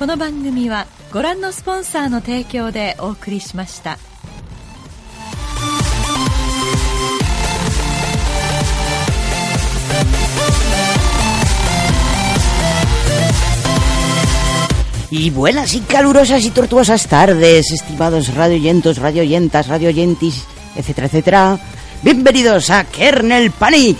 [0.00, 3.98] この番組はご覧のスポンサーの提供でお送りしました。
[15.10, 21.58] Y buenas y calurosas y tortuosas tardes, estimados radioyentos, radioyentas, radioyentis, etcétera, etcétera.
[22.02, 23.96] Bienvenidos a Kernel Panic.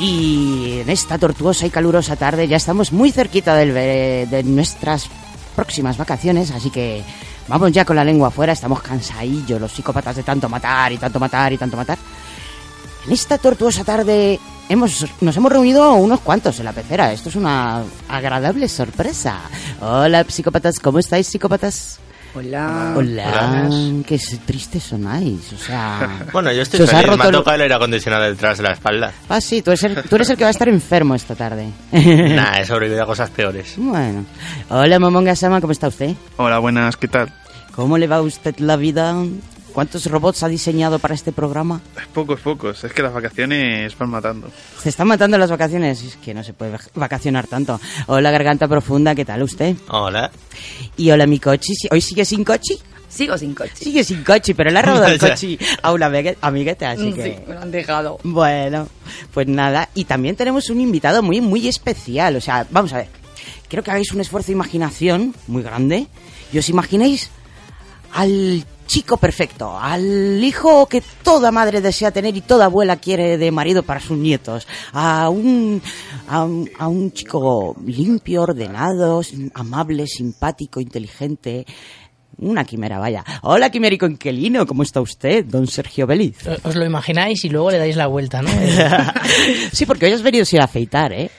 [0.00, 0.51] Y
[0.83, 5.07] en esta tortuosa y calurosa tarde ya estamos muy cerquita del de nuestras
[5.55, 7.01] próximas vacaciones, así que
[7.47, 11.19] vamos ya con la lengua afuera, estamos cansadillos los psicópatas de tanto matar y tanto
[11.19, 11.97] matar y tanto matar.
[13.05, 17.13] En esta tortuosa tarde hemos, nos hemos reunido unos cuantos en la pecera.
[17.13, 19.39] Esto es una agradable sorpresa.
[19.79, 21.99] Hola, psicópatas, ¿cómo estáis, psicópatas?
[22.35, 22.93] Hola.
[22.95, 23.69] Hola,
[24.07, 26.25] qué tristes sonáis, o sea...
[26.33, 29.11] Bueno, yo estoy feliz, me ha el- tocado el aire acondicionado detrás de la espalda.
[29.29, 31.69] Ah, sí, tú eres, el, tú eres el que va a estar enfermo esta tarde.
[31.91, 33.75] Nah, he sobrevivido a cosas peores.
[33.77, 34.25] Bueno.
[34.69, 36.15] Hola, Momonga Sama, ¿cómo está usted?
[36.37, 37.31] Hola, buenas, ¿qué tal?
[37.75, 39.15] ¿Cómo le va a usted la vida?
[39.73, 41.81] ¿Cuántos robots ha diseñado para este programa?
[42.13, 42.83] Pocos, pocos.
[42.83, 44.49] Es que las vacaciones van matando.
[44.81, 46.03] Se están matando las vacaciones.
[46.03, 47.79] Es que no se puede vacacionar tanto.
[48.07, 49.75] Hola, Garganta Profunda, ¿qué tal usted?
[49.89, 50.31] Hola.
[50.95, 51.73] Y hola, mi cochi.
[51.89, 52.77] ¿Hoy sigue sin cochi?
[53.09, 53.71] Sigo sin coche.
[53.75, 55.29] Sigue sin cochi, pero le ha robado el Ya.
[55.29, 57.23] cochi a una amigue- amigueta, así que...
[57.23, 58.19] Sí, me lo han dejado.
[58.23, 58.87] Bueno,
[59.33, 59.89] pues nada.
[59.95, 62.35] Y también tenemos un invitado muy, muy especial.
[62.35, 63.07] O sea, vamos a ver.
[63.67, 66.07] Quiero que hagáis un esfuerzo de imaginación muy grande.
[66.51, 67.29] Y os imaginéis
[68.13, 73.51] al chico perfecto, al hijo que toda madre desea tener y toda abuela quiere de
[73.51, 75.81] marido para sus nietos, a un,
[76.27, 79.21] a un, a un chico limpio, ordenado,
[79.53, 81.65] amable, simpático, inteligente.
[82.37, 83.23] Una quimera, vaya.
[83.43, 86.37] Hola, quimérico inquilino, ¿cómo está usted, don Sergio Beliz?
[86.63, 88.49] Os lo imagináis y luego le dais la vuelta, ¿no?
[89.71, 91.29] sí, porque hoy has venido sin afeitar, ¿eh?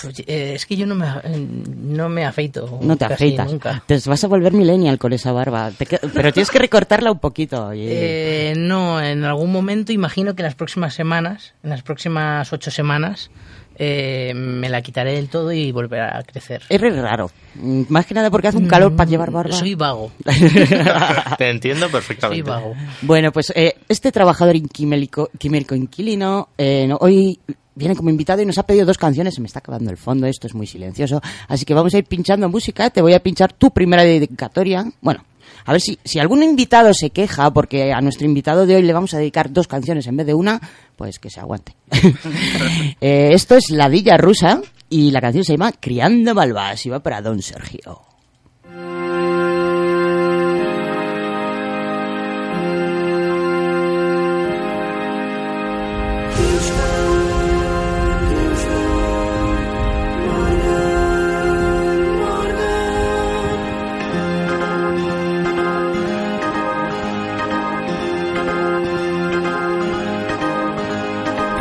[0.00, 1.46] Pues, eh, es que yo no me, eh,
[1.76, 2.78] no me afeito.
[2.80, 3.52] No te casi afeitas.
[3.52, 3.82] Nunca.
[3.86, 5.70] Te vas a volver millennial con esa barba.
[5.78, 7.70] Pero tienes que recortarla un poquito.
[7.74, 12.70] Eh, no, en algún momento imagino que en las próximas semanas, en las próximas ocho
[12.70, 13.30] semanas,
[13.76, 16.62] eh, me la quitaré del todo y volverá a crecer.
[16.68, 17.30] Es re raro.
[17.54, 19.52] Mm, Más que nada porque hace un calor para llevar barba.
[19.56, 20.10] Soy vago.
[21.38, 22.48] Te entiendo Soy perfectamente.
[22.50, 22.74] vago.
[23.02, 27.38] Bueno, pues eh, este trabajador inquimérico, quimérico inquilino eh, no- hoy
[27.76, 29.34] viene como invitado y nos ha pedido dos canciones.
[29.34, 31.20] Se me está acabando el fondo, esto es muy silencioso.
[31.48, 32.90] Así que vamos a ir pinchando música.
[32.90, 34.84] Te voy a pinchar tu primera dedicatoria.
[35.00, 35.24] Bueno,
[35.64, 38.92] a ver si, si algún invitado se queja porque a nuestro invitado de hoy le
[38.92, 40.60] vamos a dedicar dos canciones en vez de una,
[40.96, 41.74] pues que se aguante.
[43.00, 47.20] Eh, esto es Ladilla Rusa y la canción se llama Criando Malvas y va para
[47.20, 48.13] Don Sergio.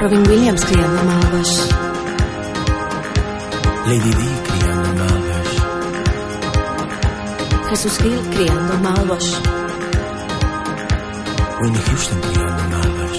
[0.04, 1.70] Robin Williams criando malvas.
[3.88, 5.50] Lady Di criando malvas.
[7.70, 9.42] Jesús Gil criando malvas.
[11.62, 13.18] Winnie Houston criando malvas.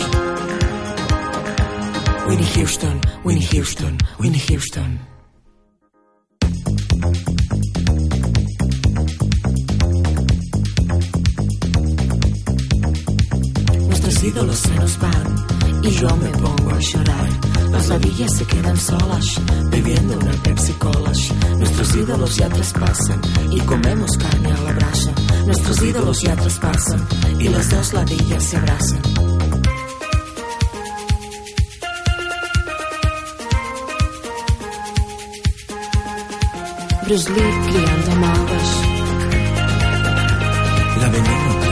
[2.28, 5.00] Winnie Houston, Winnie Houston, Winnie Houston.
[5.00, 5.13] Nuestros
[16.00, 17.28] yo me pongo a llorar.
[17.70, 21.18] Las ladillas se quedan solas, bebiendo una Pepsi Colas.
[21.58, 23.20] Nuestros ídolos ya traspasan
[23.50, 25.12] y comemos carne a la brasa.
[25.46, 27.06] Nuestros ídolos ya traspasan
[27.38, 29.02] y las dos ladillas se abrazan.
[37.06, 38.80] Bruce Lee criando malvas.
[41.00, 41.63] La veneno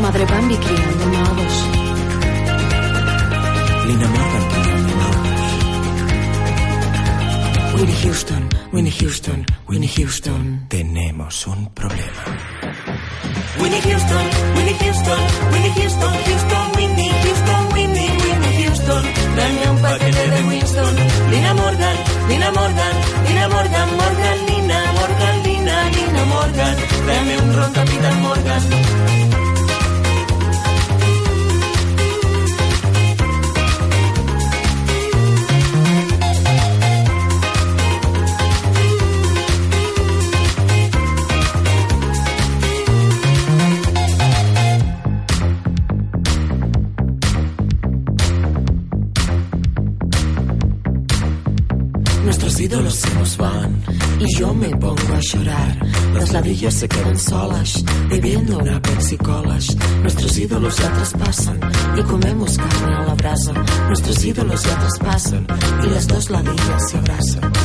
[0.00, 1.66] Madre Bambi criando malvas.
[3.86, 5.40] Lina Morgan criando malvas.
[7.74, 10.66] Winnie Houston, Winnie Houston, Winnie Houston.
[10.68, 12.24] Tenemos un problema.
[13.60, 14.24] Winnie Houston,
[14.56, 15.20] Winnie Houston,
[15.52, 19.02] Winnie Houston, Houston, Winnie Houston, Winnie, Winnie Houston.
[19.36, 20.96] Dame un paquete de Winston.
[21.30, 21.96] Lina Morgan,
[22.28, 22.94] Lina Morgan,
[23.28, 26.76] Lina Morgan, Morgan, Lina Morgan, Lina, Lina Morgan.
[27.06, 29.49] Dame un ron, Capitán Morgan.
[56.60, 59.74] Ladillas se quedan solas, bebiendo una Pepsi Colas.
[60.02, 61.58] Nuestros ídolos ya traspasan
[61.96, 63.54] y comemos carne a la brasa.
[63.86, 65.46] Nuestros ídolos ya traspasan
[65.82, 67.59] y las dos ladillas se abrazan.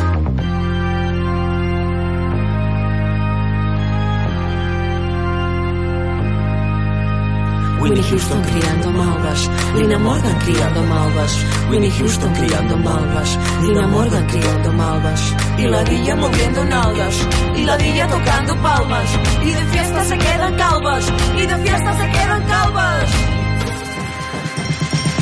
[7.86, 14.74] Winnie Houston criando malvas, Lina Morgan criando malvas, Winnie Houston criando malvas, Lina Morgan criando
[14.74, 15.22] malvas,
[15.60, 17.16] y la villa moviendo nalgas,
[17.56, 19.10] y la villa tocando palmas,
[19.44, 23.10] y de fiesta se quedan calvas, y de fiesta se quedan calvas.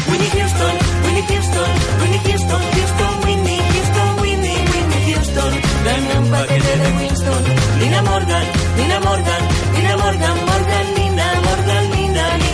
[0.09, 0.75] Winnie Houston,
[1.05, 1.69] Winnie Houston,
[2.01, 7.43] Winnie Houston, Houston, Winnie Houston, Winnie, Winnie Houston, dame un paquete de Winston,
[7.81, 8.45] Lina Morgan,
[8.77, 9.41] Lina Morgan,
[9.75, 11.52] Lina Morgan, Morgan, Lina Morgan,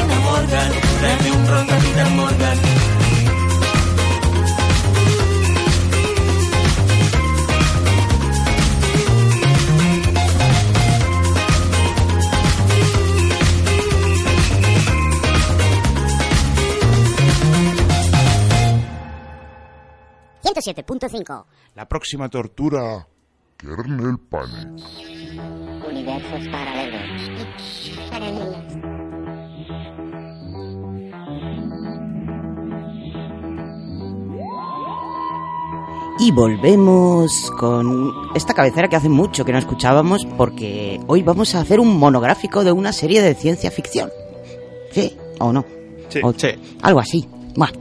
[0.09, 0.71] Lina Morgan,
[1.01, 2.79] dame un ron, Capitán Morgan.
[21.09, 23.07] cinco La próxima tortura,
[23.57, 24.83] Kernel Panic.
[25.87, 28.09] Universos paralelos.
[28.09, 28.78] Para niños.
[36.19, 41.61] Y volvemos con esta cabecera que hace mucho que no escuchábamos porque hoy vamos a
[41.61, 44.09] hacer un monográfico de una serie de ciencia ficción.
[44.91, 45.65] ¿Sí o no?
[46.09, 46.19] Sí.
[46.21, 46.33] O-
[46.81, 47.25] Algo así.
[47.55, 47.79] Bueno,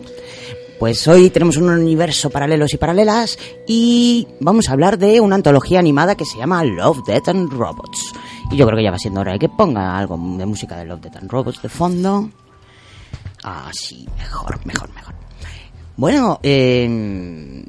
[0.79, 5.81] pues hoy tenemos un universo paralelos y paralelas y vamos a hablar de una antología
[5.81, 8.13] animada que se llama Love, Death and Robots.
[8.53, 10.85] Y yo creo que ya va siendo hora de que ponga algo de música de
[10.85, 12.31] Love, Death and Robots de fondo.
[13.43, 15.15] Así, mejor, mejor, mejor.
[15.97, 17.65] Bueno, eh,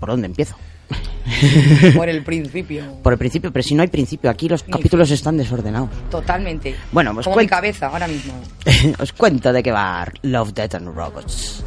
[0.00, 0.56] ¿por dónde empiezo?
[1.94, 2.82] Por el principio.
[3.02, 5.90] Por el principio, pero si no hay principio, aquí los capítulos están desordenados.
[6.10, 6.74] Totalmente.
[6.90, 8.32] Bueno, pues Como mi cabeza ahora mismo.
[8.98, 11.62] Os cuento de qué va Love, Death and Robots.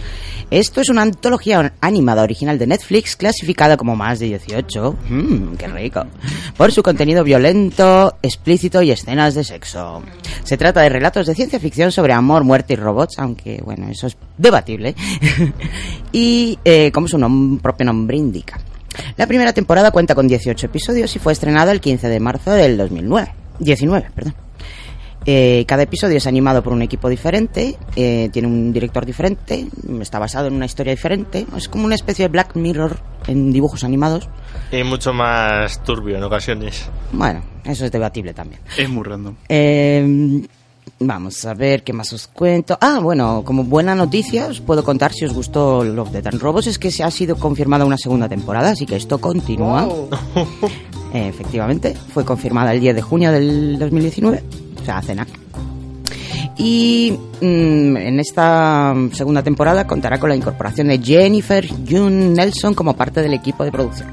[0.53, 4.95] Esto es una antología animada original de Netflix clasificada como más de 18.
[5.09, 6.03] Mmm, qué rico.
[6.55, 10.03] Por su contenido violento, explícito y escenas de sexo.
[10.43, 14.05] Se trata de relatos de ciencia ficción sobre amor, muerte y robots, aunque bueno, eso
[14.05, 14.93] es debatible.
[16.11, 18.59] y eh, como su nom- propio nombre indica.
[19.17, 22.77] La primera temporada cuenta con 18 episodios y fue estrenada el 15 de marzo del
[22.77, 23.33] 2009.
[23.57, 24.35] 19, perdón.
[25.25, 29.67] Eh, cada episodio es animado por un equipo diferente, eh, tiene un director diferente,
[30.01, 31.45] está basado en una historia diferente.
[31.55, 34.29] Es como una especie de Black Mirror en dibujos animados.
[34.71, 36.89] Y mucho más turbio en ocasiones.
[37.11, 38.61] Bueno, eso es debatible también.
[38.77, 39.35] Es muy random.
[39.47, 40.45] Eh,
[40.99, 42.77] vamos a ver qué más os cuento.
[42.79, 46.67] Ah, bueno, como buena noticia os puedo contar si os gustó Love, Death and Robots
[46.67, 49.87] es que se ha sido confirmada una segunda temporada, así que esto continúa.
[51.13, 54.43] Eh, efectivamente, fue confirmada el 10 de junio del 2019,
[54.83, 55.31] o sea, nada.
[56.57, 62.95] Y mm, en esta segunda temporada contará con la incorporación de Jennifer June Nelson como
[62.95, 64.09] parte del equipo de producción.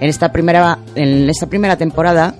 [0.00, 2.34] En esta primera, en esta primera temporada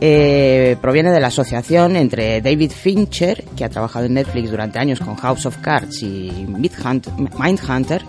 [0.00, 5.00] eh, proviene de la asociación entre David Fincher, que ha trabajado en Netflix durante años
[5.00, 8.02] con House of Cards y Mindhunter,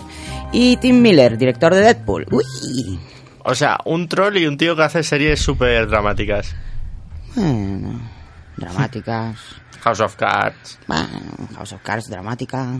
[0.51, 2.27] y Tim Miller, director de Deadpool.
[2.31, 3.00] Uy,
[3.43, 6.55] O sea, un troll y un tío que hace series súper dramáticas.
[7.35, 8.00] bueno,
[8.57, 9.38] dramáticas.
[9.81, 10.79] House of Cards.
[10.88, 11.07] Bueno,
[11.55, 12.79] House of Cards, dramática.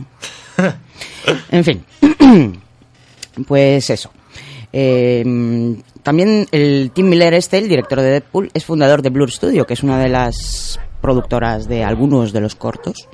[1.50, 1.84] en fin.
[3.46, 4.10] pues eso.
[4.72, 5.24] Eh,
[6.02, 9.74] también el Tim Miller este, el director de Deadpool, es fundador de Blur Studio, que
[9.74, 13.08] es una de las productoras de algunos de los cortos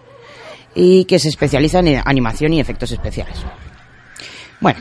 [0.75, 3.37] y que se especializa en animación y efectos especiales.
[4.61, 4.81] Bueno,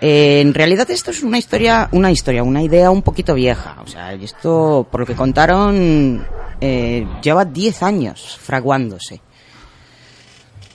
[0.00, 3.76] eh, en realidad esto es una historia, una historia, una idea un poquito vieja.
[3.82, 6.24] O sea, esto, por lo que contaron,
[6.60, 9.20] eh, lleva 10 años fraguándose.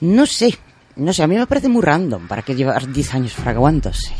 [0.02, 0.58] No sé,
[0.98, 4.14] no sé, a mí me parece muy random para que llevar 10 años fraguándose.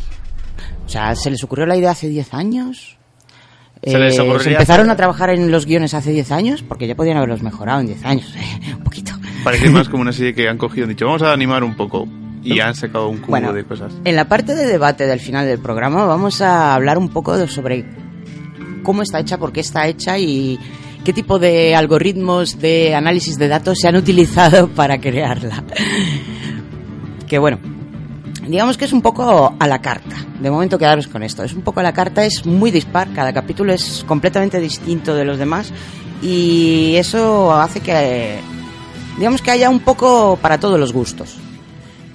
[0.86, 2.98] O sea, ¿se les ocurrió la idea hace 10 años?
[3.84, 6.64] Se les Eh, ocurriría empezaron a trabajar en los guiones hace 10 años?
[6.64, 8.34] Porque ya podían haberlos mejorado en 10 años.
[8.78, 9.12] Un poquito.
[9.44, 11.76] Parece más como una serie que han cogido y han dicho, vamos a animar un
[11.76, 12.08] poco.
[12.44, 13.94] Y han sacado un Bueno, de cosas.
[14.04, 17.48] En la parte de debate del final del programa vamos a hablar un poco de-
[17.48, 17.86] sobre
[18.84, 20.60] cómo está hecha, por qué está hecha y
[21.06, 25.64] qué tipo de algoritmos de análisis de datos se han utilizado para crearla.
[27.28, 27.60] Que bueno,
[28.48, 30.16] digamos que es un poco a la carta.
[30.40, 31.44] De momento quedaros con esto.
[31.44, 35.24] Es un poco a la carta, es muy dispar, cada capítulo es completamente distinto de
[35.26, 35.72] los demás
[36.22, 38.40] y eso hace que
[39.18, 41.38] digamos que haya un poco para todos los gustos.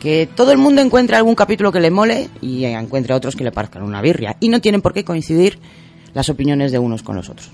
[0.00, 3.52] Que todo el mundo encuentre algún capítulo que le mole y encuentre otros que le
[3.52, 4.36] parezcan una birria.
[4.40, 5.58] Y no tienen por qué coincidir
[6.14, 7.50] las opiniones de unos con los otros.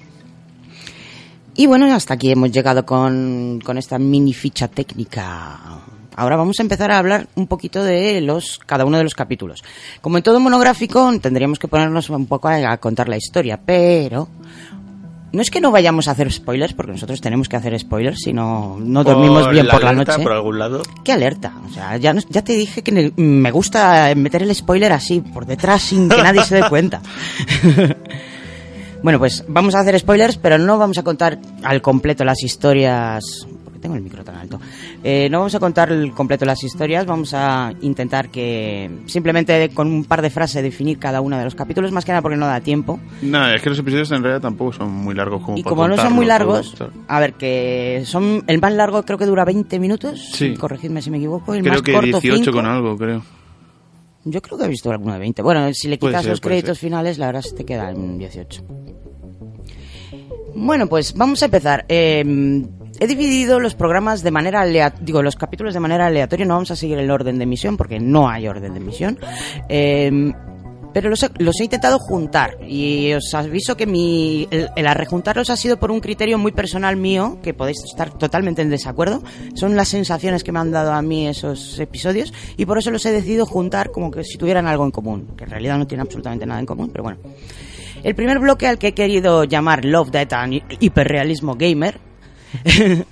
[1.56, 5.60] Y bueno, hasta aquí hemos llegado con, con esta mini ficha técnica.
[6.16, 9.64] Ahora vamos a empezar a hablar un poquito de los cada uno de los capítulos.
[10.00, 14.28] Como en todo monográfico, tendríamos que ponernos un poco a, a contar la historia, pero
[15.34, 18.32] no es que no vayamos a hacer spoilers, porque nosotros tenemos que hacer spoilers, si
[18.32, 20.22] no, no dormimos Por bien la por la noche.
[20.22, 20.82] por algún lado.
[21.04, 21.52] ¿Qué alerta?
[21.68, 25.82] O sea, ya, ya te dije que me gusta meter el spoiler así, por detrás,
[25.82, 27.00] sin que nadie se dé cuenta.
[29.02, 33.46] bueno, pues vamos a hacer spoilers, pero no vamos a contar al completo las historias.
[33.84, 34.58] Tengo el micro tan alto.
[35.02, 39.88] Eh, no vamos a contar el completo las historias, vamos a intentar que simplemente con
[39.88, 42.46] un par de frases definir cada uno de los capítulos, más que nada porque no
[42.46, 42.98] da tiempo.
[43.20, 45.86] No, es que los episodios en realidad tampoco son muy largos como Y para como
[45.86, 46.74] no son muy largos,
[47.08, 48.42] a ver, que son.
[48.46, 50.30] El más largo creo que dura 20 minutos.
[50.32, 50.54] Sí.
[50.54, 51.52] Corregidme si me equivoco.
[51.52, 52.52] El Creo más que corto, 18 cinco.
[52.56, 53.22] con algo, creo.
[54.24, 55.42] Yo creo que he visto alguno de 20.
[55.42, 58.64] Bueno, si le quitas ser, los créditos finales, la verdad se te queda en 18.
[60.54, 61.84] Bueno, pues vamos a empezar.
[61.86, 62.64] Eh,
[63.04, 66.70] he dividido los programas de manera aleatoria, digo, los capítulos de manera aleatoria, no vamos
[66.70, 69.18] a seguir el orden de emisión porque no hay orden de emisión.
[69.68, 70.32] Eh,
[70.94, 75.76] pero los he, intentado juntar y os aviso que mi, el, el rejuntarlos ha sido
[75.76, 79.20] por un criterio muy personal mío, que podéis estar totalmente en desacuerdo.
[79.54, 83.04] Son las sensaciones que me han dado a mí esos episodios y por eso los
[83.06, 86.02] he decidido juntar como que si tuvieran algo en común, que en realidad no tienen
[86.06, 87.18] absolutamente nada en común, pero bueno.
[88.04, 91.98] El primer bloque al que he querido llamar Love, Death and Hiperrealismo Gamer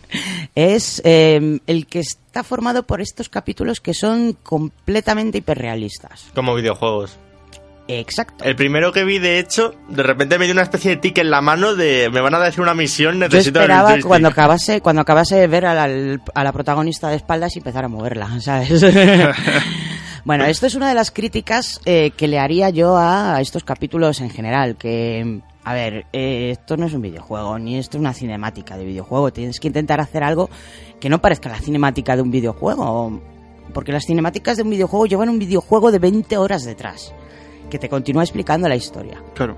[0.54, 6.26] es eh, el que está formado por estos capítulos que son completamente hiperrealistas.
[6.34, 7.18] Como videojuegos.
[7.88, 8.44] Exacto.
[8.44, 11.30] El primero que vi, de hecho, de repente me dio una especie de tic en
[11.30, 14.06] la mano de me van a decir una misión, Yo necesito el esperaba joystick".
[14.06, 17.84] cuando acabase, cuando acabase de ver a la, a la protagonista de espaldas y empezar
[17.84, 18.82] a moverla, ¿sabes?
[20.25, 24.20] bueno, esto es una de las críticas eh, que le haría yo a, estos capítulos
[24.20, 28.12] en general, que, a ver, eh, esto no es un videojuego, ni esto es una
[28.12, 30.50] cinemática de videojuego, tienes que intentar hacer algo
[31.00, 33.21] que no parezca la cinemática de un videojuego,
[33.73, 37.14] porque las cinemáticas de un videojuego llevan un videojuego de 20 horas detrás,
[37.71, 39.23] que te continúa explicando la historia.
[39.35, 39.57] Claro.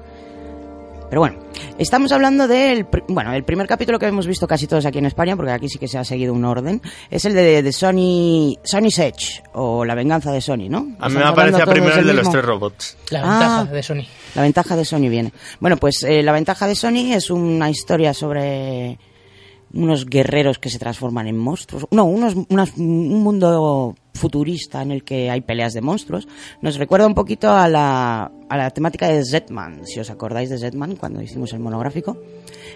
[1.14, 1.38] Pero bueno,
[1.78, 2.88] estamos hablando del.
[3.06, 5.78] Bueno, el primer capítulo que hemos visto casi todos aquí en España, porque aquí sí
[5.78, 8.58] que se ha seguido un orden, es el de, de Sony.
[8.64, 10.88] Sony's Edge, o La venganza de Sony, ¿no?
[10.98, 12.96] A mí me todos primero el de los tres robots.
[13.10, 13.38] La Ah.
[13.38, 14.02] ventaja de Sony.
[14.34, 15.32] La ventaja de Sony viene.
[15.60, 18.98] Bueno, pues eh, la ventaja de Sony es una historia sobre
[19.72, 21.86] unos guerreros que se transforman en monstruos.
[21.92, 26.26] No, unos, unas- un mundo futurista en el que hay peleas de monstruos.
[26.60, 30.58] Nos recuerda un poquito a la, a la temática de Zetman, si os acordáis de
[30.58, 32.16] Zetman cuando hicimos el monográfico.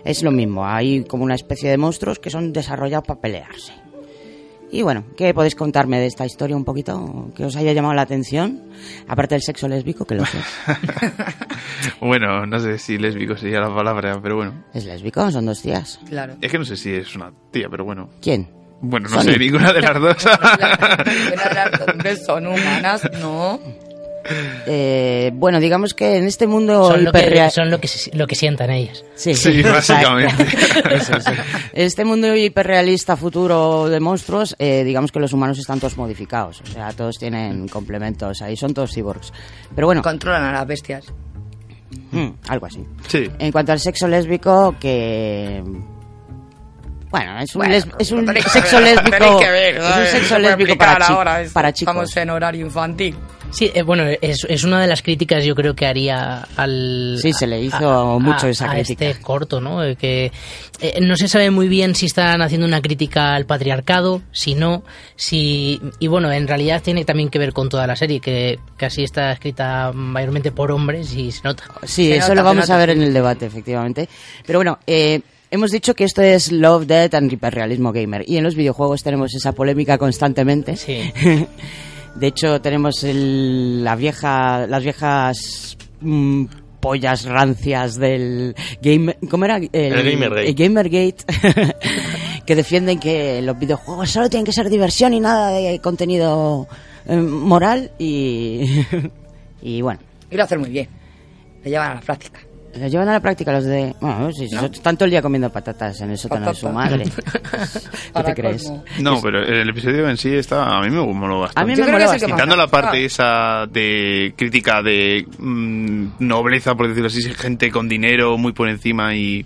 [0.04, 3.72] Es lo mismo, hay como una especie de monstruos que son desarrollados para pelearse.
[4.70, 7.30] Y bueno, ¿qué podéis contarme de esta historia un poquito?
[7.34, 8.64] Que os haya llamado la atención,
[9.06, 10.38] aparte del sexo lésbico, que lo sé.
[12.00, 14.64] Bueno, no sé si lésbico sería la palabra, pero bueno.
[14.74, 15.30] ¿Es lésbico?
[15.30, 15.98] Son dos tías.
[16.08, 16.34] Claro.
[16.40, 18.10] Es que no sé si es una tía, pero bueno.
[18.20, 18.48] ¿Quién?
[18.80, 19.32] Bueno, no Sony.
[19.32, 20.16] sé, ninguna de las dos.
[21.06, 23.58] Ninguna de las hombres son humanas, no.
[24.66, 28.26] Eh, bueno, digamos que en este mundo Son lo que, son lo que, se- lo
[28.26, 29.04] que sientan ellas.
[29.14, 30.34] Sí, Sí, básicamente.
[30.98, 31.32] Sí.
[31.72, 36.60] Este mundo hiperrealista futuro de monstruos, eh, digamos que los humanos están todos modificados.
[36.60, 39.32] O sea, todos tienen complementos ahí, son todos cyborgs.
[39.74, 41.04] Pero bueno, Controlan a las bestias.
[42.12, 42.84] hmm, algo así.
[43.06, 43.30] Sí.
[43.38, 45.62] En cuanto al sexo lésbico, que...
[47.10, 50.98] Bueno, es un, Bueno, les- es un sexo lésbico, ver, es un sexo lésbico para,
[51.06, 51.92] chi- para chicos.
[51.94, 53.16] Estamos en horario infantil.
[53.50, 57.18] Sí, eh, bueno, es, es una de las críticas yo creo que haría al...
[57.20, 59.06] Sí, se le hizo mucho esa a crítica.
[59.06, 59.78] este corto, ¿no?
[59.96, 60.30] Que
[60.80, 64.82] eh, no se sabe muy bien si están haciendo una crítica al patriarcado, si no,
[65.16, 65.80] si...
[65.98, 69.32] Y bueno, en realidad tiene también que ver con toda la serie, que casi está
[69.32, 71.64] escrita mayormente por hombres y se nota.
[71.84, 74.08] Sí, Se eso nota, lo vamos a ver en el debate, efectivamente.
[74.46, 78.24] Pero bueno, eh, hemos dicho que esto es Love, Death and Hiperrealismo Gamer.
[78.28, 80.76] Y en los videojuegos tenemos esa polémica constantemente.
[80.76, 81.12] Sí.
[82.18, 86.44] De hecho, tenemos el- la vieja, las viejas mm,
[86.80, 89.56] pollas rancias del game, ¿cómo era?
[89.56, 90.48] El, El Gamergate.
[90.48, 91.24] el Gamergate,
[92.46, 96.68] que defienden que los videojuegos solo tienen que ser diversión y nada de contenido
[97.06, 98.84] eh, moral y
[99.62, 100.00] y bueno.
[100.30, 100.88] Y lo hacen muy bien.
[101.64, 102.40] Lo llevan a la práctica.
[102.76, 103.94] Lo llevan a la práctica los de...
[104.00, 104.60] Bueno, si ¿No?
[104.60, 106.90] son tanto el día comiendo patatas en el sótano de su Patata.
[106.90, 107.04] madre.
[108.14, 108.72] ¿Qué te crees?
[109.00, 111.60] No, pero el episodio en sí está, a mí me moló bastante.
[111.60, 112.26] A mí me el que bastante.
[112.26, 113.00] Quitando la parte Ah.
[113.00, 119.14] esa de crítica de mm, nobleza, por decirlo así, gente con dinero muy por encima
[119.14, 119.44] y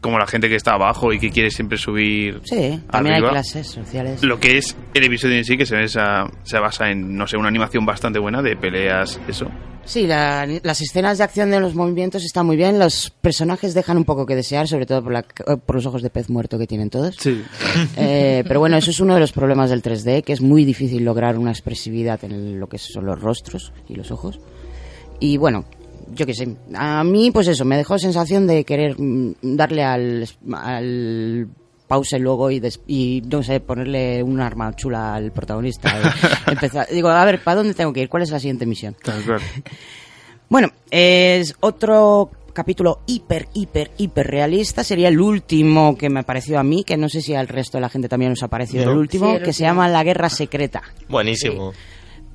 [0.00, 3.28] como la gente que está abajo y que quiere siempre subir Sí, también arriba.
[3.28, 4.22] hay clases sociales.
[4.22, 7.38] Lo que es el episodio en sí, que se, esa- se basa en, no sé,
[7.38, 9.50] una animación bastante buena de peleas, eso.
[9.86, 12.78] Sí, la- las escenas de acción de los movimientos están muy bien.
[12.78, 16.10] Los personajes dejan un poco que desear, sobre todo por, la- por los ojos de
[16.10, 17.16] pez muerto que tienen todos.
[17.18, 17.42] Sí.
[17.96, 21.04] Eh, pero bueno, eso es uno de los problemas del 3D, que es muy difícil
[21.04, 24.40] lograr una expresividad en lo que son los rostros y los ojos.
[25.20, 25.64] Y bueno,
[26.14, 30.26] yo qué sé, a mí pues eso, me dejó sensación de querer mm, darle al,
[30.54, 31.48] al
[31.88, 35.92] pause luego y, des- y no sé, ponerle un arma chula al protagonista.
[36.46, 38.08] y empezar, digo, a ver, ¿para dónde tengo que ir?
[38.08, 38.96] ¿Cuál es la siguiente misión?
[40.48, 44.84] Bueno, es otro capítulo hiper, hiper, hiper realista.
[44.84, 47.82] Sería el último que me pareció a mí, que no sé si al resto de
[47.82, 48.92] la gente también nos ha parecido No.
[48.92, 50.82] el último, Sí, el que se llama La Guerra Secreta.
[51.08, 51.72] Buenísimo.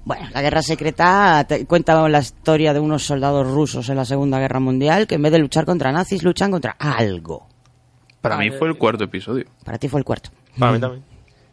[0.06, 4.40] Bueno, la Guerra Secreta te- cuenta la historia de unos soldados rusos en la Segunda
[4.40, 7.48] Guerra Mundial que en vez de luchar contra nazis luchan contra algo.
[8.22, 9.46] Para mí fue el cuarto episodio.
[9.64, 10.30] Para ti fue el cuarto.
[10.58, 11.04] Para mí también.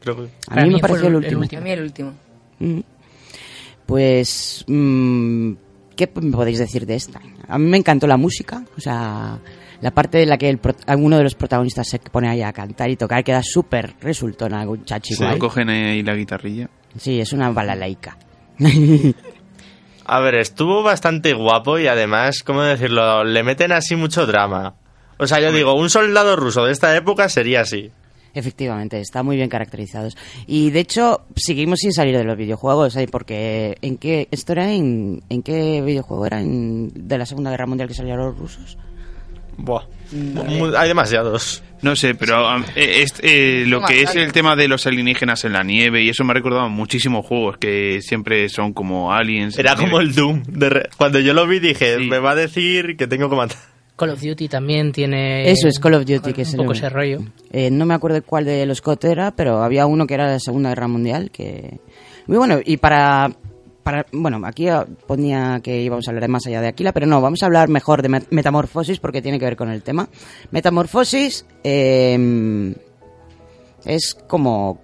[0.01, 0.23] Creo que...
[0.23, 1.41] A Para mí, mí me fue pareció el último.
[1.43, 1.61] último.
[1.61, 2.13] A mí el último.
[2.59, 2.81] Mm.
[3.87, 5.53] Pues, mm,
[5.95, 7.21] ¿qué me podéis decir de esta?
[7.49, 9.39] A mí me encantó la música, o sea,
[9.81, 12.53] la parte de la que el pro- alguno de los protagonistas se pone ahí a
[12.53, 15.39] cantar y tocar queda súper resultona, un chachi Se guay.
[15.39, 16.69] cogen ahí la guitarrilla.
[16.99, 18.17] Sí, es una balalaica.
[20.07, 23.25] A ver, estuvo bastante guapo y además, ¿cómo decirlo?
[23.25, 24.75] Le meten así mucho drama.
[25.19, 27.91] O sea, yo digo, un soldado ruso de esta época sería así.
[28.35, 30.15] Efectivamente, está muy bien caracterizados.
[30.47, 33.09] Y de hecho, seguimos sin salir de los videojuegos, ¿eh?
[33.11, 37.67] porque ¿en qué esto era en, en qué videojuego era en, de la Segunda Guerra
[37.67, 38.77] Mundial que salieron los rusos?
[39.57, 39.85] Buah.
[40.13, 41.63] Mu- Hay demasiados.
[41.81, 45.55] No sé, pero um, es- eh, lo que es el tema de los alienígenas en
[45.55, 49.55] la nieve y eso me ha recordado muchísimos juegos que siempre son como aliens.
[49.55, 49.91] en Era la nieve.
[49.93, 50.43] como el Doom.
[50.47, 52.07] De re- Cuando yo lo vi dije, Sí.
[52.07, 53.57] me va a decir que tengo que matar.
[53.97, 55.51] Call of Duty también tiene.
[55.51, 57.21] Eso es Call of Duty, que es un poco ese rollo.
[57.51, 60.33] Eh, no me acuerdo cuál de los COT era, pero había uno que era de
[60.35, 61.81] la Segunda Guerra Mundial, que...
[62.27, 63.31] Muy bueno, y para...
[63.83, 64.67] para bueno, aquí
[65.07, 68.03] ponía que íbamos a hablar más allá de Aquila, pero no, vamos a hablar mejor
[68.03, 70.09] de Met- Metamorfosis porque tiene que ver con el tema.
[70.51, 72.75] Metamorfosis eh,
[73.85, 74.81] es como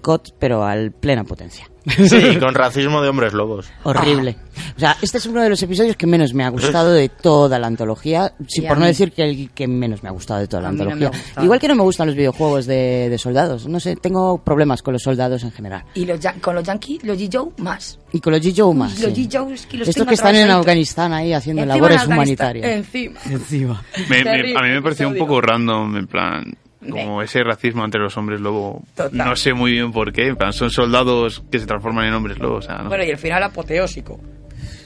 [0.00, 1.68] COT, pero al plena potencia.
[1.84, 3.66] Sí, con racismo de hombres lobos.
[3.82, 4.36] Horrible.
[4.74, 7.58] O sea, este es uno de los episodios que menos me ha gustado de toda
[7.58, 10.62] la antología, sí, por no decir que el que menos me ha gustado de toda
[10.62, 11.10] la no antología.
[11.42, 13.68] Igual que no me gustan los videojuegos de, de soldados.
[13.68, 15.84] No sé, tengo problemas con los soldados en general.
[15.94, 17.98] Y los, yan- con los yankees, los G-Joe, más.
[18.12, 18.98] Y con los G.Joe más.
[19.00, 19.28] Los sí.
[19.28, 20.50] G-Joe es que los Estos que están en.
[20.50, 22.66] Afganistán ahí haciendo Encima labores humanitarias.
[22.66, 23.20] Encima.
[23.28, 23.82] Encima.
[24.08, 26.54] Me- me- Terrible a mí me pareció un poco random, en plan,
[26.90, 28.82] como ese racismo entre los hombres lobo.
[28.94, 29.16] Total.
[29.28, 32.38] No sé muy bien por qué, en plan, son soldados que se transforman en hombres
[32.38, 32.88] lobo, o sea, no.
[32.88, 34.20] Bueno, y el final apoteósico.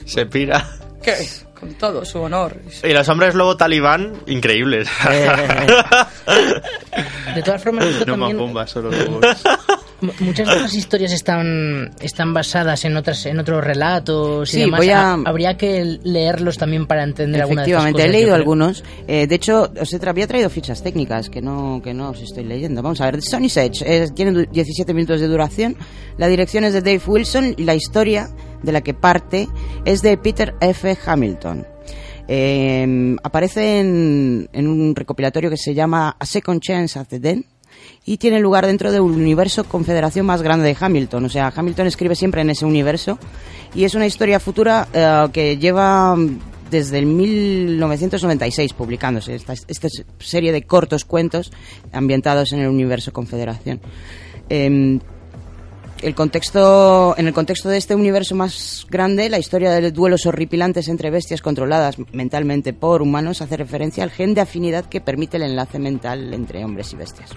[0.05, 0.67] Se pira.
[1.03, 1.15] ¿Qué?
[1.59, 2.57] Con todo su honor.
[2.85, 4.89] Y los hombres lobo talibán, increíbles.
[7.35, 8.39] De todas formas, esto no más también.
[8.39, 9.25] bombas, solo lobos.
[10.01, 14.79] Muchas de estas historias están, están basadas en otras en otros relatos y Sí, demás.
[14.79, 18.85] voy a- Ha- Habría que leerlos también para entender alguna de Efectivamente, he leído algunos.
[19.09, 22.21] Eh, de hecho, os he tra- había traído fichas técnicas que no, que no os
[22.23, 22.83] estoy leyendo.
[22.83, 25.77] Vamos a ver, Sony Edge eh, tiene du- 17 minutos de duración.
[26.17, 28.29] La dirección es de Dave Wilson y la historia
[28.63, 29.49] de la que parte
[29.85, 30.97] es de Peter F.
[31.07, 31.67] Hamilton.
[32.31, 37.45] Eh, aparece en, en un recopilatorio que se llama A Second Chance at the Den
[38.09, 41.27] y tiene lugar dentro del universo Confederación más grande de Hamilton.
[41.27, 43.19] O sea, Hamilton escribe siempre en ese universo
[43.75, 46.39] y es una historia futura eh, que lleva mm,
[46.71, 49.53] desde el 1996 publicándose esta,
[50.21, 51.53] serie de cortos cuentos
[51.93, 53.79] ambientados en el universo Confederación.
[54.49, 55.01] Em,
[56.01, 60.89] el contexto, en el contexto de este universo más grande, la historia de duelos horripilantes
[60.89, 65.43] entre bestias controladas mentalmente por humanos hace referencia al gen de afinidad que permite el
[65.43, 67.33] enlace mental entre hombres y bestias.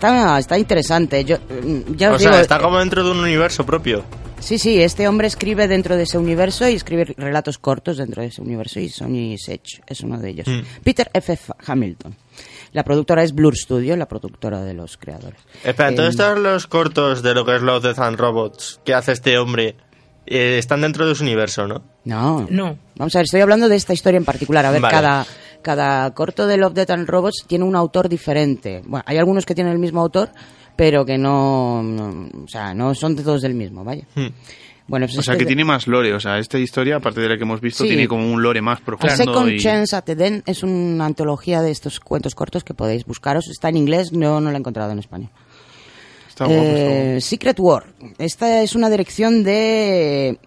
[0.00, 1.24] Está, está interesante.
[1.26, 4.02] Yo, mm, ya o os sea, digo, está como dentro de un universo propio.
[4.38, 8.28] Sí, sí, este hombre escribe dentro de ese universo y escribe relatos cortos dentro de
[8.28, 10.46] ese universo y Sony Sedge es uno de ellos.
[10.48, 10.60] Mm.
[10.82, 11.34] Peter F.
[11.34, 12.16] F- Hamilton.
[12.72, 15.38] La productora es Blur Studio, la productora de los creadores.
[15.62, 18.94] Espera, Eh, todos estos los cortos de lo que es Love, Death and Robots que
[18.94, 19.76] hace este hombre
[20.26, 21.82] eh, están dentro de su universo, ¿no?
[22.04, 22.46] No.
[22.50, 22.78] No.
[22.96, 24.64] Vamos a ver, estoy hablando de esta historia en particular.
[24.66, 24.92] A ver, Vale.
[24.94, 25.26] cada,
[25.62, 28.82] cada corto de Love, Death and Robots tiene un autor diferente.
[28.84, 30.30] Bueno, hay algunos que tienen el mismo autor,
[30.76, 34.04] pero que no, no- o sea, no son de todos del mismo, vaya.
[34.86, 36.12] Bueno, pues O sea, este que tiene más lore.
[36.14, 37.90] O sea, esta historia, aparte de la que hemos visto, Sí.
[37.90, 39.14] tiene como un lore más profundo.
[39.14, 39.58] Second y...
[39.60, 43.48] Chance at the Den es una antología de estos cuentos cortos que podéis buscaros.
[43.48, 45.30] Está en inglés, no, no la he encontrado en español.
[46.44, 47.20] Está guapo, está Eh, guapo.
[47.20, 47.84] Secret War.
[48.18, 50.38] Esta es una dirección de...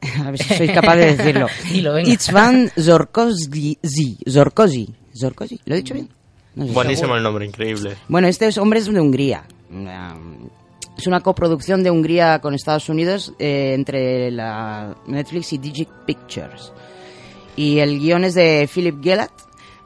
[0.24, 1.46] A ver si soy capaz de decirlo.
[1.70, 1.98] Dilo.
[1.98, 3.78] Itzvan Zorkozy.
[4.28, 4.94] Zorkozy.
[5.18, 5.60] Zorkozy.
[5.66, 6.08] ¿Lo he dicho bien?
[6.54, 6.72] No sé.
[6.72, 7.96] Buenísimo el nombre, increíble.
[8.08, 9.44] Bueno, este es- hombre es de Hungría.
[9.70, 10.48] Um,
[10.96, 16.72] Es una coproducción de Hungría con Estados Unidos eh, entre la Netflix y Digit Pictures.
[17.56, 19.43] Y el guion es de Philip Gellert, mm,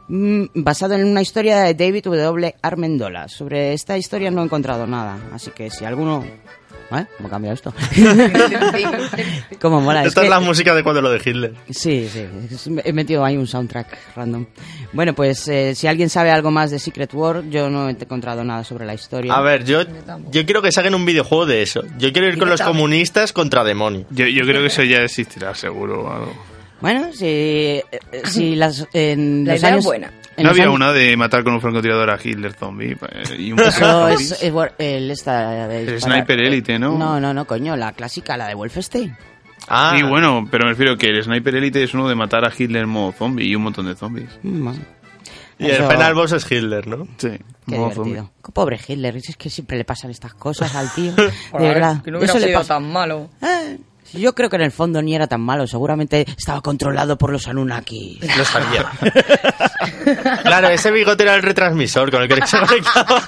[0.09, 2.55] basado en una historia de David W.
[2.63, 3.29] Armendola.
[3.29, 6.25] Sobre esta historia no he encontrado nada, así que si alguno...
[6.91, 7.05] ¿Eh?
[7.19, 7.75] ¿Cómo cambia esto?
[9.61, 10.03] ¿Cómo mola?
[10.03, 11.53] Es Esta es que- la música de cuando lo de Hitler.
[11.69, 14.47] Sí, sí, es- he metido ahí un soundtrack random.
[14.95, 18.43] Bueno, pues eh, si alguien sabe algo más de Secret War, yo no he encontrado
[18.43, 19.35] nada sobre la historia.
[19.35, 19.83] A ver, yo,
[20.31, 21.83] yo quiero que saquen un videojuego de eso.
[21.99, 24.07] Yo quiero ir con los comunistas contra demonios.
[24.11, 26.11] Yo, yo creo que eso ya existirá, seguro.
[26.11, 26.33] algo.
[26.81, 27.85] Bueno, si, eh,
[28.25, 29.85] si las, en La los idea es años...
[29.85, 30.13] buena.
[30.37, 32.93] en ¿No había años- una de matar con un francotirador a Hitler zombie?
[32.93, 36.01] eh, Y un Eso es, es war- el, esta de El.
[36.01, 36.97] Sniper Elite, ¿no?
[36.97, 39.17] No, no, no, coño, la clásica, la de Wolfenstein.
[39.69, 42.53] Ah, Y bueno, pero me refiero que el Sniper Elite es uno de matar a
[42.57, 44.31] Hitler en modo zombie y un montón de zombies.
[44.43, 44.71] Mm,
[45.59, 47.07] y el Eso- final boss es Hitler, ¿no?
[47.19, 47.31] Sí,
[47.67, 48.31] Qué modo divertido.
[48.47, 51.13] Qué Pobre Hitler, es que siempre le pasan estas cosas al tío.
[51.17, 51.25] De
[51.59, 52.03] ver, verdad.
[52.03, 53.29] Que no hubiera Eso le sido pasa- tan malo.
[53.43, 53.79] Eh,
[54.13, 57.47] yo creo que en el fondo ni era tan malo, seguramente estaba controlado por los
[57.49, 58.21] Anunnaki.
[58.37, 58.91] Lo sabía.
[60.43, 63.23] claro, ese bigote era el retransmisor con el que se conectaba.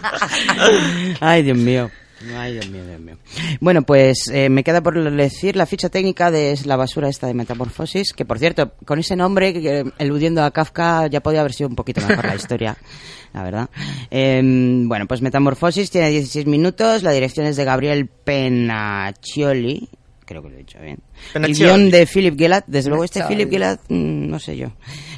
[1.21, 1.91] Ay, Dios mío.
[2.37, 3.17] Ay, Dios mío, Dios mío.
[3.61, 7.35] Bueno, pues eh, me queda por decir la ficha técnica de la basura esta de
[7.35, 11.71] Metamorfosis, que por cierto, con ese nombre, eh, eludiendo a Kafka, ya podía haber sido
[11.71, 12.77] un poquito mejor la historia,
[13.33, 13.71] la verdad.
[14.11, 14.43] Eh,
[14.85, 19.89] bueno, pues Metamorfosis tiene 16 minutos, la dirección es de Gabriel Penaccioli,
[20.31, 20.99] creo que lo he dicho bien.
[21.35, 23.25] El guion de Philip Gellert, desde luego este.
[23.25, 24.69] Philip Gellert, mm, no sé yo.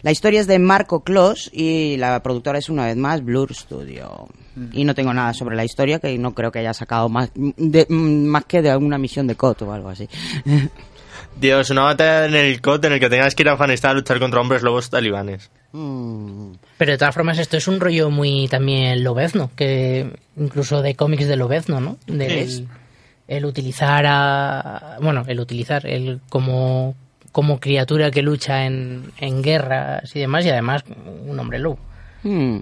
[0.01, 4.27] La historia es de Marco Clos y la productora es una vez más Blur Studio.
[4.73, 7.87] Y no tengo nada sobre la historia, que no creo que haya sacado más, de-
[7.89, 10.09] mm, más que de alguna misión de COT o algo así.
[11.41, 13.95] Dios, una batalla en el COT en el que tengas que ir a Afganistán a
[13.95, 15.51] luchar contra hombres lobos talibanes.
[15.73, 16.53] Mm.
[16.79, 21.27] Pero de todas formas esto es un rollo muy también lobezno, que incluso de cómics
[21.29, 21.97] de lobezno, ¿no?
[22.07, 22.67] Del,
[23.29, 24.99] el utilizar a...
[25.01, 26.95] Bueno, el utilizar el como,
[27.31, 30.85] como criatura que lucha en, en guerras y demás, y además
[31.27, 31.79] un hombre lobo.
[32.23, 32.59] Mm.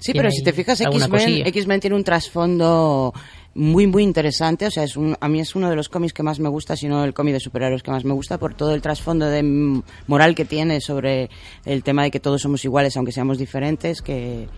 [0.00, 1.46] Sí, pero si te fijas, X-Men.
[1.46, 3.12] X-Men tiene un trasfondo
[3.54, 4.66] muy, muy interesante.
[4.66, 6.76] O sea, es un, a mí es uno de los cómics que más me gusta,
[6.76, 9.42] si no el cómic de superhéroes que más me gusta, por todo el trasfondo de
[10.06, 11.30] moral que tiene sobre
[11.64, 14.48] el tema de que todos somos iguales, aunque seamos diferentes, que...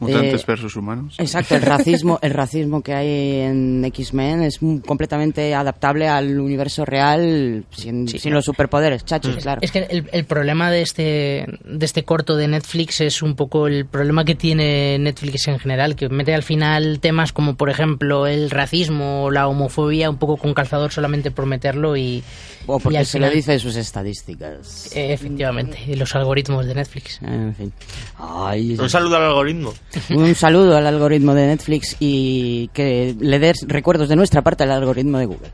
[0.00, 1.14] Mutantes Eh, versus humanos.
[1.18, 6.84] Exacto, el racismo, el racismo que hay en X-Men es mm, completamente adaptable al universo
[6.84, 9.60] real sin, sin los superpoderes, chachis, claro.
[9.62, 13.66] Es que el, el problema de este, de este corto de Netflix es un poco
[13.66, 18.26] el problema que tiene Netflix en general, que mete al final temas como, por ejemplo,
[18.26, 22.22] el racismo o la homofobia un poco con calzador solamente por meterlo y...
[22.66, 24.94] o y porque al se final- lo dice sus estadísticas.
[24.96, 27.20] Eh, efectivamente, y los algoritmos de Netflix.
[27.22, 27.72] En fin.
[28.18, 29.72] Ay, Un saludo al algoritmo.
[30.10, 34.72] Un saludo al algoritmo de Netflix y que le des recuerdos de nuestra parte al
[34.72, 35.50] algoritmo de Google.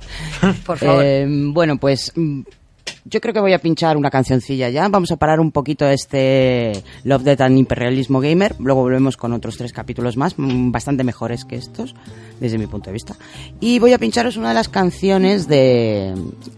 [0.66, 1.05] Por favor.
[1.05, 2.42] Eh, bueno, pues mm,
[3.09, 4.88] yo creo que voy a pinchar una cancioncilla ya.
[4.88, 6.72] Vamos a parar un poquito este
[7.05, 8.57] Love, Death and Imperialismo Gamer.
[8.59, 11.94] Luego volvemos con otros tres capítulos más, mm, bastante mejores que estos,
[12.40, 13.14] desde mi punto de vista.
[13.61, 16.14] Y voy a pincharos una de las canciones de...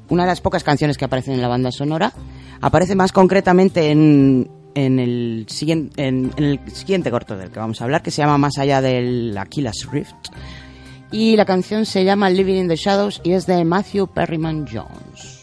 [0.08, 2.12] Una de las pocas canciones que aparecen en la banda sonora.
[2.60, 8.22] Aparece más concretamente en, en, el, siguiente, corto del que vamos a hablar, que se
[8.22, 10.28] llama Más allá del Aquilas Rift.
[11.10, 15.38] Y la canción se llama Living in the Shadows y es de Matthew Perryman Jones.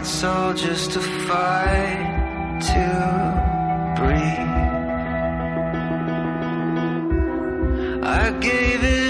[0.00, 2.84] It's all just a fight to
[3.98, 4.56] breathe.
[8.02, 9.09] I gave it I gave it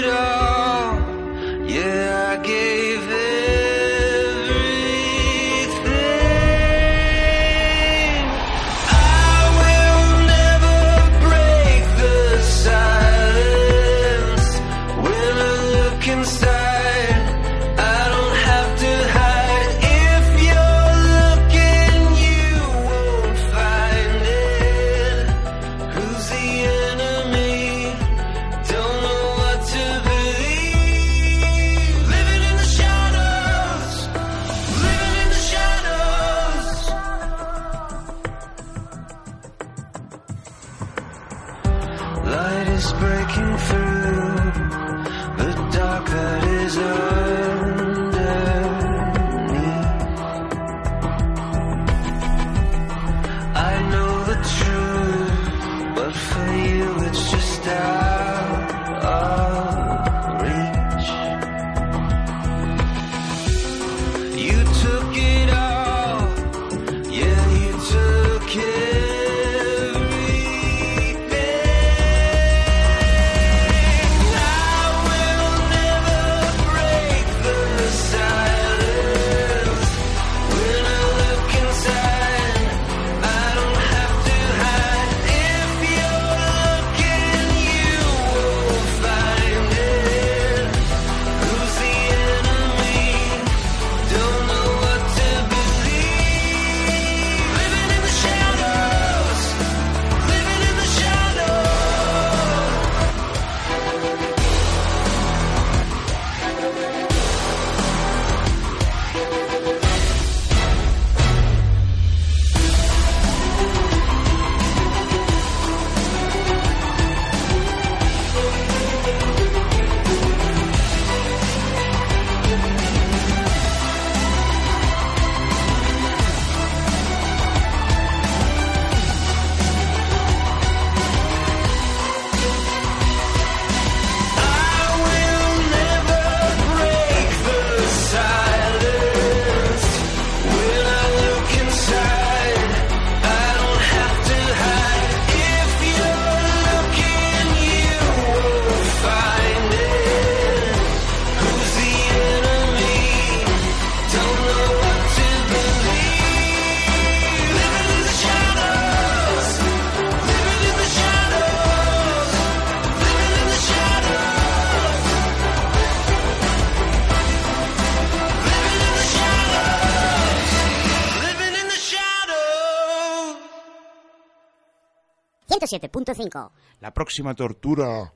[175.79, 176.51] 107.5.
[176.81, 178.11] La próxima tortura,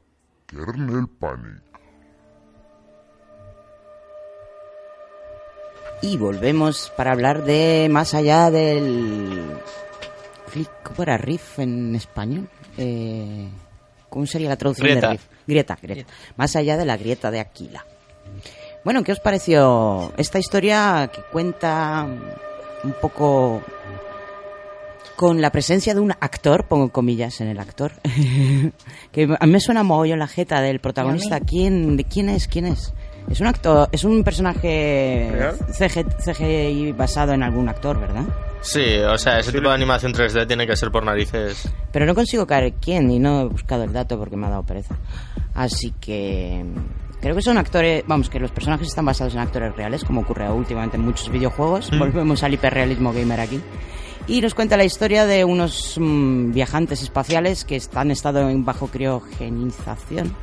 [0.45, 1.63] Kernel Panic.
[6.01, 9.57] Y volvemos para hablar de más allá del...
[10.83, 12.47] ¿Cómo era riff en español?
[12.77, 13.49] Eh,
[14.09, 15.07] ¿Cómo sería la traducción Grieta.
[15.07, 15.27] de riff?
[15.47, 16.13] Grieta, grieta.
[16.37, 17.85] Más allá de la grieta de Aquila.
[18.83, 22.07] Bueno, ¿qué os pareció esta historia que cuenta
[22.83, 23.61] un poco
[25.15, 27.93] con la presencia de un actor, pongo comillas en el actor,
[29.11, 31.39] que a mí me suena mogollón la jeta del protagonista.
[31.39, 32.47] ¿Quién, de quién es?
[32.47, 32.93] ¿Quién es?
[33.29, 35.31] Es un actor, es un personaje
[35.77, 38.23] CGI basado en algún actor, ¿verdad?
[38.61, 41.69] Sí, o sea, ese tipo de animación 3D tiene que ser por narices.
[41.91, 44.63] Pero no consigo caer quién y no he buscado el dato porque me ha dado
[44.63, 44.95] pereza.
[45.55, 49.75] Así que mm, creo que son actores, vamos, que los personajes están basados en actores
[49.75, 51.91] reales, como ocurre últimamente en muchos videojuegos.
[51.91, 51.99] Mm.
[51.99, 53.61] Volvemos al hiperrealismo gamer aquí.
[54.27, 58.87] Y nos cuenta la historia de unos mm, viajantes espaciales que han estado en bajo
[58.87, 60.35] criogenización,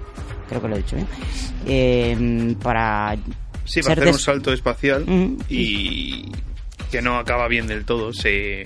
[0.48, 1.08] creo que lo he dicho bien,
[1.66, 3.16] eh, para
[3.64, 5.04] Sí, para hacer des- un salto espacial
[5.48, 6.30] y
[6.90, 8.64] que no acaba bien del todo, se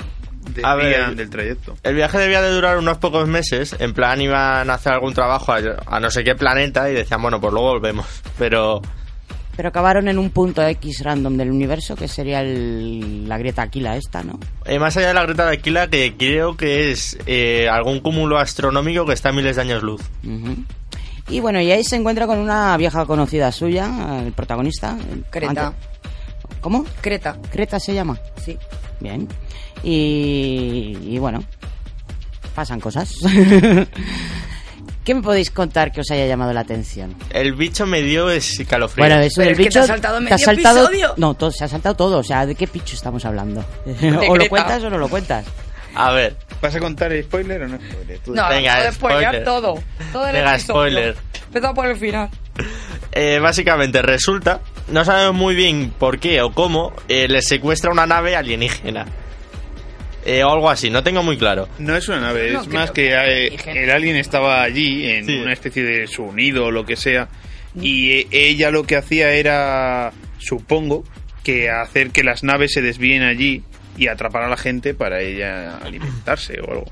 [0.63, 1.77] A ver, del trayecto.
[1.83, 3.77] El viaje debía de durar unos pocos meses.
[3.79, 7.21] En plan, iban a hacer algún trabajo a, a no sé qué planeta y decían,
[7.23, 8.07] bueno, pues luego volvemos.
[8.39, 8.81] Pero
[9.57, 13.97] Pero acabaron en un punto X random del universo, que sería el- la grieta Aquila
[13.97, 14.39] esta, ¿no?
[14.67, 18.39] eh, más allá de la grieta de Aquila, que creo que es eh, algún cúmulo
[18.39, 20.03] astronómico que está a miles de años luz.
[21.29, 24.97] Y bueno, y ahí se encuentra con una vieja conocida suya, el protagonista.
[25.31, 25.69] Creta.
[25.69, 25.77] Ante-
[26.61, 26.85] ¿Cómo?
[27.01, 27.37] Creta.
[27.51, 28.19] Creta se llama.
[28.45, 28.57] Sí.
[29.01, 29.27] Bien.
[29.83, 31.43] Y, y bueno,
[32.55, 33.13] pasan cosas.
[35.07, 37.15] ¿Qué me podéis contar que os haya llamado la atención?
[37.31, 39.07] El bicho me dio escalofrío.
[39.07, 39.81] Bueno, eso del es que te bicho.
[39.81, 41.15] has saltado medio has saltado- episodio.
[41.17, 42.19] No, todo, se ha saltado todo.
[42.19, 43.65] O sea, ¿de qué picho estamos hablando?
[44.29, 45.47] o lo cuentas o no lo cuentas.
[45.95, 48.19] A ver, ¿Vas a contar spoiler o no spoiler?
[48.19, 49.45] Tú- No, Venga, no, spoiler.
[49.45, 49.75] todo.
[50.13, 50.75] Todo el Venga, episodio.
[50.91, 51.17] spoiler.
[51.47, 52.29] Empezado por el final.
[53.13, 58.07] eh, básicamente resulta, no sabemos muy bien por qué o cómo, eh, les secuestra una
[58.07, 59.07] nave alienígena.
[60.27, 61.69] Eh, o algo así, no tengo muy claro.
[61.79, 65.25] No es una nave, No, es más que que eh, el alien estaba allí en
[65.27, 65.37] Sí.
[65.39, 67.29] una especie de su nido o lo que sea
[67.81, 71.05] y eh, ella lo que hacía era, supongo,
[71.45, 73.63] que hacer que las naves se desvíen allí
[73.97, 76.87] y atrapar a la gente para ella alimentarse o algo.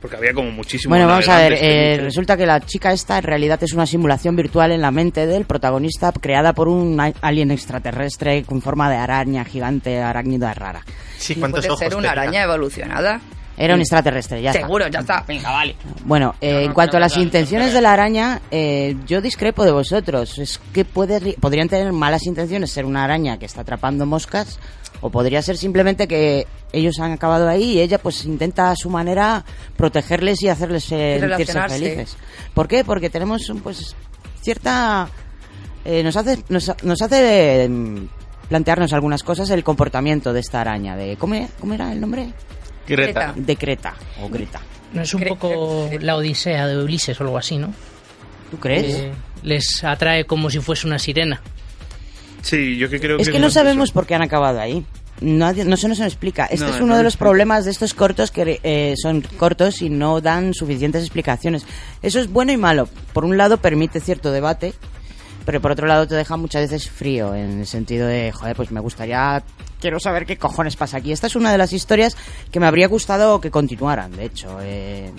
[0.00, 1.52] Porque había como muchísimos Bueno, vamos a ver.
[1.52, 4.90] navegantes, eh, resulta que la chica esta en realidad es una simulación virtual en la
[4.92, 10.82] mente del protagonista creada por un alien extraterrestre con forma de araña gigante, arácnida rara.
[11.18, 12.22] Sí, No ¿cuántos puede ojos ser una tenía?
[12.22, 13.20] araña evolucionada.
[13.60, 14.62] Era un extraterrestre, ya está.
[14.62, 15.24] Seguro, ya está.
[15.26, 15.74] Venga, vale.
[16.04, 20.38] Bueno, eh, en cuanto a las intenciones de la araña, eh, yo discrepo de vosotros.
[20.38, 24.60] Es que puede, podrían tener malas intenciones ser una araña que está atrapando moscas,
[25.00, 28.90] o podría ser simplemente que ellos han acabado ahí y ella pues intenta a su
[28.90, 29.44] manera
[29.76, 32.16] protegerles y hacerles sentirse felices.
[32.54, 32.84] ¿Por qué?
[32.84, 33.94] Porque tenemos pues
[34.42, 35.08] cierta...
[35.84, 38.06] eh, nos hace, nos, nos hace mm,
[38.48, 40.96] plantearnos algunas cosas el comportamiento de esta araña.
[40.96, 42.32] De, ¿cómo, era- ¿Cómo era el nombre?
[42.86, 43.34] Greta.
[43.36, 44.60] De Creta, o Greta.
[44.92, 47.72] No es un poco la odisea de Ulises o algo así, ¿no?
[48.50, 48.94] ¿Tú crees?
[48.94, 51.42] Eh, les atrae como si fuese una sirena.
[52.42, 54.84] Sí, yo que creo Es que que no sabemos por qué han acabado ahí.
[55.20, 56.46] Nadie, no se nos explica.
[56.46, 59.82] Este No, es no uno de los problemas de estos cortos que eh, son cortos
[59.82, 61.66] y no dan suficientes explicaciones.
[62.02, 62.88] Eso es bueno y malo.
[63.12, 64.74] Por un lado permite cierto debate,
[65.44, 68.70] pero por otro lado te deja muchas veces frío en el sentido de, joder, pues
[68.70, 69.42] me gustaría,
[69.80, 71.10] quiero saber qué cojones pasa aquí.
[71.10, 72.16] Esta es una de las historias
[72.52, 74.58] que me habría gustado que continuaran, de hecho.
[74.62, 75.10] Eh,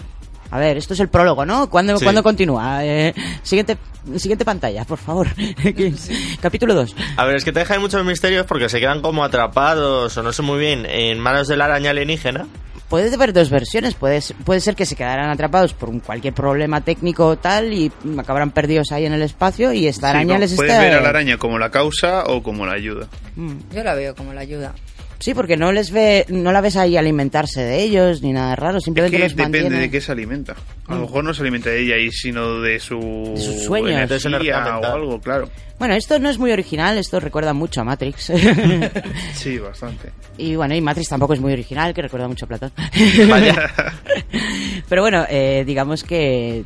[0.51, 1.69] a ver, esto es el prólogo, ¿no?
[1.69, 2.03] ¿Cuándo, Sí.
[2.05, 2.83] ¿cuándo continúa?
[2.85, 3.77] Eh, siguiente,
[4.17, 5.27] siguiente pantalla, por favor.
[6.41, 6.95] Capítulo 2.
[7.17, 10.31] A ver, es que te dejan muchos misterios porque se quedan como atrapados o no
[10.33, 12.47] sé muy bien en manos de la araña alienígena.
[12.89, 13.93] Puede haber dos versiones.
[13.93, 17.71] Puede, ser- puede ser que se quedaran atrapados por un cualquier problema técnico o tal
[17.71, 20.83] y acabarán perdidos ahí en el espacio y esta Sí, araña no, les puedes está...
[20.83, 23.07] ver a la araña como la causa o como la ayuda.
[23.35, 23.57] Mm.
[23.75, 24.73] Yo la veo como la ayuda.
[25.19, 28.77] Sí, porque no les ve, no la ves ahí alimentarse de ellos ni nada raro,
[28.77, 29.81] Es simplemente que los depende mantiene.
[29.83, 30.55] de qué se alimenta.
[30.87, 31.01] A lo Mm.
[31.01, 33.89] mejor no se alimenta de ella y sino de su De sus sueños.
[33.91, 35.49] energía De su energía o algo, claro.
[35.77, 38.31] Bueno, esto no es muy original, esto recuerda mucho a Matrix.
[39.33, 40.11] Sí, bastante.
[40.37, 42.71] y bueno, y Matrix tampoco es muy original, que recuerda mucho a Platón.
[44.89, 46.63] Pero bueno, eh, digamos que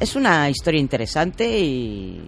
[0.00, 2.20] es una historia interesante y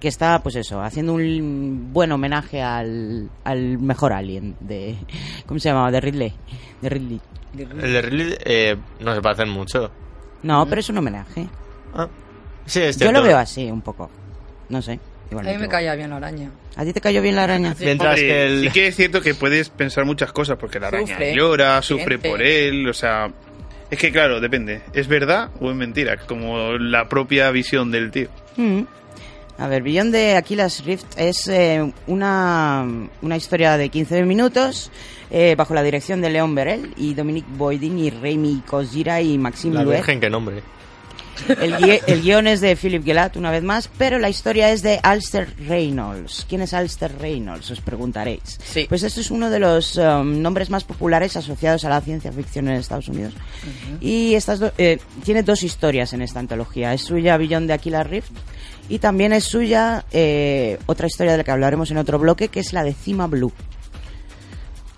[0.00, 4.96] que está, pues eso, haciendo un buen homenaje al, al mejor alien de...
[5.46, 5.90] ¿Cómo se llamaba?
[5.90, 6.32] De Ridley.
[6.80, 7.20] De Ridley.
[7.58, 9.90] El de Ridley eh, no se parecen mucho.
[10.42, 11.48] No, pero es un homenaje.
[12.66, 14.10] Sí, es Yo lo veo así, un poco.
[14.68, 14.98] No sé.
[15.30, 16.50] igual A mí me caía bien la araña.
[16.76, 17.74] ¿A ti te cayó bien la araña?
[17.78, 18.60] Mientras Hombre, que el...
[18.62, 22.18] Sí que es cierto que puedes pensar muchas cosas porque la araña Sufre, llora, sufre
[22.18, 23.30] por él, o sea...
[23.90, 24.82] Es que claro, depende.
[24.92, 26.16] ¿Es verdad o es mentira?
[26.16, 28.28] Como la propia visión del tío.
[28.56, 28.80] Mm.
[29.58, 32.84] A ver, Beyond de Aquilas Rift es eh, una,
[33.22, 34.90] una historia de 15 minutos
[35.30, 39.74] eh, bajo la dirección de Leon Berel y Dominic Boydin y Remy Kozira y Maxime
[39.76, 39.84] La.
[39.84, 40.62] Virgen, qué nombre.
[41.48, 44.82] El, gui- el guion es de Philip Gelat, una vez más, pero la historia es
[44.82, 46.46] de Alster Reynolds.
[46.48, 47.70] ¿Quién es Alster Reynolds?
[47.72, 48.58] Os preguntaréis.
[48.64, 48.86] Sí.
[48.88, 52.68] Pues esto es uno de los um, nombres más populares asociados a la ciencia ficción
[52.68, 53.34] en Estados Unidos.
[54.00, 56.94] Y estas do- eh, tiene dos historias en esta antología.
[56.94, 58.30] Es suya Beyond de Aquila Rift
[58.88, 62.60] y también es suya eh, otra historia de la que hablaremos en otro bloque, que
[62.60, 63.52] es la de Cima Blue.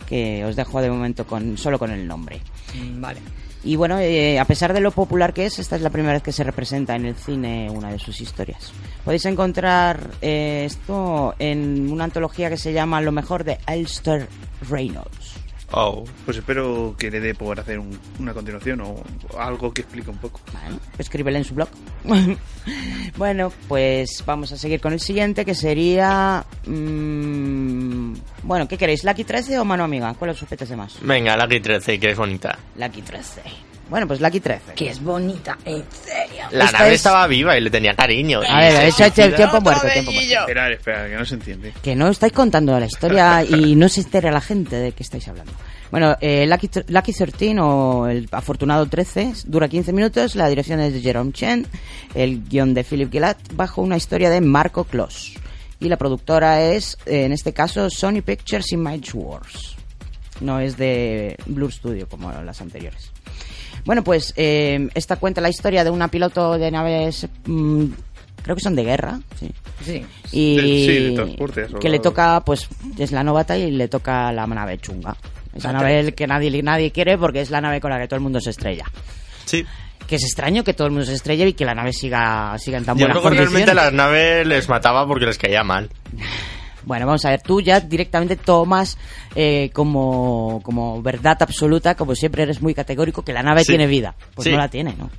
[0.08, 2.40] Que os dejo de momento con solo con el nombre.
[2.74, 3.20] Mm, Vale.
[3.64, 6.22] Y bueno, eh, a pesar de lo popular que es, esta es la primera vez
[6.22, 8.72] que se representa en el cine una de sus historias.
[9.04, 14.28] Podéis encontrar eh, esto en una antología que se llama Lo mejor de Alster
[14.68, 15.34] Reynolds.
[15.72, 16.04] Oh.
[16.24, 19.02] Pues espero que le dé por hacer un- una continuación o
[19.38, 20.40] algo que explique un poco.
[20.52, 21.68] Bueno, escríbele en su blog.
[23.16, 26.44] bueno, pues vamos a seguir con el siguiente que sería...
[26.66, 29.02] mm, bueno, ¿qué queréis?
[29.04, 30.14] ¿Lucky 13 o Mano Amiga?
[30.14, 30.98] ¿Cuál os apetece más?
[31.02, 32.58] Venga, Lucky 13, que es bonita.
[32.76, 33.42] Lucky 13.
[33.88, 34.74] Bueno, pues Lucky 13.
[34.74, 36.44] Que es bonita, en serio.
[36.50, 38.40] La Esta nave es- estaba viva y le tenía cariño.
[38.48, 40.32] A ver, he hecho hecho tiempo muerto, tiempo muerto.
[40.40, 41.72] Esperar, espera, que no se entiende.
[41.82, 45.28] Que no estáis contando la historia y no se entere la gente de qué estáis
[45.28, 45.52] hablando.
[45.92, 50.80] Bueno, eh, Lucky, Tr- Lucky 13 o el afortunado 13 dura 15 minutos, la dirección
[50.80, 51.64] es de Jerome Chen,
[52.14, 55.34] el guion de Philip Gillard bajo una historia de Marco Kloss.
[55.78, 59.76] Y la productora es, eh, en este caso, Sony Pictures Image Wars.
[60.40, 63.12] No es de Blur Studio como las anteriores.
[63.86, 67.84] Bueno, pues eh, esta cuenta la historia de una piloto de naves, mm,
[68.42, 69.50] creo que son de guerra, sí.
[69.84, 70.04] Sí.
[70.32, 72.68] Y De- sí, de transporte, que le toca, pues,
[72.98, 75.16] es la novata y le toca la nave chunga.
[75.54, 78.22] Esa nave que nadie, nadie quiere porque es la nave con la que todo el
[78.22, 78.84] mundo se estrella.
[79.46, 79.64] Sí.
[80.06, 82.78] Que es extraño que todo el mundo se estrelle y que la nave siga, siga
[82.78, 85.88] en tan Yo buenas creo que realmente las naves les mataba porque les caía mal.
[86.86, 88.96] Bueno, vamos a ver, tú ya directamente tomas
[89.34, 93.72] eh, como, como verdad absoluta, como siempre eres muy categórico, que la nave Sí.
[93.72, 94.14] tiene vida.
[94.34, 94.52] Pues Sí.
[94.52, 95.10] no la tiene, ¿no?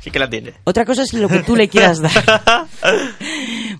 [0.00, 0.52] Sí que la tiene.
[0.64, 2.12] Otra cosa es lo que tú le quieras dar.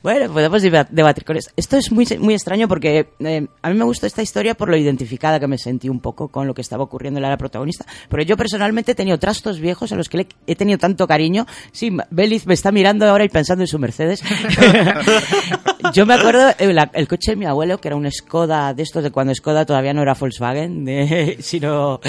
[0.04, 1.50] bueno, podemos deba- debatir con esto.
[1.56, 4.76] Esto es muy, muy extraño porque eh, a mí me gustó esta historia por lo
[4.76, 7.84] identificada que me sentí un poco con lo que estaba ocurriendo en la protagonista.
[8.08, 11.46] Pero yo personalmente he tenido trastos viejos a los que le he tenido tanto cariño.
[11.72, 14.22] Sí, Beliz me está mirando ahora y pensando en su Mercedes.
[15.92, 18.82] Yo me acuerdo eh, la- el coche de mi abuelo, que era un Skoda de
[18.82, 22.00] estos de cuando Skoda todavía no era Volkswagen, de- sino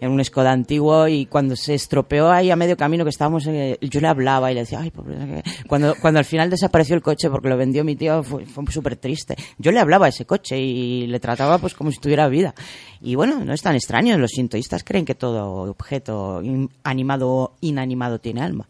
[0.00, 3.78] era un Skoda antiguo y cuando se estropeó ahí a medio camino que estábamos, eh,
[3.80, 5.66] yo le hablaba y le decía, ay, pobre, no sé qué".
[5.66, 9.36] cuando, cuando al final desapareció el coche lo vendió mi tío fue, fue súper triste.
[9.58, 12.54] Yo le hablaba a ese coche y le trataba pues como si tuviera vida.
[13.00, 16.42] Y bueno, no es tan extraño, los sintoístas creen que todo objeto
[16.82, 18.68] animado o inanimado tiene alma.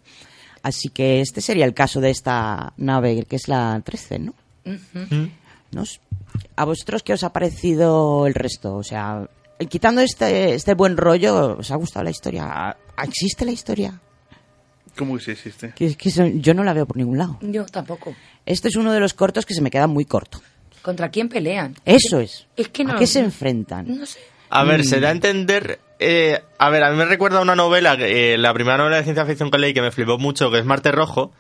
[0.63, 4.35] Así que este sería el caso de esta nave, que es la 13, ¿no?
[5.73, 5.85] ¿No
[6.57, 8.77] ¿A vosotros qué os ha parecido el resto?
[8.77, 9.29] O sea,
[9.69, 12.77] quitando este, este buen rollo, ¿os ha gustado la historia?
[13.03, 14.01] ¿Existe la historia?
[14.97, 15.73] ¿Cómo que sí existe?
[15.75, 17.39] Que, que yo no la veo por ningún lado.
[17.41, 18.15] Yo tampoco.
[18.47, 20.41] Este es uno de los cortos que se me queda muy corto.
[20.83, 21.77] ¿Contra quién pelean?
[21.85, 22.47] Eso es.
[22.57, 22.95] Es que no.
[22.95, 23.87] ¿A qué se enfrentan?
[23.99, 24.19] No sé.
[24.51, 24.85] A ver, Mm.
[24.85, 25.79] se da a entender.
[26.05, 29.25] eh, a ver, a mí me recuerda una novela, eh, la primera novela de ciencia
[29.25, 31.33] ficción que leí que me flipó mucho, que es Marte Rojo,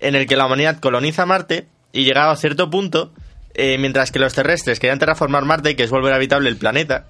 [0.00, 3.12] en el que la humanidad coloniza Marte y llegado a cierto punto,
[3.54, 7.04] eh, mientras que los terrestres querían terraformar Marte, que es volver habitable el planeta,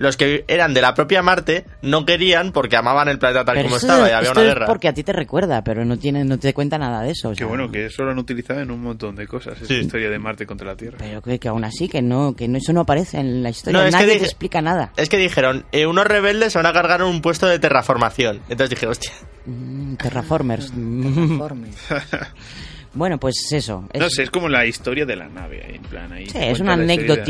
[0.00, 3.64] los que eran de la propia Marte no querían porque amaban el planeta tal Pero
[3.66, 4.66] como eso- estaba y había esto una es guerra.
[4.66, 7.28] porque a ti te recuerda, pero no tiene, no te cuenta nada de eso.
[7.28, 9.74] o Que sea, bueno, que eso lo han utilizado en un montón de cosas, esa
[9.74, 10.96] historia de Marte contra la Tierra.
[10.98, 13.78] Pero que, que aún así, que no, que no, eso no aparece en la historia.
[13.78, 14.90] No, es que Nadie te dije- explica nada.
[14.96, 18.36] Es que dijeron, eh, unos rebeldes se van a cargar un puesto de terraformación.
[18.48, 19.12] Entonces dije, hostia.
[19.44, 20.72] Mm, Terraformers.
[22.94, 23.84] bueno, pues eso.
[23.92, 26.26] es- No sé, es como la historia de la nave, en plan ahí.
[26.26, 27.22] Sí, te es una la historia de-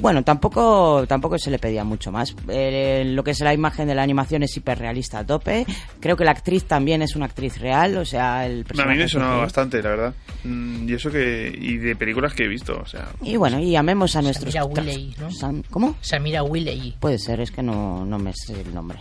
[0.00, 2.34] Bueno, tampoco, tampoco se le pedía mucho más.
[2.48, 5.66] Eh, lo que es la imagen de la animación es hiperrealista a tope.
[6.00, 8.98] Creo que la actriz también es una actriz real, o sea, el A mí personaje
[8.98, 9.38] me real.
[9.40, 10.14] bastante, la verdad.
[10.44, 11.52] Mm, y eso que.
[11.58, 13.08] Y de películas que he visto, o sea.
[13.22, 14.52] Y bueno, y amemos a nuestros...
[14.52, 15.30] Samira Willey, ¿no?
[15.30, 15.96] Sam- ¿Cómo?
[16.00, 16.96] Samira Willey.
[17.00, 18.98] Puede ser, es que no, no me sé el nombre.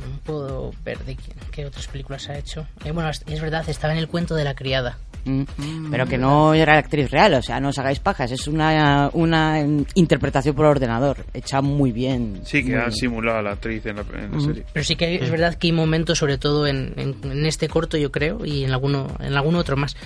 [0.00, 2.66] No puedo ver de quién- qué otras películas ha hecho.
[2.84, 4.98] Eh, bueno, es verdad, estaba en el cuento de la criada.
[5.24, 5.90] Mm.
[5.90, 9.08] Pero que no era la actriz real, o sea, no os hagáis pajas, es una,
[9.12, 12.40] una mm, interpretación por ordenador, hecha muy bien.
[12.44, 12.92] Sí, que han bien.
[12.92, 14.46] simulado a la actriz en la, en la Ujú.
[14.46, 14.64] serie.
[14.72, 17.96] Pero sí que es verdad que hay momentos, sobre todo en, en- en este corto,
[17.96, 19.96] yo creo, y en alguno, en algún otro más,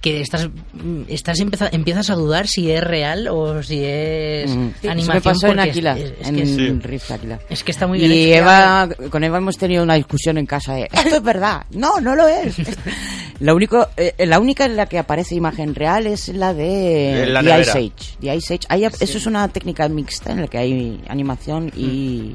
[0.00, 4.70] que estás, mm, estás empeza- empiezas a dudar si es real o si es Mm.
[4.88, 4.98] animación.
[4.98, 7.38] Eso me pasó en porque es- Aquila, es- es en que es- Rift Aquila.
[7.50, 8.34] Es que está muy bien Y hecho.
[8.42, 12.16] Eva, con Eva hemos tenido una discusión en casa de, esto es verdad, no, no
[12.16, 12.54] lo es.
[13.40, 17.42] la, único, eh, la única en la que aparece imagen real es la de la
[17.42, 17.60] The.
[17.60, 18.16] Ice Age.
[18.20, 18.66] The Ice Age.
[18.70, 22.34] Ahí, Eso es una técnica mixta en la que hay animación y,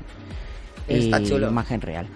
[0.87, 1.47] y Está chulo.
[1.49, 2.07] imagen real.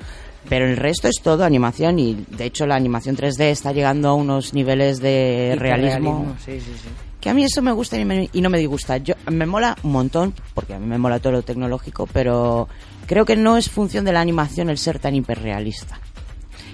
[0.49, 4.13] Pero el resto es todo animación y de hecho la animación 3D está llegando a
[4.15, 6.89] unos niveles de realismo Sí, sí, sí.
[7.21, 8.97] que a mí eso me gusta y, me- y no me disgusta.
[8.97, 12.67] Yo, me mola un montón, porque a mí me mola todo lo tecnológico, pero
[13.05, 15.99] creo que no es función de la animación el ser tan hiperrealista.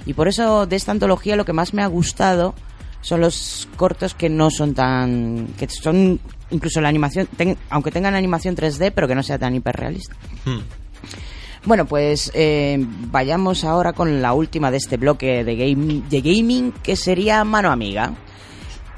[0.06, 2.54] Y por eso de esta antología lo que más me ha gustado
[3.02, 5.48] son los cortos que no son tan...
[5.58, 6.20] que son
[6.50, 10.16] incluso la animación, ten- aunque tengan animación 3D, pero que no sea tan hiperrealista.
[11.66, 16.72] Bueno, pues eh, vayamos ahora con la última de este bloque de, game, de gaming,
[16.72, 18.14] que sería Mano Amiga.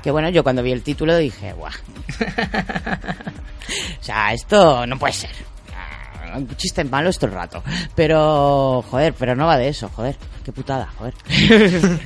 [0.03, 1.71] Que bueno, yo cuando vi el título dije, ¡guau!
[4.01, 5.29] o sea, esto no puede ser.
[5.73, 7.63] Ah, Un chiste malo esto el rato.
[7.95, 10.17] Pero, joder, pero no va de eso, joder.
[10.43, 11.13] Qué putada, joder.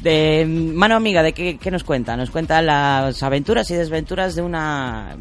[0.00, 2.16] de Mano Amiga, ¿de qué, qué nos cuenta?
[2.16, 5.16] Nos cuenta las aventuras y desventuras de una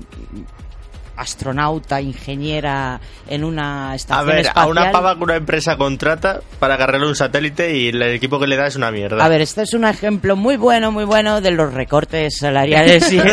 [1.19, 6.75] astronauta, ingeniera en una A estación ver, a una pava que una empresa contrata para
[6.75, 9.23] agarrarle un satélite y el equipo que le da es una mierda.
[9.23, 13.11] A ver, este es un ejemplo muy bueno, muy bueno de los recortes salariales.
[13.11, 13.19] y-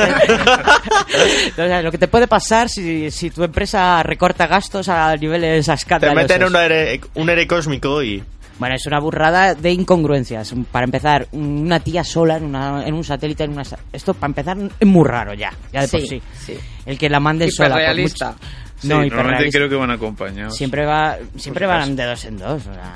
[1.57, 6.23] lo que te puede pasar si, si tu empresa recorta gastos a niveles Te escandalosos.
[6.23, 8.23] meten un aire, un aire cósmico y...
[8.59, 10.55] Bueno, es una burrada de incongruencias.
[10.73, 13.63] Para empezar, una tía sola en, una- en un satélite, en una...
[13.93, 16.07] Esto, para empezar, es muy raro ya, ya de por sí.
[16.09, 16.59] Sí, sí.
[16.87, 17.77] El que la mande sola.
[17.87, 18.35] por mucho-
[18.79, 20.55] Sí, No, normalmente creo que van acompañados.
[20.57, 22.63] Siempre va, siempre Por si van de dos en dos.
[22.67, 22.93] o sea,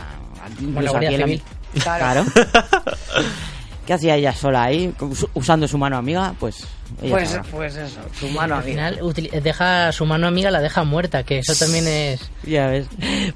[0.83, 1.43] la Guardia la- Civil.
[1.83, 2.25] Claro.
[3.91, 6.33] ¿Qué hacía ella sola ahí, us- usando su mano amiga?
[6.39, 6.65] Pues,
[7.03, 7.51] ella Pues, sabrá.
[7.51, 8.89] pues eso, su mano Al amiga.
[8.91, 12.87] final utili- deja su mano amiga la deja muerta, que eso también es Ya ves.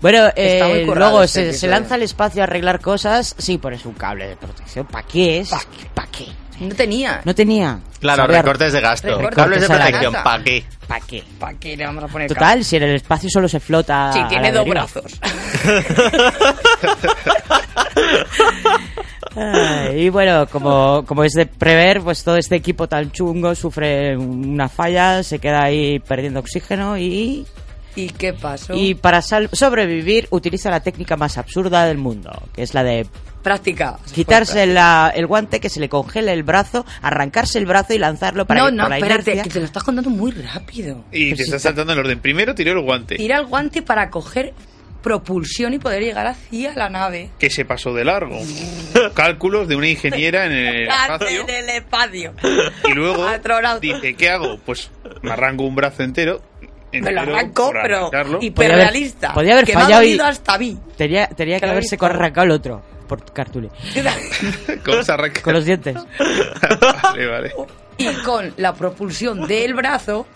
[0.01, 3.35] Bueno, Está muy eh, luego este se, se lanza al espacio a arreglar cosas.
[3.37, 4.87] Sí, pones un cable de protección.
[4.87, 5.51] ¿Para qué es?
[5.93, 6.29] ¿Para qué?
[6.61, 7.21] No tenía.
[7.25, 7.81] No tenía.
[7.99, 9.09] Claro, Sabía- recortes de gasto.
[9.09, 10.13] Recortes Cables de protección.
[10.23, 10.65] ¿para qué?
[10.87, 11.25] ¿Para qué?
[11.41, 14.13] ¿Para qué le vamos a poner Total, si en el espacio solo se flota.
[14.13, 14.87] Sí, tiene dos deriva.
[14.87, 15.19] brazos.
[19.97, 24.69] Y bueno, como, como es de prever, pues todo este equipo tan chungo sufre una
[24.69, 27.47] falla, se queda ahí perdiendo oxígeno y,
[27.97, 28.75] ¿Y qué pasó?
[28.75, 33.07] y para sal- sobrevivir utiliza la técnica más absurda del mundo, que es la de
[33.43, 33.99] Práctica.
[34.15, 38.47] Quitarse la- el guante, que se le congele el brazo, arrancarse el brazo y lanzarlo
[38.47, 41.05] para No, que no, por la espérate, inercia- que te lo estás contando muy rápido.
[41.13, 42.21] Y te estás saltando el orden.
[42.21, 44.55] Primero tiró el guante, Tira el guante para coger
[45.05, 47.31] propulsión y poder llegar hacia la nave.
[47.39, 48.39] que se pasó de largo.
[49.15, 51.43] Cálculos de una ingeniera en el espacio.
[51.43, 52.33] en el espacio.
[52.89, 53.81] Y luego Astronauta.
[53.81, 54.59] dice, ¿qué hago?
[54.65, 54.91] Pues
[55.23, 56.43] me arranco un brazo entero.
[56.93, 59.35] Me lo arranco, pero hiperrealista.
[59.35, 60.79] Podía haber que me ha fallado y- hasta a mí.
[60.97, 63.69] Tenía, tenía que haberse arrancado el otro, por cartule.
[64.85, 65.43] ¿Cómo se arranca?
[65.43, 65.97] Con los dientes.
[67.03, 67.53] Vale, vale.
[67.99, 70.27] Y con la propulsión del brazo.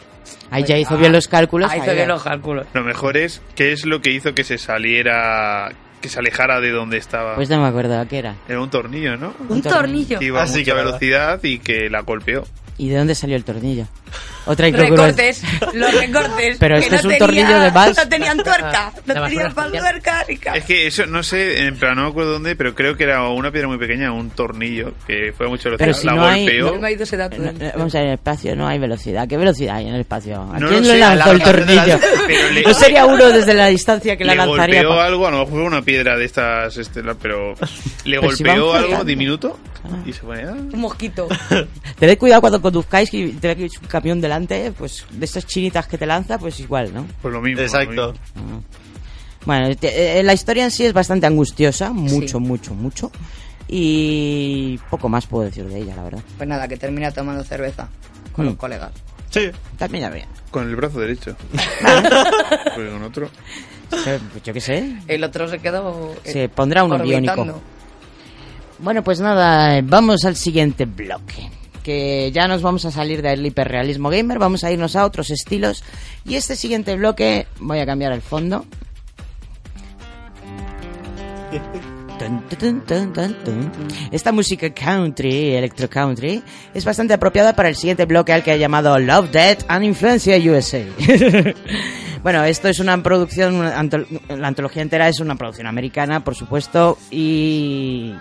[0.51, 1.71] Ahí ya hizo bien los cálculos.
[1.71, 2.67] Ahí hizo bien los cálculos.
[2.73, 6.71] Lo mejor es, ¿qué es lo que hizo que se saliera, que se alejara de
[6.71, 7.35] donde estaba?
[7.35, 8.37] Pues no me acuerdo qué era.
[8.49, 9.35] Era un tornillo, ¿no?
[9.49, 10.19] Un tornillo.
[10.19, 10.87] Que iba a sí, mucha que verdad.
[10.87, 12.45] velocidad y que la golpeó.
[12.79, 13.87] ¿Y de dónde salió el tornillo?
[14.49, 15.07] Otra incongruencia.
[15.27, 16.57] Recortes, los recortes.
[16.59, 17.97] Pero que este no es un tenía- tornillo de más.
[17.97, 18.93] No tenían tuerca.
[19.07, 22.03] No La tenían para tuerca ni ca- Es que eso, no sé, en plan, no
[22.05, 25.47] me acuerdo dónde, pero creo que era una piedra muy pequeña, un tornillo, que fue
[25.47, 25.79] a mucha velocidad.
[25.87, 26.73] Pero si la no hay- golpeó.
[26.73, 27.37] No me ha ido ese dato.
[27.39, 29.29] No, no, Vamos a ver, en el espacio no hay velocidad.
[29.29, 30.41] ¿Qué velocidad hay en el espacio?
[30.43, 31.99] ¿A No quién lo le sé, lanzó el la- tornillo?
[32.55, 34.83] Le- No sería uno desde la distancia que la le lanzaría.
[34.83, 37.55] golpeó pa- algo, a lo mejor fue una piedra de estas, estelas, pero
[38.05, 39.59] le Pero si golpeó van algo diminuto
[40.07, 40.43] y se pone.
[40.43, 40.53] ah.
[40.53, 41.29] Un mosquito.
[41.99, 46.07] Tened cuidado cuando conduzcáis y tenéis un camión delante, pues de estas chinitas que te
[46.07, 47.07] lanza, pues igual, ¿no?
[47.23, 47.63] Pues lo mismo.
[47.63, 48.15] Exacto.
[49.45, 53.11] Bueno, te- eh, la historia en sí es bastante angustiosa, mucho, mucho, mucho.
[53.67, 56.23] Y poco más puedo decir de ella, la verdad.
[56.37, 57.89] Pues nada, que termina tomando cerveza
[58.33, 58.49] con Mm.
[58.49, 58.93] los colegas.
[59.31, 59.51] Sí.
[59.77, 60.27] También ya bien.
[60.51, 61.37] Con el brazo derecho.
[62.75, 63.29] Porque con otro.
[63.91, 64.97] Pues Yo qué sé.
[65.07, 66.15] El otro se quedó.
[66.25, 67.35] eh, Se pondrá uno orbitando.
[67.45, 67.61] biónico.
[68.81, 71.51] Bueno, pues nada, vamos al siguiente bloque.
[71.89, 75.83] Que ya nos vamos a salir del hiperrealismo gamer, vamos a irnos a otros estilos.
[76.27, 78.67] Y este siguiente bloque, voy a cambiar el fondo.
[84.13, 86.43] Esta música country, electro country,
[86.75, 90.37] es bastante apropiada para el siguiente bloque al que he llamado Love, Death and Influencia
[90.37, 90.85] USA.
[92.23, 93.79] bueno, esto es una producción, la
[94.47, 98.13] antología entera es una producción americana, por supuesto, y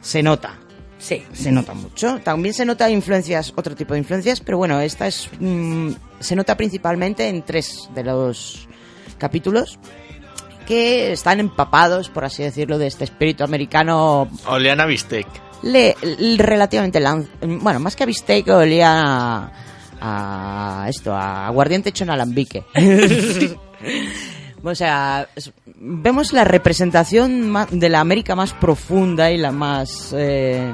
[0.00, 0.58] se nota.
[1.04, 1.22] Sí.
[1.34, 2.18] Se nota mucho.
[2.24, 5.28] También se nota influencias, otro tipo de influencias, pero bueno, esta es.
[5.38, 8.66] mm, se nota principalmente en tres de los
[9.18, 9.78] capítulos
[10.66, 15.26] que están empapados, por así decirlo, de este espíritu americano Oleana Bistec.
[15.62, 17.28] le, le- relativamente lan-
[17.60, 19.52] bueno más que a bistec olía a,
[20.00, 22.64] a esto a aguardiente hecho en alambique
[24.62, 25.28] o sea
[25.76, 30.72] vemos la representación ma- de la América más profunda y la más eh,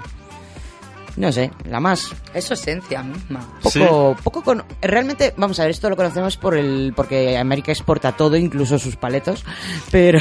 [1.21, 3.47] no sé la más Es su esencia misma.
[3.63, 8.13] poco, poco con, realmente, vamos a ver, esto lo conocemos por el, porque América exporta
[8.13, 9.45] todo, incluso sus paletos,
[9.91, 10.19] pero,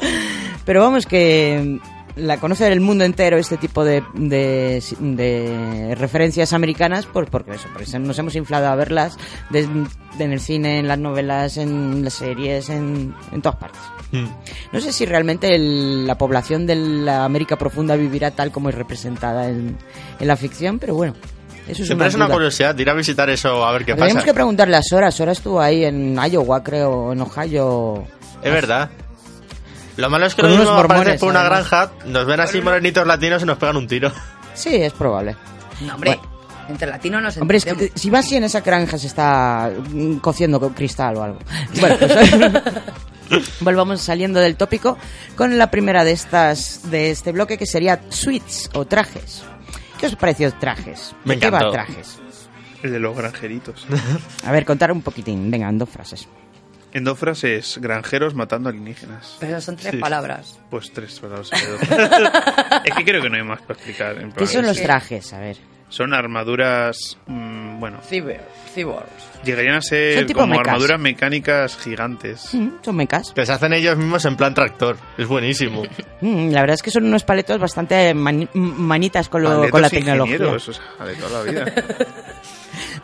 [0.64, 1.78] pero vamos que
[2.16, 7.68] la conoce el mundo entero este tipo de, de, de referencias americanas, pues porque eso,
[7.72, 9.16] porque nos hemos inflado a verlas
[9.50, 9.68] de-
[10.18, 13.80] en el cine, en las novelas, en las series, en, en todas partes.
[14.72, 18.74] No sé si realmente el- la población de la América profunda vivirá tal como es
[18.74, 19.76] representada en,
[20.20, 21.14] en la ficción, pero bueno,
[21.66, 22.34] eso es Siempre una es una duda.
[22.34, 24.24] curiosidad ir a visitar eso a ver qué Tenemos pasa.
[24.26, 25.10] que preguntarle a Sora.
[25.10, 28.04] Sora estuvo ahí en Iowa, creo, en Ohio.
[28.42, 28.90] Es verdad.
[29.96, 31.70] Lo malo es que Con lo unos mismo apareces mormones, por una además.
[31.70, 34.10] granja, nos ven así morenitos latinos y nos pegan un tiro.
[34.54, 35.36] Sí, es probable.
[35.80, 36.18] No, hombre.
[36.68, 38.00] Entre latinos nos Hombre, es que entendemos.
[38.00, 41.38] si vas así en esa granja se está mm, cociendo con cristal o algo.
[41.80, 44.96] Bueno, pues, volvamos saliendo del tópico
[45.36, 49.42] con la primera de estas de este bloque que sería suites o trajes.
[49.98, 51.14] ¿Qué os pareció trajes?
[51.24, 51.72] Me ¿De qué va encantó.
[51.72, 52.18] trajes?
[52.82, 53.86] El de los granjeritos.
[54.44, 55.50] A ver, contar un poquitín.
[55.50, 56.26] Venga, en dos frases.
[56.94, 59.36] En dos frases, granjeros matando alienígenas.
[59.40, 59.96] Pero son tres Sí.
[59.98, 60.58] palabras.
[60.70, 61.50] Pues tres palabras.
[62.84, 64.18] es que creo que no hay más para explicar.
[64.18, 65.32] en ¿Qué son los es- trajes?
[65.32, 65.56] A ver.
[65.88, 68.40] Son armaduras, mm, bueno, Cyber,
[68.74, 69.06] cyborgs.
[69.44, 70.68] llegarían a ser como mechas.
[70.68, 72.54] armaduras mecánicas gigantes.
[72.54, 73.32] Mm, son mecas.
[73.34, 74.96] Que se hacen ellos mismos en plan tractor.
[75.18, 75.82] Es buenísimo.
[76.22, 79.90] Mm, la verdad es que son unos paletos bastante mani- manitas con, lo- con la
[79.90, 80.36] tecnología.
[80.36, 81.64] ingenieros, o sea, de toda la vida.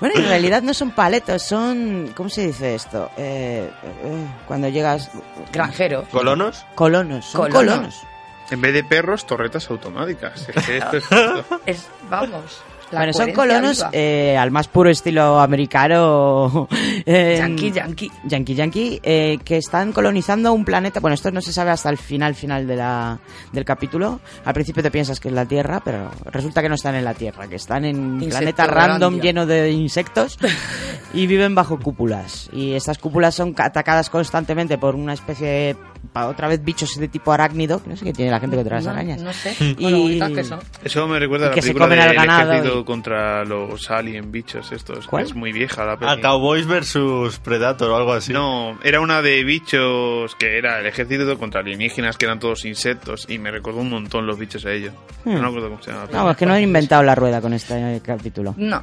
[0.00, 2.12] Bueno, en realidad no son paletos, son...
[2.14, 3.10] ¿Cómo se dice esto?
[3.16, 5.10] Eh, eh, cuando llegas...
[5.52, 6.08] Granjeros.
[6.08, 6.64] ¿Colonos?
[6.74, 7.74] Colonos, son Colonos.
[7.74, 8.02] colonos.
[8.50, 10.48] En vez de perros, torretas automáticas.
[10.48, 11.04] Es que esto es...
[11.66, 12.62] Es, vamos.
[12.90, 16.68] La bueno, son colonos eh, al más puro estilo americano.
[17.06, 18.10] eh, Yankee, yankee.
[18.24, 21.00] Yankee, yankee, eh, que están colonizando un planeta.
[21.00, 23.18] Bueno, esto no se sabe hasta el final, final de la,
[23.52, 24.20] del capítulo.
[24.44, 27.14] Al principio te piensas que es la Tierra, pero resulta que no están en la
[27.14, 30.38] Tierra, que están en un planeta random lleno de insectos
[31.12, 32.48] y viven bajo cúpulas.
[32.52, 35.76] Y estas cúpulas son ca- atacadas constantemente por una especie de,
[36.14, 38.86] otra vez, bichos de tipo arácnido, que no sé qué tiene la gente contra las
[38.86, 39.20] arañas.
[39.20, 39.54] no sé.
[39.78, 40.60] Y- Bueno, que son.
[40.84, 44.72] Eso me recuerda a la que se comen al del ganado contra los alien bichos
[44.72, 45.08] estos.
[45.20, 46.22] es muy vieja la A peli.
[46.22, 48.32] Cowboys versus Predator o algo así.
[48.32, 53.26] No, era una de bichos que era el ejército contra alienígenas que eran todos insectos
[53.28, 54.92] y me recordó un montón los bichos a ellos.
[55.24, 55.34] Hmm.
[55.34, 56.06] No me acuerdo cómo se llama.
[56.10, 58.54] la No, es que no han inventado la rueda con este eh, capítulo.
[58.56, 58.82] No.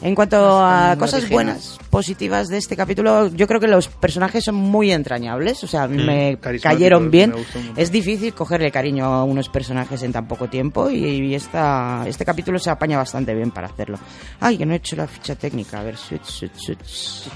[0.00, 4.54] En cuanto a cosas buenas, positivas de este capítulo, yo creo que los personajes son
[4.54, 7.34] muy entrañables, o sea, Mm, me cayeron bien.
[7.74, 7.82] me.
[7.82, 12.24] Es difícil cogerle cariño a unos personajes en tan poco tiempo y, y esta, este
[12.24, 13.98] capítulo se apaña bastante bien para hacerlo.
[14.40, 17.28] Ay, que no he hecho la ficha técnica, a ver, switch, switch, switch.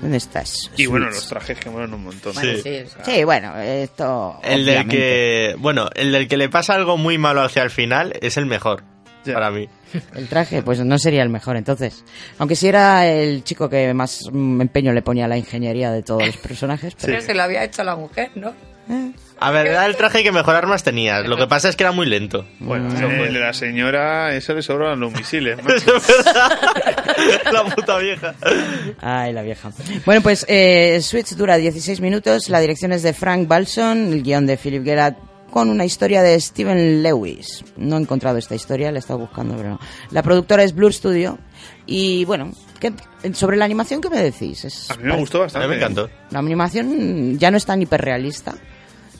[0.00, 0.70] ¿Dónde estás?
[0.76, 2.32] Y bueno, los trajes que molan un montón.
[2.34, 2.60] Bueno, Sí.
[2.62, 4.38] Sí, o sea, Sí, bueno, esto...
[4.42, 5.54] El del que.
[5.58, 8.84] Bueno, el del que le pasa algo muy malo hacia el final es el mejor.
[9.24, 9.34] Ya.
[9.34, 9.68] Para mí.
[10.14, 12.04] El traje, pues no sería el mejor entonces.
[12.38, 16.02] Aunque sí era el chico que más mm, empeño le ponía a la ingeniería de
[16.02, 16.94] todos los personajes.
[17.00, 17.12] Pero...
[17.14, 18.54] Pero se lo había hecho a la mujer, ¿no?
[19.38, 21.24] A ver, era el traje que mejor armas tenías.
[21.28, 22.44] Lo que pasa es que era muy lento.
[22.58, 23.20] Bueno, Mm.
[23.20, 25.58] el de la señora, eso le sobran los misiles.
[27.52, 28.34] La puta vieja.
[29.00, 29.70] Ay, la vieja.
[30.04, 32.48] Bueno, pues eh, Switch dura 16 minutos.
[32.48, 35.14] La dirección es de Frank Balson, el guion de Philip Gerard
[35.50, 37.64] con una historia de Steven Lewis.
[37.76, 39.80] No he encontrado esta historia, la he estado buscando, pero no.
[40.10, 41.38] La productora es Blur Studio.
[41.86, 42.92] Y bueno, ¿qué-
[43.34, 44.64] sobre la animación, ¿qué me decís?
[44.64, 45.68] Es- A mí me gustó bastante.
[45.68, 46.08] me encantó.
[46.30, 48.54] La animación ya no es tan hiperrealista.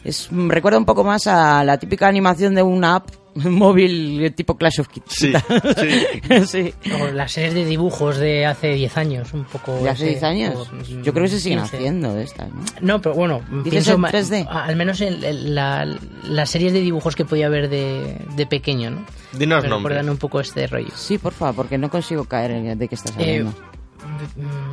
[0.05, 3.11] Es, recuerda un poco más a la típica animación de una app
[3.51, 5.05] móvil tipo Clash of Kids.
[5.09, 5.33] Sí,
[5.79, 6.45] sí.
[6.47, 6.75] sí.
[7.01, 9.79] O las series de dibujos de hace 10 años, un poco...
[9.83, 10.69] ¿De hace ese- 10 años?
[10.71, 11.77] o, mm, Yo creo que se siguen 15.
[11.77, 12.61] haciendo de estas, ¿no?
[12.81, 14.47] No, pero bueno, ¿Dices pienso en ma- 3D?
[14.49, 15.87] a- al menos en, en la-
[16.25, 19.07] las series de dibujos que podía ver de, de pequeño, ¿no?
[19.33, 19.73] Dinos Me nombres.
[19.95, 20.91] recuerdan un poco este rollo.
[20.97, 23.59] Sí, por favor, porque no consigo caer en de qué estás Eh, hablando.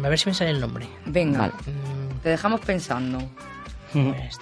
[0.02, 0.88] mm, a ver si me sale el nombre.
[1.06, 1.54] Venga, Vale.
[1.54, 3.20] Mm, te dejamos pensando.
[3.94, 4.40] pues,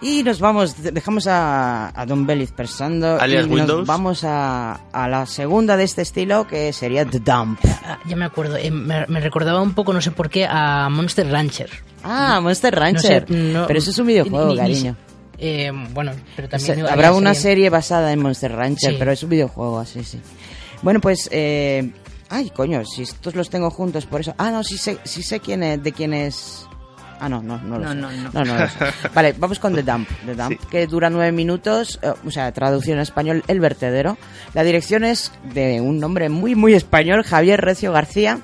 [0.00, 3.86] Y nos vamos, de- dejamos a, a Don Belliz pensando Alias y nos Windows.
[3.86, 7.58] vamos a, a la segunda de este estilo que sería The Dump.
[7.84, 10.88] ah, ya me acuerdo, eh, me, me recordaba un poco, no sé por qué, a
[10.88, 11.70] Monster Rancher.
[12.04, 13.26] Ah, Monster No Rancher.
[13.26, 14.96] sé, no- Pero eso es un videojuego, ni- ni- cariño.
[15.36, 16.66] eh, bueno, pero O también...
[16.76, 18.96] sea, había habrá una serie- serie basada en Monster Rancher, Sí.
[19.00, 20.20] pero es un videojuego, así, sí.
[20.82, 21.28] Bueno, pues...
[21.32, 21.90] Eh,
[22.30, 24.32] ay, coño, si estos los tengo juntos, por eso...
[24.38, 26.67] Ah, no, sí sé, sí sé quién es, de quién es...
[27.20, 27.96] Ah, no, no, no lo No, sé.
[27.96, 28.30] no, no.
[28.32, 28.78] no, no lo sé.
[29.14, 30.08] Vale, vamos con The Dump.
[30.26, 34.16] The Dump, que dura nueve minutos, eh, o sea, traducción en español, El Vertedero.
[34.54, 38.38] La dirección es de un nombre muy, muy español, Javier Recio García.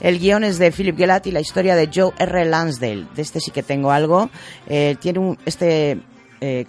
[0.00, 2.44] El guion es de Philip Gelatt y la historia de Joe R.
[2.44, 3.06] Lansdale.
[3.14, 4.28] De este sí que tengo algo.
[4.66, 6.00] Eh, tiene un, este
[6.40, 6.66] eh,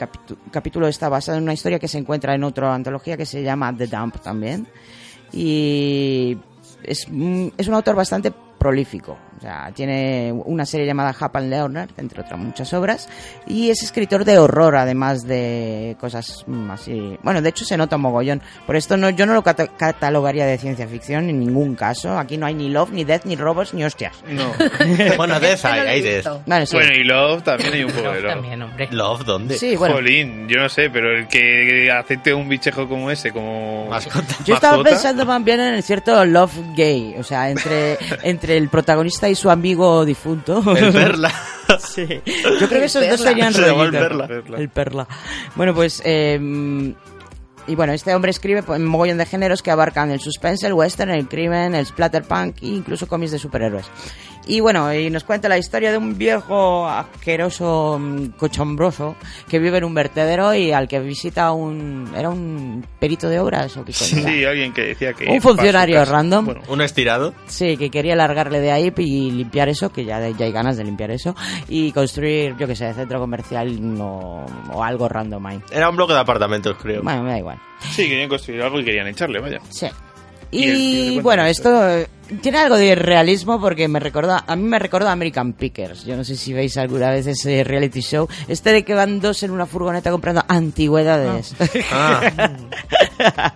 [0.51, 3.75] capítulo está basado en una historia que se encuentra en otra antología que se llama
[3.75, 4.67] The Dump también.
[5.33, 6.37] Y
[6.83, 7.07] es,
[7.57, 9.17] es un autor bastante prolífico.
[9.37, 13.07] O sea, tiene una serie llamada Happen Leonard, entre otras muchas obras,
[13.45, 17.17] y es escritor de horror, además de cosas mm, así.
[17.21, 18.41] Bueno, de hecho se nota mogollón.
[18.65, 22.17] Por esto no, yo no lo cata- catalogaría de ciencia ficción en ningún caso.
[22.17, 24.15] Aquí no hay ni love, ni death, ni robots, ni hostias.
[24.27, 24.51] No.
[25.17, 26.27] Bueno, Death hay, hay Death.
[26.45, 26.75] Vale, sí.
[26.75, 28.33] Bueno, y Love también hay un poco de Love.
[28.33, 28.87] También, hombre.
[28.91, 29.57] Love, ¿dónde?
[29.57, 29.95] Sí, bueno.
[29.95, 34.35] Jolín, yo no sé, pero el que acepte un bichejo como ese, como Mascota.
[34.45, 38.69] Yo estaba pensando más bien en el cierto love gay, o sea, entre, entre el
[38.69, 40.63] protagonista y su amigo difunto.
[40.75, 41.31] El Perla.
[41.79, 42.07] Sí.
[42.59, 43.91] Yo creo que esos dos serían Se el.
[43.91, 44.27] Perla.
[44.57, 45.07] El perla.
[45.55, 46.01] Bueno, pues...
[46.05, 46.93] eh,
[47.67, 50.73] y bueno, este hombre escribe pues, un mogollón de géneros que abarcan el suspense, el
[50.73, 53.85] western, el crimen, el splatterpunk e incluso cómics de superhéroes.
[54.47, 59.15] Y bueno, y nos cuenta la historia de un viejo asqueroso, mm, cochombroso,
[59.49, 62.11] que vive en un vertedero y al que visita un...
[62.15, 64.29] ¿Era un perito de obras o qué era?
[64.29, 65.25] Sí, alguien que decía que...
[65.29, 66.45] Un funcionario random.
[66.45, 67.33] Bueno, Un estirado.
[67.47, 70.83] Sí, que quería largarle de ahí y limpiar eso, que ya, ya hay ganas de
[70.83, 71.35] limpiar eso,
[71.67, 75.59] y construir, yo que sé, centro comercial o, o algo random ahí.
[75.71, 77.03] Era un bloque de apartamentos, creo.
[77.03, 77.59] Bueno, me da igual.
[77.79, 79.59] sí, querían construir algo y querían echarle, vaya.
[79.69, 79.87] Sí.
[80.51, 80.65] Y
[81.15, 82.05] Y, bueno, esto
[82.41, 86.05] tiene algo de realismo porque me recuerda, a mí me recuerda a American Pickers.
[86.05, 88.27] Yo no sé si veis alguna vez ese reality show.
[88.47, 91.55] Este de que van dos en una furgoneta comprando antigüedades.
[91.89, 92.21] Ah,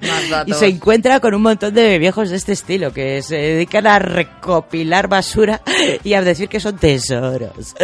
[0.02, 0.56] Más datos.
[0.56, 4.00] Y se encuentra con un montón de viejos de este estilo que se dedican a
[4.00, 5.62] recopilar basura
[6.04, 7.76] y a decir que son tesoros.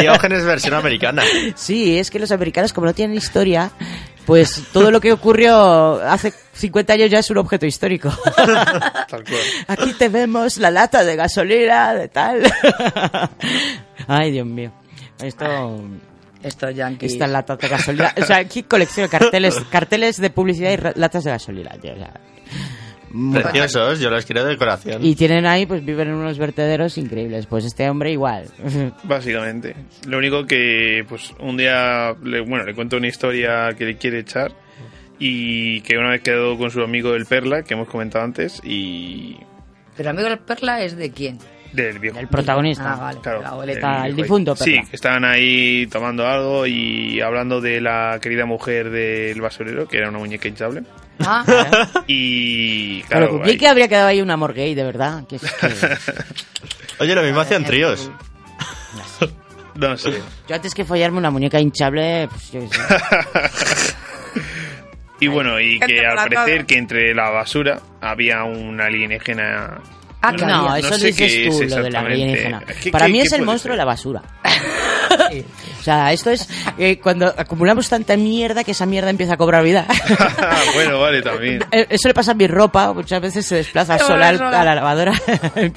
[0.00, 1.22] Diógenes versión americana.
[1.56, 3.72] Sí, es que los americanos como no tienen historia,
[4.26, 8.08] Pues todo lo que ocurrió hace 50 años ya es un objeto histórico.
[8.36, 9.42] Tal cual.
[9.68, 12.42] Aquí te vemos la lata de gasolina, de tal.
[14.08, 14.72] Ay, Dios mío.
[15.22, 15.80] Esto...
[16.42, 17.12] Estos yankees.
[17.12, 18.12] Esta lata de gasolina.
[18.20, 21.70] O sea, aquí colección carteles, carteles de publicidad y latas de gasolina.
[21.82, 22.33] muy-
[23.32, 25.04] Preciosos, yo los quiero de decoración.
[25.04, 27.46] Y tienen ahí, pues viven en unos vertederos increíbles.
[27.46, 28.46] Pues este hombre igual.
[29.04, 29.76] Básicamente.
[30.06, 34.20] Lo único que, pues, un día, le, bueno, le cuento una historia que le quiere
[34.20, 34.52] echar
[35.18, 39.36] y que una vez quedó con su amigo el Perla, que hemos comentado antes, y
[39.96, 41.38] Pero amigo del Perla es de quién?
[41.72, 42.20] del viejo.
[42.20, 42.92] El protagonista.
[42.94, 43.20] Ah, vale.
[43.20, 44.06] Claro, la abuelita.
[44.06, 44.22] El viejo.
[44.26, 44.90] difunto Sí, Perla.
[44.90, 50.08] que estaban ahí tomando algo y hablando de la querida mujer del basurero, que era
[50.08, 50.82] una muñeca hinchable.
[51.20, 51.44] Ah,
[52.06, 55.24] Y Pero claro, ahí- que habría quedado ahí un amor gay, de verdad.
[55.28, 55.96] Que es que-
[57.00, 58.10] Oye, lo mismo hacían tríos.
[59.74, 60.20] no sé.
[60.48, 62.82] Yo antes que follarme una muñeca hinchable, pues yo qué sé.
[65.20, 69.80] Y bueno, y Gente que al parecer que entre la basura había un alienígena.
[70.20, 70.86] Ah, que No, había.
[70.88, 72.12] eso sé dices tú, es lo de la exactamente.
[72.22, 72.62] alienígena.
[72.82, 74.22] ¿Qué- Para qué- mí qué es el monstruo de la basura.
[75.80, 76.48] O sea, esto es
[76.78, 79.86] eh, cuando acumulamos tanta mierda que esa mierda empieza a cobrar vida.
[80.74, 81.64] bueno, vale, también.
[81.70, 85.12] Eh, Eso le pasa a mi ropa, muchas veces se desplaza sola a la lavadora.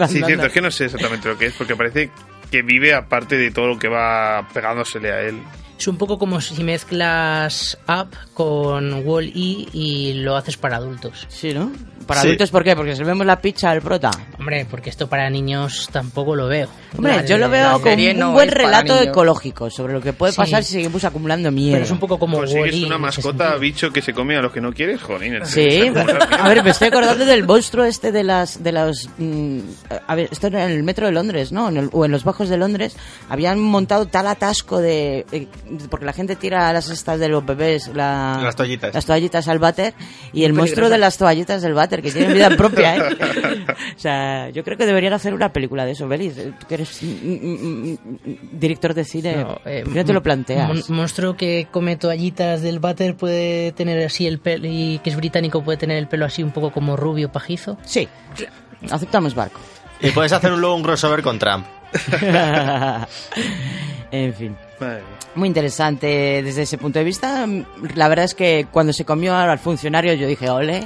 [0.07, 2.09] Sí, cierto, es que no sé exactamente lo que es, porque parece
[2.51, 5.41] que vive aparte de todo lo que va pegándosele a él.
[5.77, 11.25] Es un poco como si mezclas Up con Wall-E y lo haces para adultos.
[11.29, 11.71] Sí, ¿no?
[12.08, 12.28] Para Sí.
[12.28, 12.76] adultos, ¿por qué?
[12.76, 14.10] Porque se vemos la pizza al prota.
[14.39, 16.68] Hombre, porque esto para niños tampoco lo veo.
[16.97, 20.32] Hombre, La- yo lo veo como un no buen relato ecológico sobre lo que puede
[20.32, 20.38] Sí.
[20.38, 21.76] pasar si seguimos acumulando mierda.
[21.76, 22.86] Pero es un poco como Consigues Wall-E.
[22.88, 25.45] una mascota bicho que se come a los que no quieres, joder.
[25.45, 25.91] Sí,
[26.39, 29.60] a ver, me estoy acordando del monstruo este de las de los mm,
[30.08, 31.70] a ver, esto era en el metro de Londres, ¿no?
[31.70, 32.95] En el- o en los bajos de Londres
[33.30, 35.47] habían montado tal atasco de eh,
[35.89, 38.93] porque la gente tira las estas de los bebés, la- Las toallitas.
[38.93, 39.93] las toallitas al váter
[40.34, 43.01] y el monstruo de las toallitas del váter que tienen vida propia, ¿eh?
[43.95, 46.37] O sea, yo creo que deberían hacer una película de eso, Belis.
[46.37, 47.97] eh, Tú que eres mm, mm, mm,
[48.53, 50.67] director de cine, No, eh, ¿por qué te lo planteas?
[50.67, 55.15] mon- monstruo que come toallitas del váter puede tener así el pelo y que es
[55.15, 57.77] británico puede tener el pelo así un poco como rubio pajizo.
[57.85, 58.07] Sí,
[58.91, 59.59] aceptamos barco.
[60.01, 61.65] Y puedes hacer un- luego un crossover con Trump.
[64.11, 64.55] en fin.
[64.80, 65.01] Madre.
[65.36, 67.45] Muy interesante desde ese punto de vista.
[67.95, 70.86] La verdad es que cuando se comió al funcionario yo dije, ole,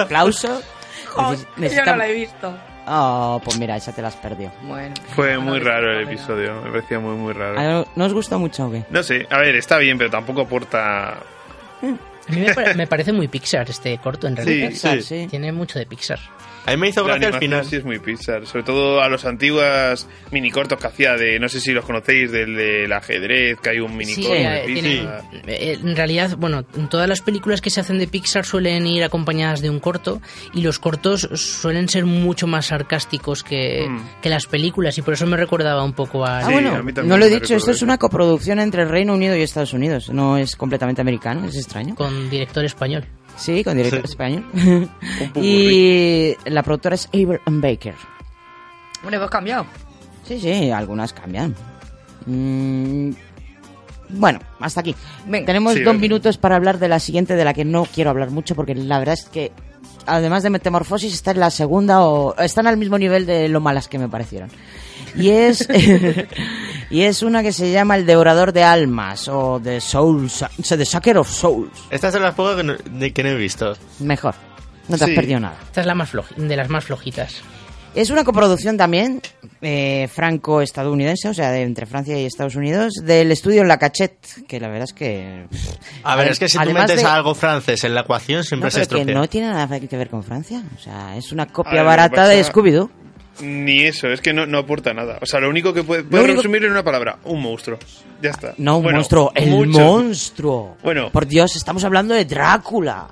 [0.00, 0.60] aplauso.
[1.08, 2.54] Joder, Neces- yo no la he visto.
[2.86, 4.50] Oh, pues mira, esa te la has perdido.
[4.62, 4.94] Bueno.
[5.14, 7.58] Fue muy raro el episodio, me parecía muy, muy raro.
[7.82, 8.84] ¿A- ¿No os gustó mucho o qué?
[8.90, 11.10] No sé, a ver, está bien, pero tampoco aporta.
[11.12, 11.16] A
[12.32, 14.68] mí me, pare- me parece muy Pixar este corto en realidad.
[14.68, 15.26] Sí, Pixar, sí.
[15.28, 16.18] Tiene mucho de Pixar.
[16.64, 17.64] A mí me hizo gracia al final.
[17.64, 21.60] sí es muy Pixar, sobre todo a los antiguos minicortos que hacía de, no sé
[21.60, 25.22] si los conocéis, del del ajedrez, que hay un minicorto Sí, de eh, Pixar.
[25.30, 28.86] tiene- eh, en realidad, bueno, en todas las películas que se hacen de Pixar suelen
[28.86, 30.20] ir acompañadas de un corto
[30.54, 34.20] y los cortos suelen ser mucho más sarcásticos que, Mm.
[34.22, 36.38] que las películas y por eso me recordaba un poco a...
[36.38, 38.88] Ah, Sí, bueno, a mí no lo he dicho, esto es una coproducción entre el
[38.88, 40.10] Reino Unido y Estados Unidos.
[40.10, 41.94] No es completamente americano, es extraño.
[41.96, 43.04] con director español.
[43.36, 44.10] Sí, con director Sí.
[44.12, 44.44] español.
[45.36, 47.94] y la productora es Aver and Baker.
[49.02, 49.66] Bueno, hemos cambiado.
[50.24, 51.54] Sí, sí, algunas cambian.
[52.26, 53.10] Mm,
[54.10, 54.94] bueno, hasta aquí.
[55.26, 55.46] Venga.
[55.46, 58.30] Tenemos Sí, dos minutos para hablar de la siguiente, de la que no quiero hablar
[58.30, 59.50] mucho, porque la verdad es que,
[60.06, 63.88] además de Metamorfosis, está en la segunda o están al mismo nivel de lo malas
[63.88, 64.50] que me parecieron.
[65.16, 65.68] Y es,
[66.90, 70.76] y es una que se llama El Devorador de Almas, o The Souls, o sea,
[70.76, 71.70] The Sucker of Souls.
[71.90, 72.74] Esta es las pocas que no,
[73.12, 73.76] que no he visto.
[74.00, 74.34] Mejor.
[74.88, 75.56] No te has perdido nada.
[75.64, 77.36] Esta es la más floji- de las más flojitas.
[77.94, 79.20] Es una coproducción también
[79.60, 84.58] eh, franco-estadounidense, o sea, de, entre Francia y Estados Unidos, del estudio La Cachette, que
[84.58, 85.46] la verdad es que...
[86.02, 88.70] A ver, es que si tú metes de- algo francés en la ecuación siempre No,
[88.70, 89.14] se que estropea.
[89.14, 90.62] no tiene nada que ver con Francia.
[90.74, 92.88] O sea, es una copia ver, barata de Scooby-Doo.
[93.40, 95.18] Ni eso, es que no, no aporta nada.
[95.22, 97.78] O sea, lo único que puede, puede único- resumirlo en una palabra, un monstruo.
[98.20, 98.54] Ya está.
[98.58, 99.74] No, un Bueno, monstruo, el muchos.
[99.82, 100.76] monstruo.
[100.82, 101.10] Bueno.
[101.10, 103.08] Por Dios, estamos hablando de Drácula.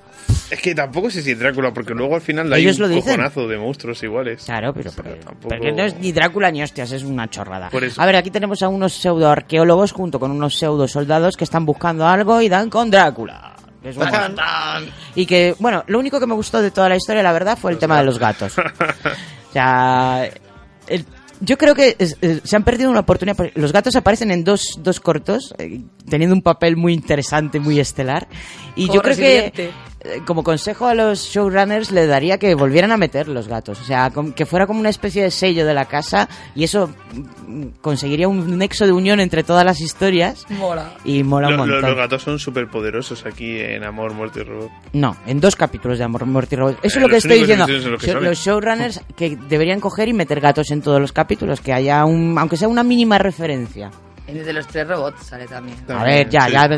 [0.50, 3.12] Es que tampoco sé si Drácula, porque luego al final hay Ellos un lo dicen.
[3.16, 4.44] cojonazo de monstruos iguales.
[4.44, 7.28] Claro, pero, O sea, pero- tampoco- pero no es ni Drácula ni hostias, es una
[7.28, 7.70] chorrada.
[7.70, 8.00] Por eso.
[8.00, 12.06] A ver, aquí tenemos a unos pseudoarqueólogos junto con unos pseudo soldados que están buscando
[12.06, 13.54] algo y dan con Drácula.
[13.82, 14.04] que es un.
[15.14, 17.72] Y que, bueno, lo único que me gustó de toda la historia, la verdad, fue
[17.72, 18.54] el tema de los gatos.
[19.50, 20.30] O sea,
[21.40, 23.36] yo creo que eh, se han perdido una oportunidad.
[23.54, 28.28] Los gatos aparecen en dos, dos cortos, eh, teniendo un papel muy interesante, muy estelar.
[28.76, 29.70] Y yo creo que
[30.26, 33.80] como consejo a los showrunners le daría que volvieran a meter los gatos.
[33.80, 36.90] O sea, com- que fuera como una especie de sello de la casa y eso
[37.46, 40.44] mm, conseguiría un nexo de unión entre todas las historias.
[40.48, 40.94] Mola.
[41.04, 41.90] Y mola un Lo- lo- montón.
[41.90, 44.70] los gatos son súper poderosos aquí en Amor, Muerte y Robot.
[44.94, 46.78] No, en dos capítulos de Amor, Muerte y Robots.
[46.82, 47.66] Eso Eh, es lo que estoy diciendo.
[47.66, 48.14] que.
[48.20, 52.36] Los showrunners que deberían coger y meter gatos en todos los capítulos, que haya un,
[52.38, 53.90] aunque sea una mínima referencia.
[54.30, 55.76] En el de los tres robots sale también.
[55.88, 56.52] A ver, ya, sí.
[56.52, 56.68] ya,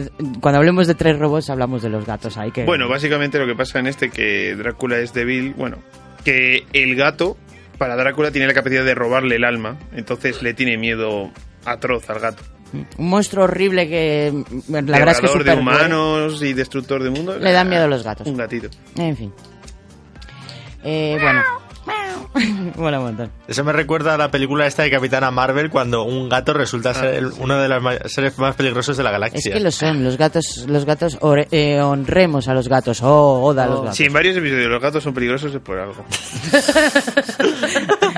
[0.40, 2.64] cuando hablemos de tres robots hablamos de los gatos ahí que...
[2.64, 5.78] Bueno, básicamente lo que pasa en este que Drácula es débil, bueno,
[6.24, 7.36] que el gato
[7.76, 11.30] para Drácula tiene la capacidad de robarle el alma, entonces le tiene miedo
[11.64, 12.42] atroz al gato.
[12.72, 14.32] Un monstruo horrible que
[14.68, 17.38] la verdad es que de humanos y destructor de mundo.
[17.38, 18.26] Le dan miedo los gatos.
[18.26, 18.68] Un gatito.
[18.96, 19.32] En fin.
[20.82, 21.42] Eh, bueno.
[22.76, 23.30] Mola un montón.
[23.46, 27.14] Eso me recuerda a la película esta de Capitana Marvel cuando un gato resulta ser
[27.14, 29.52] el- uno de los seres más peligrosos de la Es galaxia.
[29.52, 33.64] que lo son, los gatos, los gatos, ore- eh, honremos a los gatos, oh, oda
[33.64, 33.96] a los gatos.
[33.96, 36.04] Si en varios episodios los gatos son peligrosos es por algo.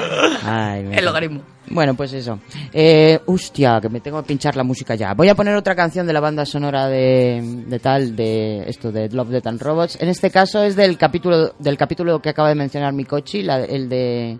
[0.45, 1.43] Ay, El logaritmo.
[1.71, 2.39] Bueno, pues eso.
[2.73, 5.15] Eh, hostia, que me tengo que pinchar la música ya.
[5.15, 9.09] Voy a poner otra canción de la banda sonora de, de tal, de esto, de
[9.09, 9.99] Love, Death and Robots.
[10.01, 13.89] En este caso es del capítulo, del capítulo que acaba de mencionar Mikochi, la, el
[13.89, 14.39] de...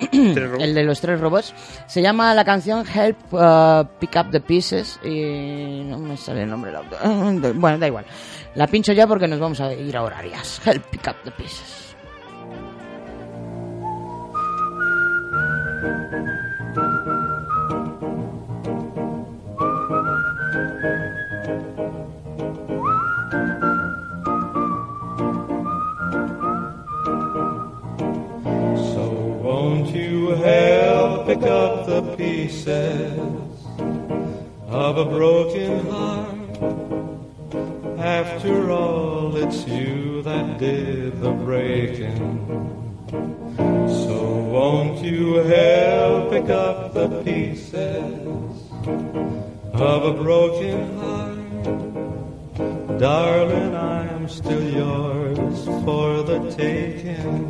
[0.12, 1.54] el de los tres robots.
[1.86, 6.50] Se llama la canción Help uh, Pick Up the Pieces y no me sale el
[6.50, 6.72] nombre.
[6.72, 7.54] del autor.
[7.54, 8.04] Bueno, da igual.
[8.54, 10.60] La pincho ya porque nos vamos a ir a horarias.
[10.64, 11.77] Help Pick Up the Pieces.
[34.88, 36.58] Of a broken heart?
[37.98, 42.87] After all, it's you that did the breaking.
[43.08, 44.18] So
[44.52, 48.60] won't you help pick up the pieces
[49.72, 51.38] of a broken heart?
[52.98, 57.48] Darling, I'm still yours for the taking.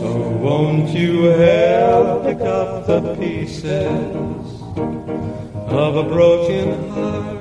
[0.00, 4.62] So won't you help pick up the pieces
[5.68, 7.34] of a broken heart?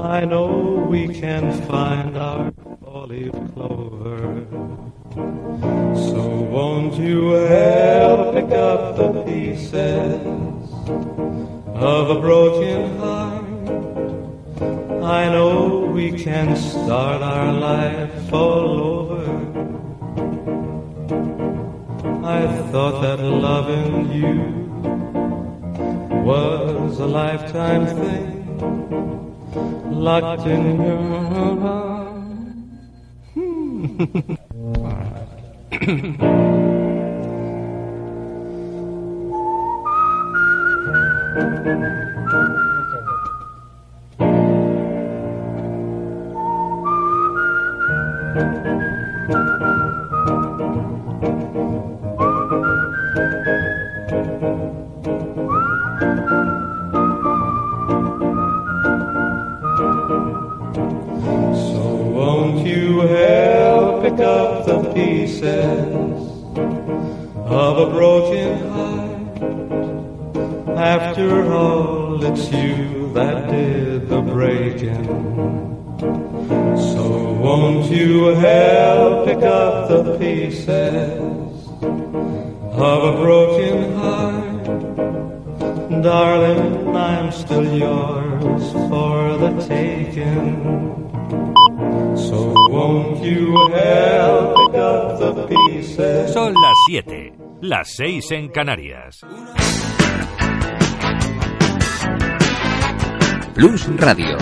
[0.00, 4.77] I know we can find our four-leaf clover.
[5.18, 6.22] So
[6.54, 10.70] won't you help pick up the pieces
[11.74, 13.44] of a broken heart?
[15.02, 19.24] I know we can start our life all over.
[22.24, 24.58] I thought that loving you
[26.28, 28.34] was a lifetime thing,
[29.90, 31.56] locked in your
[33.34, 34.34] hmm.
[34.74, 34.84] So
[62.14, 64.57] won't you help pick up
[64.94, 66.28] pieces
[67.46, 69.08] of a broken heart?
[70.78, 75.04] After all, it's you that did the breaking.
[76.94, 81.68] So won't you help pick up the pieces
[82.72, 84.64] of a broken heart?
[86.02, 90.98] Darling, I'm still yours for the taking.
[92.78, 96.32] So won't you help pick up the pieces?
[96.32, 99.20] Son las 7, las 6 en Canarias.
[103.54, 104.38] Plus Radio.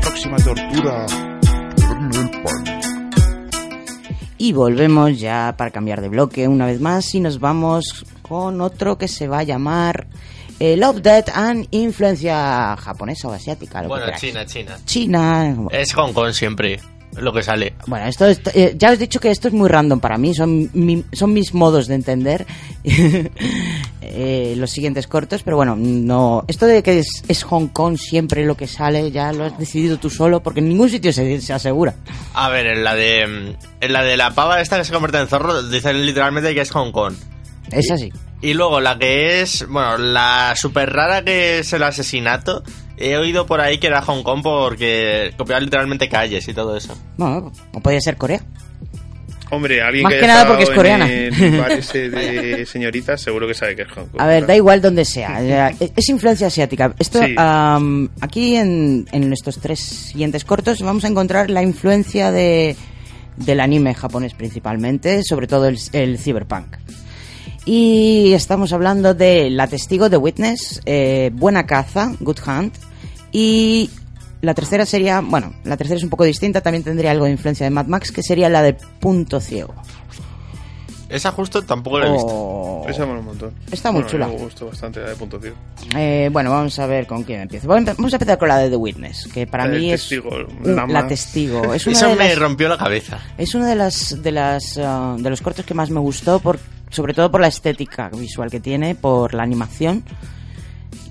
[0.00, 1.06] Próxima tortura.
[4.38, 8.98] Y volvemos ya para cambiar de bloque una vez más y nos vamos con otro
[8.98, 10.06] que se va a llamar
[10.58, 13.82] eh, Love, Death and Influencia japonesa o asiática.
[13.82, 14.12] Lo Bueno, que.
[14.18, 14.76] China, China.
[14.84, 15.56] China.
[15.70, 16.80] Es Hong Kong siempre.
[17.18, 17.72] lo que sale.
[17.86, 20.34] Bueno, esto es- eh, ya os he dicho que esto es muy random para mí,
[20.34, 22.44] son, mi- son mis modos de entender
[24.02, 28.44] eh, los siguientes cortos, pero bueno, no esto de que es, es Hong Kong siempre
[28.44, 31.52] lo que sale, ya lo has decidido tú solo, porque en ningún sitio se, se
[31.52, 31.94] asegura.
[32.34, 33.22] A ver, en la de
[33.80, 36.70] en la de la pava esta que se convierte en zorro, dicen literalmente que es
[36.70, 37.14] Hong Kong.
[37.70, 38.12] Es así.
[38.42, 42.62] Y luego la que es, bueno, la super rara que es el asesinato,
[42.96, 46.96] he oído por ahí que era Hong Kong porque copiaba literalmente calles y todo eso.
[47.16, 48.42] Bueno, o podría ser Corea.
[49.48, 51.06] Hombre, alguien Más que, nada porque es estado coreana.
[51.12, 54.20] En el bar ese de señoritas, seguro que sabe que es Hong Kong.
[54.20, 55.40] A ver, da igual donde sea.
[55.40, 56.92] ya, Es influencia asiática.
[56.98, 57.34] Esto, Sí.
[58.20, 62.76] aquí en, en estos tres siguientes cortos vamos a encontrar la influencia de,
[63.36, 66.76] del anime japonés principalmente, sobre todo el, el cyberpunk.
[67.66, 72.74] Y estamos hablando de La Testigo, de Witness, eh, Buena Caza, Good Hunt,
[73.32, 73.90] y
[74.40, 77.64] la tercera sería, bueno, la tercera es un poco distinta, también tendría algo de influencia
[77.64, 79.74] de Mad Max, que sería la de Punto Ciego.
[81.08, 82.26] Esa justo tampoco la he visto.
[82.28, 82.86] Oh.
[82.88, 83.52] Esa mola un montón.
[83.70, 84.26] Está muy Bueno, chula.
[84.28, 85.54] Me gustó bastante la de punto ciego.
[85.96, 87.68] Eh, bueno, vamos a ver con quién empiezo.
[87.68, 90.92] Vamos a empezar con la de The Witness, que para La mí es testigo, un-
[90.92, 91.72] la testigo.
[91.74, 93.20] Es una Eso de me las- rompió la cabeza.
[93.38, 96.58] es uno de las de las ah, de los cortos que más me gustó por
[96.96, 100.02] sobre todo por la estética visual que tiene, por la animación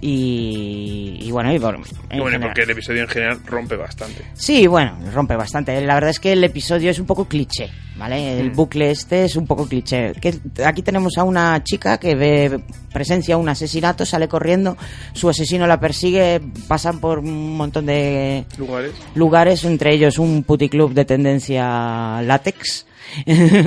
[0.01, 1.79] y, y bueno, y por,
[2.11, 4.23] Y bueno, porque el episodio en general rompe bastante.
[4.33, 5.79] Sí, bueno, rompe bastante.
[5.81, 8.39] La verdad es que el episodio es un poco cliché, ¿vale?
[8.39, 8.55] El Mm.
[8.55, 10.13] bucle este es un poco cliché.
[10.21, 10.35] Que
[10.65, 12.59] aquí tenemos a una chica que ve
[12.93, 14.77] presencia un asesinato, sale corriendo,
[15.13, 18.91] su asesino la persigue, pasan por un montón de Lugares.
[19.15, 22.85] lugares, entre ellos un puticlub de tendencia látex,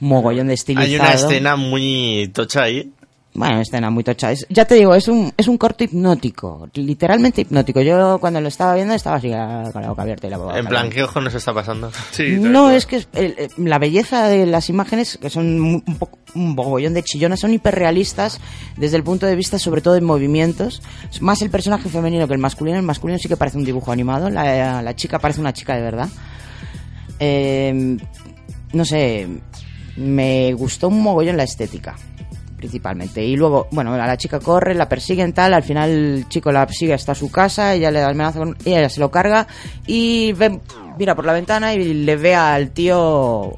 [0.00, 0.86] mogollón de estilizado.
[0.88, 2.90] Hay una escena muy tocha ahí.
[3.32, 4.32] Bueno, escena muy tocha.
[4.32, 7.80] Es- ya te digo, es un, es un corto hipnótico, literalmente hipnótico.
[7.80, 10.58] Yo cuando lo estaba viendo estaba así ah, con la boca abierta y la boca
[10.58, 11.92] En plan, ¿qué ojo nos está pasando?
[12.40, 16.18] no, es que es- el- el- la belleza de las imágenes, que son un, poco,
[16.34, 18.40] un bogollón de chillonas, son hiperrealistas
[18.76, 20.82] desde el punto de vista, sobre todo en movimientos.
[21.12, 22.78] Es Más el personaje femenino que el masculino.
[22.78, 24.28] El masculino sí que parece un dibujo animado.
[24.28, 26.08] La, la chica parece una chica de verdad.
[27.20, 27.96] Eh,
[28.72, 29.28] no sé,
[29.96, 31.96] me gustó un mogollón la estética
[32.60, 33.24] principalmente.
[33.24, 36.68] Y luego, bueno, la, la chica corre, la persiguen tal, al final el chico la
[36.68, 39.46] sigue hasta su casa, ella le da menazo con ella se lo carga
[39.86, 40.60] y ve,
[40.98, 43.54] mira por la ventana y le ve al tío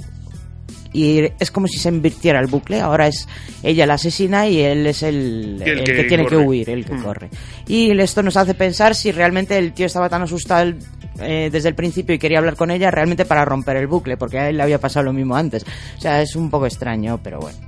[0.94, 3.26] y es como si se invirtiera el bucle, ahora es
[3.62, 6.68] ella la asesina y él es el, Y el el que que, tiene que huir,
[6.70, 7.03] el que Mm.
[7.03, 7.30] corre.
[7.66, 10.72] Y esto nos hace pensar si realmente el tío estaba tan asustado
[11.20, 14.38] eh, desde el principio y quería hablar con ella realmente para romper el bucle, porque
[14.38, 15.64] a él le había pasado lo mismo antes.
[15.96, 17.59] O sea, es un poco extraño, pero bueno.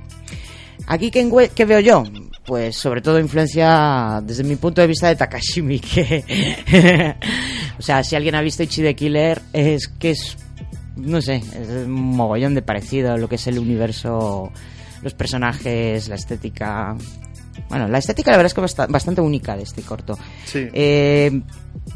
[0.87, 2.03] Aquí, ¿qué, veo yo?
[2.45, 7.15] Pues sobre todo influencia desde mi punto de vista de Takashimi, que...
[7.79, 10.37] o sea, si alguien ha visto Ichi the Killer, es que es...
[10.95, 14.51] No sé, es un mogollón de parecido a lo que es el universo,
[15.01, 16.95] los personajes, la estética...
[17.69, 20.17] Bueno, la estética la verdad es que basta- bastante única de este corto.
[20.45, 20.67] Sí.
[20.73, 21.41] Eh,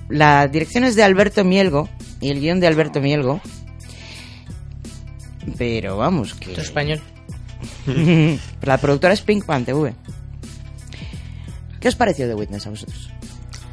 [0.09, 1.89] la dirección es de Alberto Mielgo
[2.21, 3.39] y el guion de Alberto Mielgo.
[5.57, 6.49] Pero vamos, que...
[6.49, 7.01] Esto es español.
[8.61, 9.93] la productora es Pinkman TV.
[11.79, 13.09] ¿Qué os pareció de Witness a vosotros?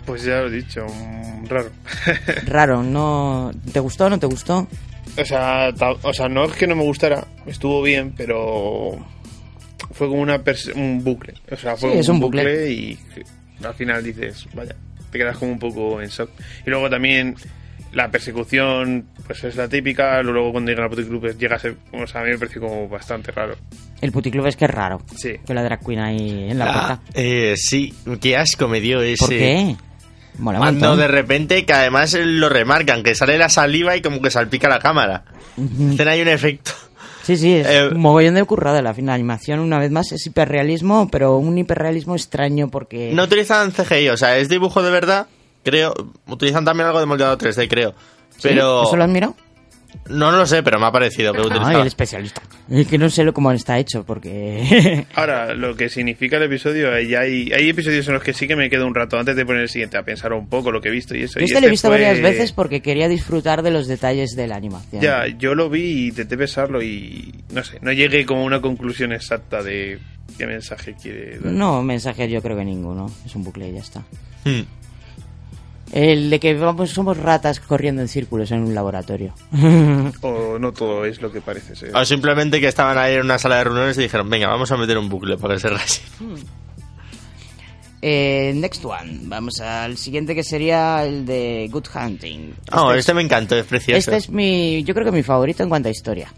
[0.05, 1.71] Pues ya lo he dicho, mm, raro.
[2.47, 3.51] Raro, ¿no?
[3.73, 4.69] ¿Te gustó no te gustó?
[5.19, 5.71] O sea,
[6.03, 9.05] o sea, no es que no me gustara, estuvo bien, pero
[9.93, 10.41] fue como una
[10.75, 11.35] un bucle.
[11.51, 12.71] O sea, fue Sí, es un un bucle, bucle.
[12.73, 12.99] y
[13.65, 14.77] al final dices, vaya,
[15.11, 16.31] te quedas como un poco en shock.
[16.67, 17.35] Y luego también
[17.97, 22.07] la persecución, pues es la típica, luego cuando llega al puticlub llega a ser, o
[22.07, 23.57] sea, a mí me pareció como bastante raro.
[24.01, 25.01] El puticlub es que es raro.
[25.17, 25.33] Sí.
[25.47, 27.01] Que la drag queen ahí en la Ah, puerta.
[27.15, 29.17] eh, sí, qué asco me dio ese.
[29.19, 29.77] ¿Por qué?
[30.39, 30.99] Mola Cuando montón.
[31.01, 34.79] de repente, que además lo remarcan, que sale la saliva y como que salpica la
[34.79, 35.25] cámara.
[35.57, 36.73] Hacen ahí un efecto.
[37.23, 39.61] Sí, sí, es Eh, un mogollón de currada la animación.
[39.61, 43.11] Una vez más es hiperrealismo, pero un hiperrealismo extraño porque...
[43.15, 45.27] No utilizan CGI, o sea, es dibujo de verdad,
[45.67, 45.93] creo.
[46.29, 47.95] Utilizan también algo de moldeado 3D, creo.
[48.37, 48.41] ¿Sí?
[48.45, 48.85] Pero...
[48.85, 49.35] ¿Eso lo has mirado?
[50.11, 51.81] No, no lo sé, pero me ha parecido que Ay, utilizaba.
[51.81, 52.43] el especialista.
[52.71, 55.07] Es que no sé lo- cómo está hecho, porque...
[55.15, 58.57] Ahora, lo que significa el episodio, ya hay, hay episodios en los que sí que
[58.57, 60.89] me quedo un rato antes de poner el siguiente a pensar un poco lo que
[60.89, 61.39] he visto y eso.
[61.39, 64.37] Yo y este lo he visto fue- varias veces porque quería disfrutar de los detalles
[64.37, 65.01] de la animación.
[65.01, 68.61] Ya, yo lo vi y intenté pensarlo y no sé, no llegué como a una
[68.61, 69.99] conclusión exacta de
[70.37, 71.53] qué mensaje quiere dar.
[71.53, 73.11] No, mensaje yo creo que ninguno.
[73.25, 74.01] Es un bucle y ya está.
[74.45, 74.61] Hmm.
[75.93, 79.35] El de que vamos, somos ratas corriendo en círculos en un laboratorio.
[80.21, 81.97] O no todo es lo que parece ser.
[81.97, 84.77] O simplemente que estaban ahí en una sala de reuniones y dijeron, venga, vamos a
[84.77, 86.03] meter un bucle para que se así.
[88.03, 89.21] Eh, next one.
[89.23, 92.55] Vamos al siguiente que sería el de Good Hunting.
[92.73, 93.99] Oh, Este este me encantó, es precioso.
[93.99, 96.33] Este es mi, yo creo que mi favorito en cuanto a historia.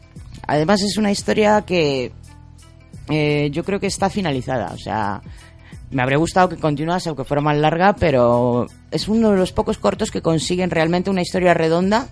[0.46, 2.12] Además es una historia que
[3.10, 4.72] eh, yo creo que está finalizada.
[4.72, 5.20] O sea,
[5.90, 9.78] me habría gustado que continuase aunque fuera más larga, pero es uno de los pocos
[9.78, 12.08] cortos que consiguen realmente una historia redonda.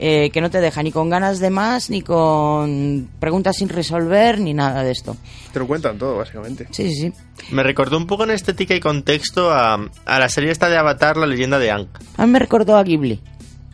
[0.00, 4.38] eh, que no te deja ni con ganas de más, ni con preguntas sin resolver,
[4.38, 5.16] ni nada de esto.
[5.52, 6.68] Te lo cuentan todo, básicamente.
[6.70, 7.12] Sí, sí, sí.
[7.50, 9.74] Me recordó un poco en estética y contexto a,
[10.06, 11.88] a la serie esta de Avatar, la leyenda de Aang.
[12.16, 13.20] A mí me recordó a Ghibli.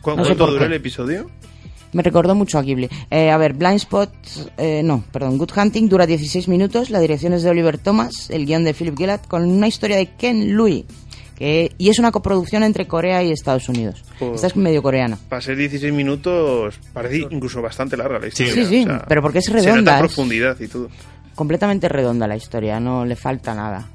[0.01, 1.29] ¿Cu- No sé ¿Cuánto duró el episodio?
[1.95, 2.89] Me recordó mucho a Ghibli.
[3.09, 4.11] Eh, a ver, Blind Spot,
[4.57, 8.45] eh, no, perdón, Good Hunting dura 16 minutos, la dirección es de Oliver Thomas, el
[8.45, 10.85] guion de Philip Gillard, con una historia de Ken Lui,
[11.35, 14.03] que, y es una coproducción entre Corea y Estados Unidos.
[14.19, 15.17] Pues- Esta es medio coreana.
[15.29, 18.53] Para ser 16 minutos, parece incluso bastante larga la historia.
[18.53, 20.89] Sí, sí, pero porque es Se redonda, nota es- profundidad y todo.
[21.33, 23.89] Completamente redonda la historia, no le falta nada.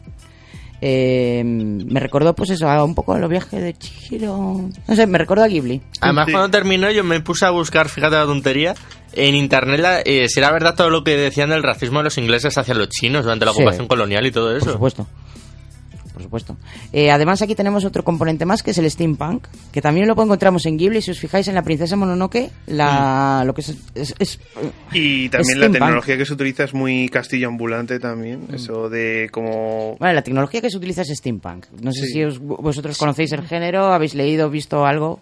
[0.83, 4.69] Eh, me recordó, pues eso, un poco a los viajes de Chihiro.
[4.89, 5.81] No sé, me recordó a Ghibli.
[6.01, 8.75] Además, cuando terminó, yo me puse a buscar, fíjate la tontería,
[9.13, 12.17] en internet la- eh, si era verdad todo lo que decían del racismo de los
[12.19, 13.59] ingleses hacia los chinos durante la Sí.
[13.59, 14.65] ocupación colonial y todo eso.
[14.65, 15.07] Por supuesto.
[16.21, 16.57] Por supuesto.
[16.93, 20.67] Eh, además, aquí tenemos otro componente más que es el steampunk, que también lo encontramos
[20.67, 21.01] en Ghibli.
[21.01, 24.39] Si os fijáis en la Princesa Mononoke, la, lo que es, es- es-
[24.93, 25.73] Y también la Steampunk.
[25.73, 28.47] tecnología que se utiliza es muy castillo ambulante también.
[28.53, 29.97] Eso de como...
[29.99, 31.67] Bueno, la tecnología que se utiliza es steampunk.
[31.81, 32.13] No sé Sí.
[32.13, 35.21] si os- vosotros conocéis el género, habéis leído, visto algo.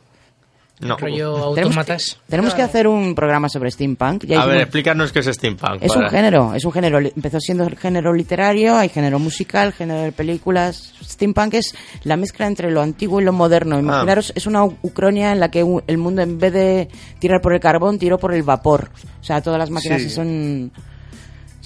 [0.81, 0.97] No.
[0.97, 2.15] Rollo Tenemos autómatas.
[2.25, 4.25] que, tenemos que hacer un programa sobre steampunk.
[4.27, 5.83] Ya A ver, hicimos- explícanos qué es steampunk.
[5.83, 6.99] Es un género, es un género.
[6.99, 10.95] Empezó siendo el género literario, hay género musical, género de películas.
[11.03, 11.75] Steampunk es
[12.05, 13.79] la mezcla entre lo antiguo y lo moderno.
[13.79, 17.41] Imaginaros, es una u- Ucronia en la que u- el mundo en vez de tirar
[17.41, 18.91] por el carbón, tiró por el vapor.
[19.21, 20.11] O sea, todas las máquinas Sí.
[20.11, 20.71] son...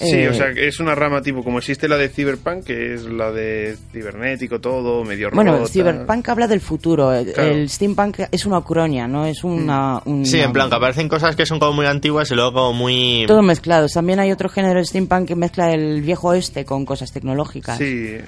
[0.03, 2.93] Sí, eh, o sea, que es una rama tipo como existe la de Cyberpunk, que
[2.93, 7.13] es la de cibernético, todo, medio Bueno, robot, el Cyberpunk habla del futuro.
[7.13, 7.49] El- Claro.
[7.51, 10.01] El Steampunk es una Ucronia, no es una...
[10.05, 12.73] una- Sí, en plan, que aparecen cosas que son como muy antiguas y luego como
[12.73, 13.25] muy...
[13.27, 13.87] Todo mezclado.
[13.87, 17.79] También hay otro género de steampunk que mezcla el viejo oeste con cosas tecnológicas.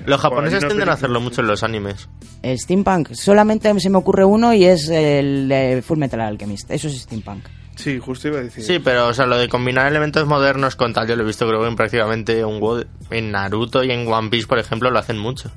[0.05, 2.07] Los japoneses Bueno, tienden a hacerlo mucho en los animes.
[2.41, 3.13] El steampunk.
[3.13, 6.71] Solamente se me ocurre uno y es el de Full Metal Alchemist.
[6.71, 7.43] Eso es steampunk.
[7.75, 8.63] Sí, justo iba a decir.
[8.63, 11.47] Sí, pero o sea, lo de combinar elementos modernos con tal, yo lo he visto
[11.47, 12.85] creo que en prácticamente un WoD.
[13.09, 15.51] En Naruto y en One Piece, por ejemplo, lo hacen mucho.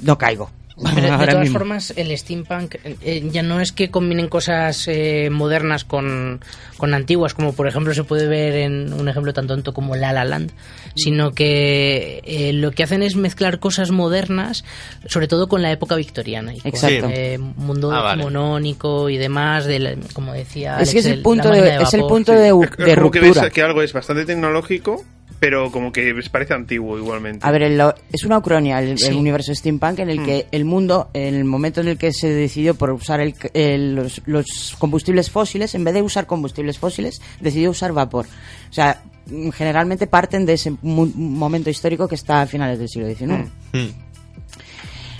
[0.00, 0.50] No caigo.
[0.94, 1.58] Pero de todas mismo.
[1.58, 6.40] formas, el steampunk eh, ya no es que combinen cosas eh, modernas con,
[6.78, 10.12] con antiguas, como por ejemplo se puede ver en un ejemplo tan tonto como La
[10.14, 10.52] La Land,
[10.94, 14.64] sino que eh, lo que hacen es mezclar cosas modernas,
[15.06, 16.54] sobre todo con la época victoriana.
[16.54, 17.08] Y con, Exacto.
[17.10, 18.22] eh, mundo Ah, vale.
[18.22, 20.78] monónico y demás, de la- como decía.
[20.80, 22.16] Es que es el punto máquina de, es el vapor.
[22.16, 23.42] punto de, Es de como que ruptura.
[23.42, 25.04] ves que algo es bastante tecnológico,
[25.38, 27.46] pero como que parece antiguo igualmente.
[27.46, 27.80] A ver, el-
[28.12, 29.12] es una ucronia el, el Sí.
[29.12, 30.24] universo steampunk en el Mm.
[30.26, 33.94] que el mundo, en el momento en el que se decidió por usar el- el-
[33.94, 38.26] los, los combustibles fósiles, en vez de usar combustibles fósiles, decidió usar vapor.
[38.68, 39.02] O sea,
[39.52, 43.48] generalmente parten de ese mu- momento histórico que está a finales del siglo XIX.
[43.72, 43.88] Mm.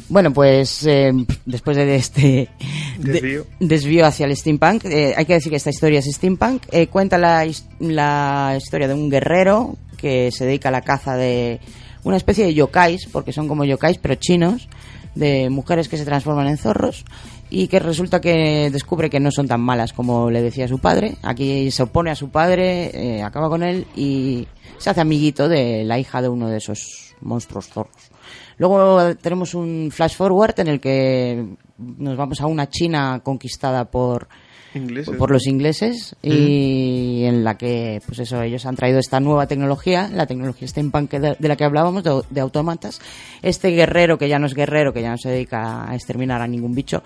[0.09, 1.13] Bueno, pues eh,
[1.47, 2.49] después de este
[2.99, 4.07] de- Desvío.
[4.07, 6.65] hacia el steampunk, eh, hay que decir que esta historia es steampunk.
[6.73, 7.47] Eh, cuenta la,
[7.79, 11.61] la historia de un guerrero que se dedica a la caza de
[12.03, 14.69] una especie de yokais, porque son como yokais pero chinos,
[15.15, 17.05] de mujeres que se transforman en zorros
[17.51, 21.17] y que resulta que descubre que no son tan malas como le decía su padre.
[21.23, 24.47] Aquí se opone a su padre, eh, acaba con él y
[24.79, 28.11] se hace amiguito de la hija de uno de esos monstruos zorros.
[28.57, 31.45] Luego tenemos un flash forward en el que
[31.79, 34.29] nos vamos a una China conquistada por
[34.75, 35.17] Ingleses.
[35.17, 40.09] por los ingleses y en la que pues eso ellos han traído esta nueva tecnología
[40.13, 43.01] la tecnología steampunk de, de la que hablábamos de, de autómatas.
[43.43, 46.47] Este guerrero que ya no es guerrero que ya no se dedica a exterminar a
[46.47, 47.03] ningún bicho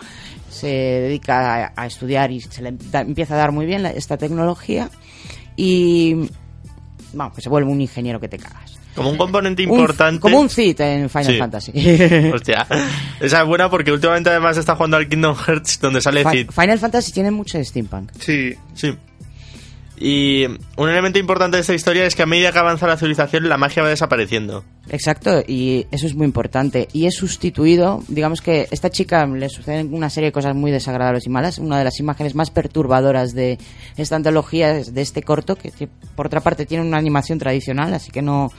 [0.51, 3.91] se dedica a, a estudiar y se le da- empieza a dar muy bien la-
[3.93, 4.91] esta tecnología
[5.57, 6.29] y
[7.13, 10.21] vamos que se vuelve un ingeniero que te cagas Como un componente Un- importante.
[10.21, 11.39] como un Cid en Final Sí.
[11.39, 11.73] Fantasy
[12.35, 12.67] Hostia.
[13.21, 16.51] Esa es buena porque últimamente además está jugando al Kingdom Hearts donde sale Cid.
[16.51, 18.55] Final Fantasy tiene mucho de steampunk Sí.
[18.75, 18.95] Sí.
[19.97, 20.45] Y
[20.77, 23.57] un elemento importante de esta historia es que a medida que avanza la civilización la
[23.57, 24.65] magia va desapareciendo.
[24.91, 26.89] Exacto, y eso es muy importante.
[26.93, 31.27] Y es sustituido, digamos que esta chica le suceden una serie de cosas muy desagradables
[31.27, 31.59] y malas.
[31.59, 33.57] Una de las imágenes más perturbadoras de
[33.97, 35.71] esta antología es de este corto, que
[36.17, 38.51] por otra parte tiene una animación tradicional, así que no,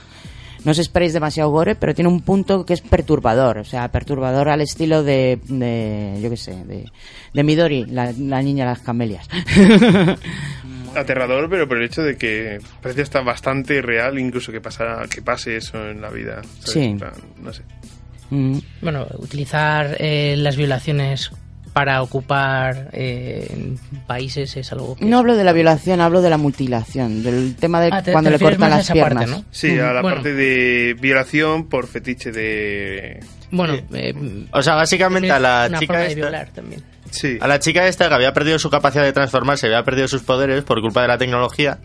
[0.64, 3.58] no os esperéis demasiado gore, pero tiene un punto que es perturbador.
[3.58, 6.86] O sea, perturbador al estilo de, de yo qué sé, de,
[7.32, 9.28] de Midori, la, la niña de las camelias.
[10.96, 15.22] aterrador, pero por el hecho de que parece hasta bastante real, incluso que pasara, que
[15.22, 16.42] pase eso en la vida.
[16.60, 16.72] ¿sabes?
[16.72, 16.96] Sí.
[17.40, 17.62] No sé.
[18.30, 18.58] Mm.
[18.80, 21.30] Bueno, utilizar eh, las violaciones
[21.76, 23.74] para ocupar eh,
[24.06, 25.04] países es algo que...
[25.04, 28.30] No hablo de la violación, hablo de la mutilación, del tema de Ah, te- cuando
[28.30, 29.28] te le cortan las esa parte, piernas.
[29.28, 29.44] ¿no?
[29.50, 30.16] Sí, a la Bueno.
[30.16, 33.20] parte de violación por fetiche de...
[33.50, 33.74] Bueno,
[34.52, 36.82] O sea, básicamente a la una chica forma de esta- violar también.
[37.10, 37.36] Sí.
[37.42, 40.64] A la chica esta que había perdido su capacidad de transformarse, había perdido sus poderes
[40.64, 41.78] por culpa de la tecnología,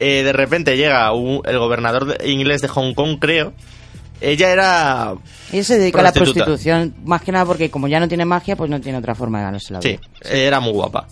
[0.00, 3.54] eh, de repente llega un- el gobernador de- inglés de Hong Kong, creo.
[4.24, 5.14] Ella era...
[5.52, 8.56] Ella se dedica a la prostitución, más que nada porque como ya no tiene magia,
[8.56, 9.98] pues no tiene otra forma de ganarse la vida.
[10.22, 11.06] Sí, era muy guapa.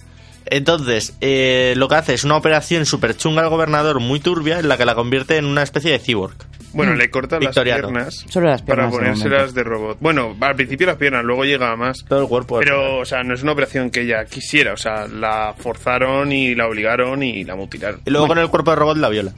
[0.47, 4.69] Entonces, eh, lo que hace es una operación súper chunga al gobernador, muy turbia, en
[4.69, 6.35] la que la convierte en una especie de cyborg.
[6.75, 9.99] Bueno, le corta las piernas, Solo las para piernas, de ponérselas de robot.
[10.01, 12.05] Bueno, al principio las piernas, luego llega a más.
[12.09, 12.59] Todo el cuerpo.
[12.59, 14.73] Pero, o sea, no es una operación que ella quisiera.
[14.73, 18.01] O sea, la forzaron y la obligaron y la mutilaron.
[18.07, 19.33] Y luego con el cuerpo de robot la viola.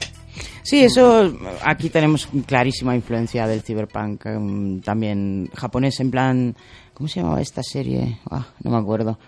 [0.65, 1.31] Sí, eso
[1.63, 6.55] aquí tenemos clarísima influencia del cyberpunk em, también japonés en plan
[6.95, 8.17] ¿cómo se llamaba esta serie?
[8.31, 9.19] Ah, no me acuerdo.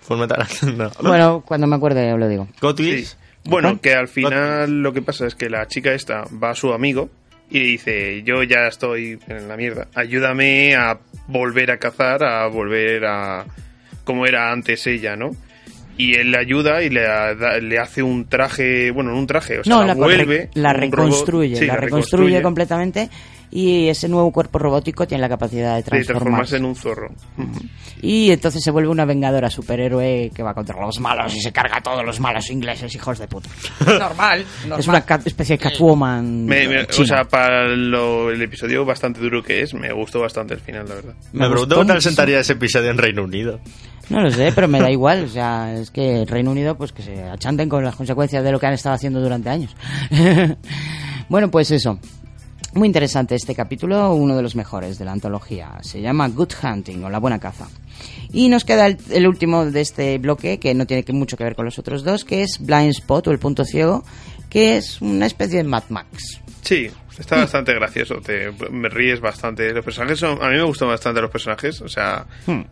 [0.00, 0.44] Full Metal
[0.76, 0.90] no.
[1.00, 2.48] Bueno, cuando me acuerde lo digo.
[2.76, 3.06] Sí.
[3.44, 6.72] Bueno, que al final lo que pasa es que la chica esta va a su
[6.72, 7.08] amigo
[7.50, 10.98] y le dice, yo ya estoy en la mierda, ayúdame a
[11.28, 13.46] volver a cazar, a volver a
[14.02, 15.30] como era antes ella, ¿no?
[16.00, 19.58] Y él le ayuda y le, da- le hace un traje, bueno, no un traje,
[19.58, 20.48] o sea, no, la, la, vuelve.
[20.54, 20.80] la robot.
[20.80, 23.10] reconstruye, la reconstruye completamente
[23.52, 26.56] y ese nuevo cuerpo robótico tiene la capacidad de de transformarse transformarse.
[26.56, 27.08] en un zorro.
[28.02, 31.78] Y entonces se vuelve una vengadora superhéroe que va contra los malos y se carga
[31.78, 33.48] a todos los malos ingleses, hijos de puta.
[33.86, 34.44] Normal.
[34.78, 36.46] Es una cat- especie de Catwoman.
[36.46, 40.54] Me- me- o sea, para lo- el episodio bastante duro que es, me gustó bastante
[40.54, 41.14] el final, la verdad.
[41.32, 42.10] Me, pregunto qué tal muchísimo.
[42.10, 43.60] sentaría ese episodio en Reino Unido.
[44.08, 45.24] No lo sé, pero me da igual.
[45.24, 48.50] O sea, es que el Reino Unido, pues que se achanten con las consecuencias de
[48.52, 49.76] lo que han estado haciendo durante años.
[51.28, 51.98] bueno, pues eso.
[52.72, 55.78] Muy interesante este capítulo, uno de los mejores de la antología.
[55.82, 57.66] Se llama Good Hunting o La Buena Caza.
[58.32, 61.44] Y nos queda el, el último de este bloque, que no tiene que mucho que
[61.44, 64.04] ver con los otros dos, que es Blind Spot o El Punto Ciego,
[64.48, 66.40] que es una especie de Mad Max.
[66.62, 66.88] Sí,
[67.18, 69.72] está bastante gracioso, te, me ríes bastante.
[69.72, 72.62] Los personajes son, a mí me gustan bastante los personajes, o sea, Hmm.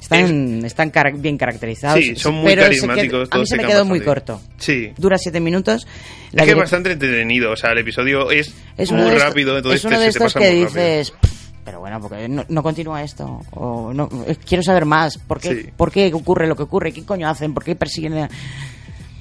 [0.00, 1.98] Están, están cara- bien caracterizados.
[1.98, 4.40] Sí, son muy pero carismáticos, qued- a mí se me quedó muy corto.
[4.58, 4.92] sí.
[4.96, 5.86] Dura siete minutos.
[6.32, 9.22] La es que es bastante entretenido, o sea, el episodio es, es muy de estos-
[9.22, 11.32] rápido, entonces es uno de estos que dices, "Pff,
[11.64, 15.62] pero bueno, porque no, no continúa esto, o no, eh, quiero saber más, ¿por qué,
[15.62, 15.70] Sí.
[15.76, 16.92] ¿por qué ocurre lo que ocurre?
[16.92, 17.52] ¿Qué coño hacen?
[17.52, 18.18] ¿Por qué persiguen?
[18.18, 18.30] a-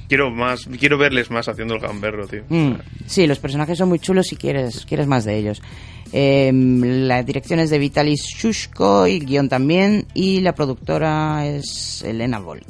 [0.07, 2.43] Quiero más, quiero verles más haciendo el gamberro, tío.
[2.49, 2.73] Mm,
[3.07, 5.64] sí, los personajes son muy chulos y quieres, quieres más de ellos.
[6.11, 12.40] Eh, la dirección es de Vitalis Shushko y guion también, y la productora es Elena
[12.40, 12.65] Volk.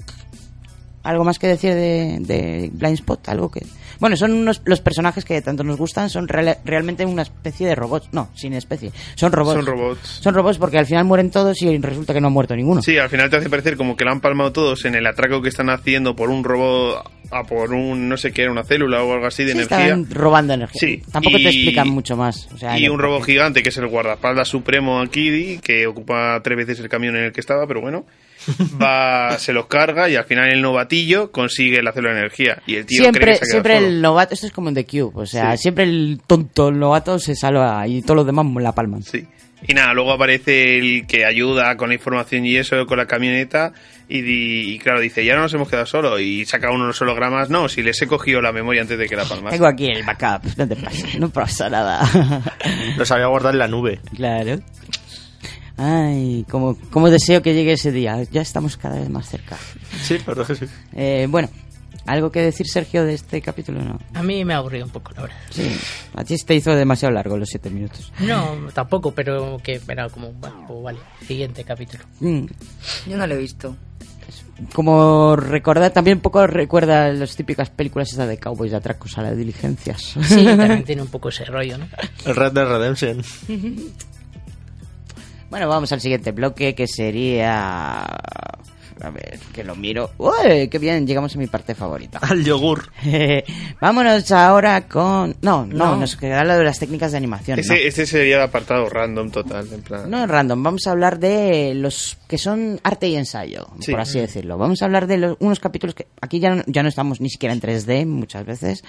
[1.03, 3.30] ¿Algo más que decir de, de Blind Spot?
[3.30, 3.66] ¿Algo que...?
[3.99, 7.76] Bueno, son unos, los personajes que tanto nos gustan, son real- realmente una especie de
[7.76, 8.09] robots.
[8.11, 8.91] No, sin especie.
[9.15, 9.55] Son robots.
[9.57, 9.99] Son robots.
[10.22, 12.81] Son robots porque al final mueren todos y resulta que no ha muerto ninguno.
[12.81, 15.41] Sí, al final te hace parecer como que la han palmado todos en el atraco
[15.41, 19.03] que están haciendo por un robot a por un, no sé qué, era una célula
[19.03, 19.77] o algo así de Sí, energía.
[19.80, 20.80] estaban robando energía.
[20.80, 22.47] Sí, Tampoco y- te explican mucho más.
[22.53, 26.57] O sea, y un robot gigante que es el guardaespaldas supremo aquí, que ocupa tres
[26.57, 28.05] veces el camión en el que estaba, pero bueno,
[28.81, 32.61] va, se los carga y al final el novatillo consigue la célula de energía.
[32.67, 33.80] Y el tío cree siempre que se siempre.
[33.88, 35.64] El novato, esto es como en The Cube, o sea, Sí.
[35.64, 39.03] siempre el tonto, el novato se salva y todos los demás la palman.
[39.03, 39.26] Sí.
[39.68, 43.74] Y nada, luego aparece el que ayuda con la información y eso, con la camioneta,
[44.07, 47.02] y, di- y claro, dice, ya no nos hemos quedado solos, y saca uno los
[47.02, 49.53] hologramas, no, si les he cogido la memoria antes de que la palmas.
[49.53, 52.44] Tengo aquí el backup, no te pasa, no pasa nada.
[52.98, 53.99] Los había guardado en la nube.
[54.16, 54.60] claro.
[55.78, 59.57] Ay, como, como deseo que llegue ese día, ya estamos cada vez más cerca.
[60.02, 60.66] Sí, la verdad que sí.
[60.95, 61.49] Eh, bueno,
[62.06, 63.82] ¿algo que decir Sergio de este capítulo?
[63.82, 63.99] No.
[64.14, 65.38] A mí me ha aburrido un poco, la verdad.
[65.49, 65.69] Sí,
[66.14, 68.11] a ti te hizo demasiado largo los siete minutos.
[68.19, 72.03] No, tampoco, pero que era como, bueno, pues vale, siguiente capítulo.
[72.19, 72.45] Mm.
[73.07, 73.76] Yo no lo he visto.
[74.73, 79.22] Como recordar, también un poco recuerda las típicas películas esas de cowboys de atracos a
[79.22, 80.02] las diligencias.
[80.02, 81.88] Sí, también tiene un poco ese rollo, ¿no?
[82.26, 83.22] El Red Dead Redemption.
[85.49, 88.06] Bueno, vamos al siguiente bloque que sería...
[89.01, 90.11] A ver, que lo miro.
[90.17, 90.69] ¡Uy!
[90.69, 91.05] ¡Qué bien!
[91.05, 92.19] Llegamos a mi parte favorita.
[92.22, 92.89] Al yogur.
[93.81, 95.35] Vámonos ahora con...
[95.41, 95.95] No, no, No.
[95.97, 97.59] nos queda lo de las técnicas de animación.
[97.59, 97.80] Ese, no.
[97.80, 100.09] este sería el apartado random total, en plan.
[100.09, 103.91] No random, vamos a hablar de los que son arte y ensayo, Sí.
[103.91, 104.57] por así decirlo.
[104.57, 107.30] Vamos a hablar de los- unos capítulos que aquí ya no, ya no estamos ni
[107.30, 108.84] siquiera en 3D muchas veces.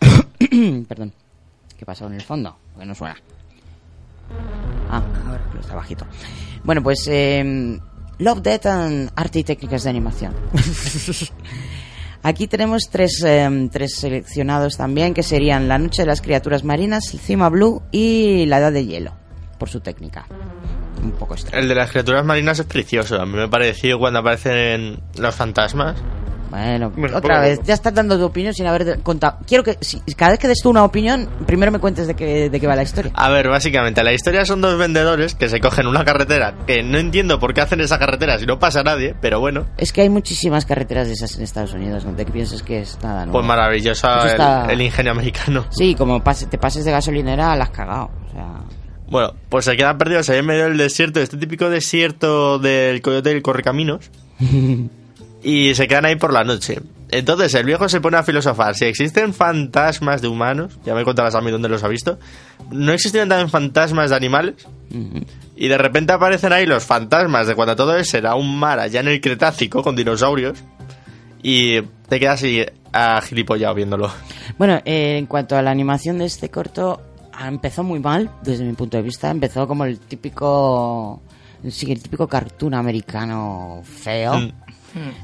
[0.88, 1.12] Perdón.
[1.78, 2.56] ¿Qué pasa en el fondo?
[2.78, 3.16] Que no suena.
[4.90, 6.06] Ah, ahora está bajito.
[6.64, 7.78] Bueno, pues eh,
[8.18, 10.34] Love, Death and Arte y Técnicas de Animación.
[12.22, 17.04] Aquí tenemos tres, eh, tres seleccionados también, que serían La Noche de las Criaturas Marinas,
[17.04, 19.12] Cima Blue y La Edad de Hielo,
[19.58, 20.26] por su técnica.
[21.02, 21.62] Un poco extraño.
[21.62, 23.20] El de las criaturas marinas es precioso.
[23.20, 25.96] A mí me pareció cuando aparecen los fantasmas.
[26.50, 29.38] Bueno, Bueno, otra poco- vez, ya estás dando tu opinión sin haber contado.
[29.46, 32.48] Quiero que si, cada vez que des tú una opinión, primero me cuentes de qué,
[32.50, 33.12] de qué va la historia.
[33.14, 36.98] A ver, básicamente, la historia son dos vendedores que se cogen una carretera que no
[36.98, 40.08] entiendo por qué hacen esa carretera si no pasa nadie, pero bueno, Es que hay
[40.08, 43.32] muchísimas carreteras de esas en Estados Unidos, no te pienses que es nada nuevo.
[43.32, 45.66] pues maravillosa el, está- el ingenio americano.
[45.70, 48.10] Sí, como pase- te pases de gasolinera, la has cagado.
[48.28, 48.46] O sea,
[49.08, 53.30] Bueno, pues se quedan perdidos ahí en medio del desierto, este típico desierto del coyote
[53.30, 54.10] y el correcaminos,
[55.46, 56.80] y se quedan ahí por la noche.
[57.08, 61.36] Entonces el viejo se pone a filosofar, si existen fantasmas de humanos, ya me contarás
[61.36, 62.18] a mí dónde los ha visto,
[62.72, 64.66] ¿no existen también fantasmas de animales?
[65.54, 68.98] Y de repente aparecen ahí los fantasmas de cuando todo eso era un mar allá
[68.98, 70.58] en el Cretácico con dinosaurios,
[71.44, 74.10] y te quedas así a gilipollado viéndolo.
[74.58, 77.00] Bueno, eh, en cuanto a la animación de este corto,
[77.32, 79.30] ah, empezó muy mal, desde mi punto de vista.
[79.30, 81.22] Empezó como el típico.
[81.68, 84.38] Sí, el típico cartoon americano feo.
[84.38, 84.65] Mm.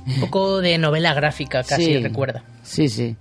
[0.06, 1.98] Un poco de novela gráfica, casi Sí.
[1.98, 2.42] recuerda.
[2.62, 3.16] Sí, sí.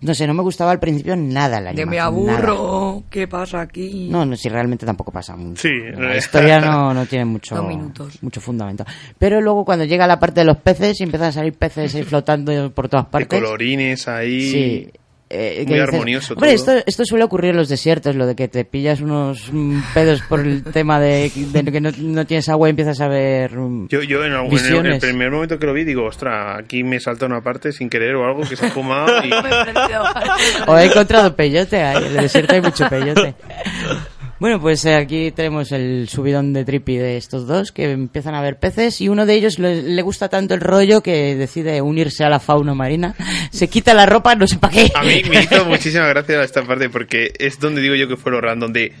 [0.00, 2.06] No sé, no me gustaba al principio nada la De me nada.
[2.06, 4.06] aburro, ¿qué pasa aquí?
[4.08, 5.62] No, no, si realmente tampoco pasa mucho.
[5.62, 5.70] Sí.
[5.96, 8.22] La historia no, no tiene mucho, Dos minutos.
[8.22, 8.84] mucho fundamento.
[9.18, 12.04] Pero luego cuando llega la parte de los peces y empiezan a salir peces ahí
[12.04, 13.40] flotando por todas De partes.
[13.42, 14.40] colorines ahí.
[14.52, 14.90] Sí.
[15.30, 16.72] Eh, que Muy dices, armonioso Hombre, todo.
[16.76, 20.22] esto, esto suele ocurrir en los desiertos, lo de que te pillas unos mm, pedos
[20.22, 23.54] por el tema de, de que no, no tienes agua y empiezas a ver...
[23.54, 24.94] mm, Yo, yo en, algún- en el, Visiones.
[24.94, 28.14] el primer momento que lo vi digo, ostras, aquí me salta una parte sin querer
[28.14, 29.30] o algo que se ha fumado y...
[30.66, 33.34] O he encontrado peyote ahí, en el desierto hay mucho peyote.
[34.40, 38.40] Bueno, pues eh, aquí tenemos el subidón de trippy de estos dos que empiezan a
[38.40, 42.22] ver peces y uno de ellos le, le gusta tanto el rollo que decide unirse
[42.24, 43.14] a la fauna marina.
[43.50, 44.92] Se quita la ropa, no sé para qué.
[44.94, 48.30] A mí me hizo muchísima gracia esta parte porque es donde digo yo que fue
[48.30, 48.92] lo random de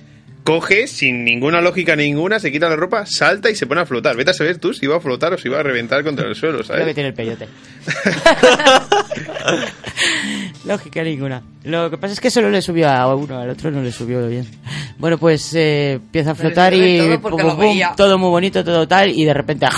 [0.44, 4.16] coge sin ninguna lógica ninguna, se quita la ropa, salta y se pone a flotar.
[4.16, 6.34] Vete a saber tú si va a flotar o si va a reventar contra el
[6.34, 6.94] suelo, Lo que ¿sabes?
[6.94, 7.46] tiene el peyote.
[10.68, 11.42] Lógica ninguna.
[11.64, 14.26] Lo que pasa es que solo le subió a uno, al otro no le subió
[14.28, 14.46] bien.
[14.98, 19.10] Bueno, pues eh, empieza a flotar y todo pum, pum, todo muy bonito, todo tal,
[19.10, 19.68] y de repente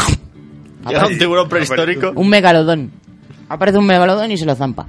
[0.88, 2.12] Llega un tiburón prehistórico.
[2.14, 2.90] un megalodón.
[3.50, 4.86] Aparece un megalodón y se lo zampa.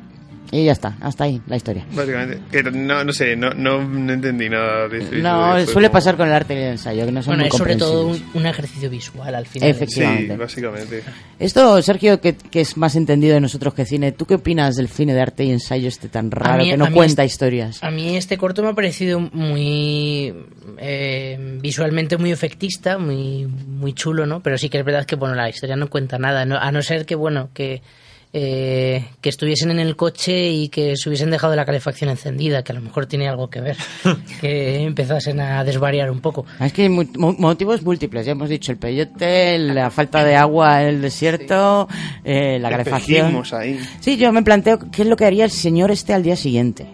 [0.54, 1.86] Y ya está, hasta ahí la historia.
[1.94, 2.40] Básicamente.
[2.52, 5.10] Que no, no sé, no, no, no entendí nada de eso.
[5.16, 7.48] No, suele como- pasar con el arte y el ensayo, que no son Bueno, muy
[7.50, 9.70] es sobre todo un, un ejercicio visual al final.
[9.70, 10.34] Efectivamente.
[10.34, 11.04] Sí, básicamente.
[11.40, 14.90] Esto, Sergio, que, que es más entendido de nosotros que cine, ¿tú qué opinas del
[14.90, 17.82] cine de arte y ensayo este tan raro mí- que no cuenta es- historias?
[17.84, 20.34] A mí este corto me ha parecido muy
[20.78, 24.42] eh, visualmente muy efectista, muy muy chulo, ¿no?
[24.42, 26.58] Pero sí que es verdad que bueno la historia no cuenta nada, ¿no?
[26.58, 27.82] a no ser que bueno que
[28.34, 32.72] eh, que estuviesen en el coche y que se hubiesen dejado la calefacción encendida, que
[32.72, 33.78] a lo mejor tiene algo que ver,
[34.42, 36.46] que empezasen a desvariar un poco.
[36.60, 40.36] Ah, Es que hay mu- motivos múltiples, ya hemos dicho, el peyote, la falta de
[40.36, 41.88] agua en el desierto,
[42.24, 43.44] eh, la calefacción.
[43.54, 43.80] Ahí.
[44.00, 46.88] Sí, yo me planteo qué es lo que haría el señor este al día siguiente.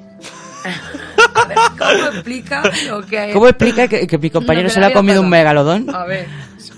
[1.78, 5.30] ¿Cómo explica lo que ¿Cómo explica que, que mi compañero se le ha comido un
[5.30, 5.90] megalodón?
[5.94, 6.26] A ver.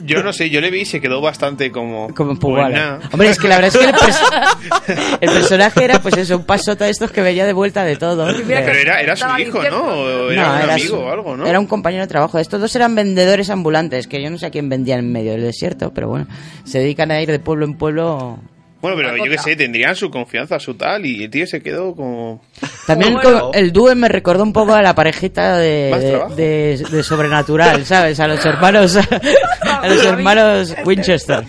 [0.02, 2.14] Yo no sé, yo le vi y se quedó bastante como...
[2.14, 2.70] Como pues Pugala.
[2.78, 3.00] nada.
[3.12, 6.46] Hombre, es que la verdad es que el, pers- el personaje era pues eso, un
[6.46, 8.28] pasota de estos que veía de vuelta de todo.
[8.48, 9.78] Pero era, era su hijo, ¿no?
[9.84, 11.46] O era No, un era amigo su- o algo, ¿no?
[11.48, 12.40] Era un compañero de trabajo.
[12.40, 15.42] Estos dos eran vendedores ambulantes, que yo no sé a quién vendían en medio del
[15.42, 16.28] desierto, pero bueno,
[16.64, 18.40] se dedican a ir de pueblo en pueblo.
[18.82, 21.94] Bueno, pero yo qué sé, tendrían su confianza, su tal, y el tío se quedó
[21.96, 22.42] como...
[22.88, 23.40] También bueno.
[23.48, 26.36] co- el dúo me recordó un poco a la parejita de, Más de, trabajo.
[26.36, 28.20] de- de Sobrenatural, ¿sabes?
[28.22, 28.98] A los hermanos,
[29.62, 31.44] a los hermanos Winchester.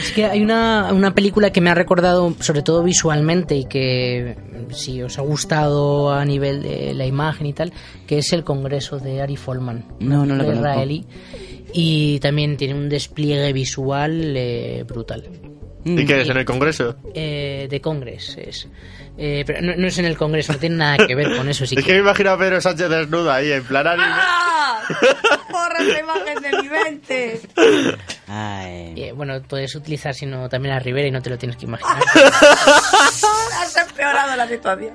[0.00, 4.36] Es que hay una, una película que me ha recordado, sobre todo visualmente, y que
[4.70, 7.72] si os ha gustado a nivel de la imagen y tal,
[8.06, 9.84] que es El Congreso de Ari Folman.
[10.00, 10.80] No, no lo una película conozco.
[11.72, 15.28] Y también tiene un despliegue visual eh, brutal.
[15.84, 16.96] ¿Y qué es en el Congreso?
[17.14, 18.68] Eh, de Congress es.
[19.18, 21.66] Eh, pero no, no es en el Congreso, no tiene nada que ver con eso.
[21.66, 24.06] Sí Es que me imagino a Pedro Sánchez desnudo ahí, en plan anime.
[24.08, 24.80] ¡Ah!
[25.50, 27.40] ¡Borra esa imagen de mi mente!
[28.28, 28.94] Ay.
[28.96, 32.02] Eh, bueno, puedes utilizar sino también a Rivera y no te lo tienes que imaginar.
[32.14, 34.94] Has empeorado la situación.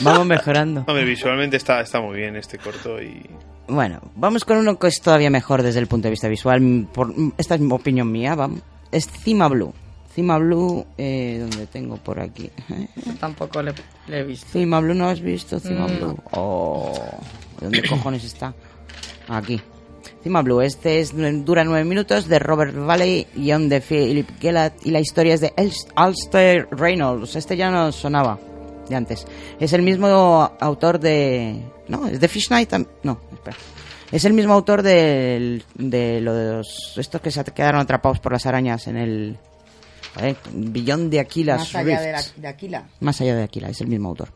[0.00, 0.84] Vamos mejorando.
[0.86, 3.28] Hombre, visualmente está, está muy bien este corto y...
[3.70, 6.88] Bueno, vamos con uno que es todavía mejor desde el punto de vista visual.
[6.92, 8.60] Por, esta es mi opinión mía, vamos.
[8.90, 9.72] Es Cima Blue.
[10.12, 12.50] Cima Blue, eh, donde tengo por aquí.
[13.20, 13.72] Tampoco le,
[14.08, 14.46] le he visto.
[14.50, 15.96] Cima Blue, ¿no has visto Cima Mm.
[15.96, 16.16] Blue?
[16.32, 16.92] Oh,
[17.60, 18.52] ¿dónde cojones está?
[19.28, 19.60] Aquí.
[20.24, 21.14] Cima Blue, este es,
[21.44, 25.54] dura nueve minutos, de Robert Valley, guion de Philip Gellert, y la historia es de
[25.94, 27.36] Alistair Reynolds.
[27.36, 28.38] Este ya no sonaba
[28.88, 29.26] de antes.
[29.60, 31.62] Es el mismo autor de...
[31.90, 32.72] No, es de Fish Night.
[33.02, 33.56] No, espera.
[34.10, 36.94] Es el mismo autor del- de los...
[36.96, 39.38] Estos que se quedaron atrapados por las arañas en el...
[40.52, 42.88] Billón de Aquilas Más allá de, la, de Aquila.
[42.98, 44.30] Más allá de Aquila, es el mismo autor.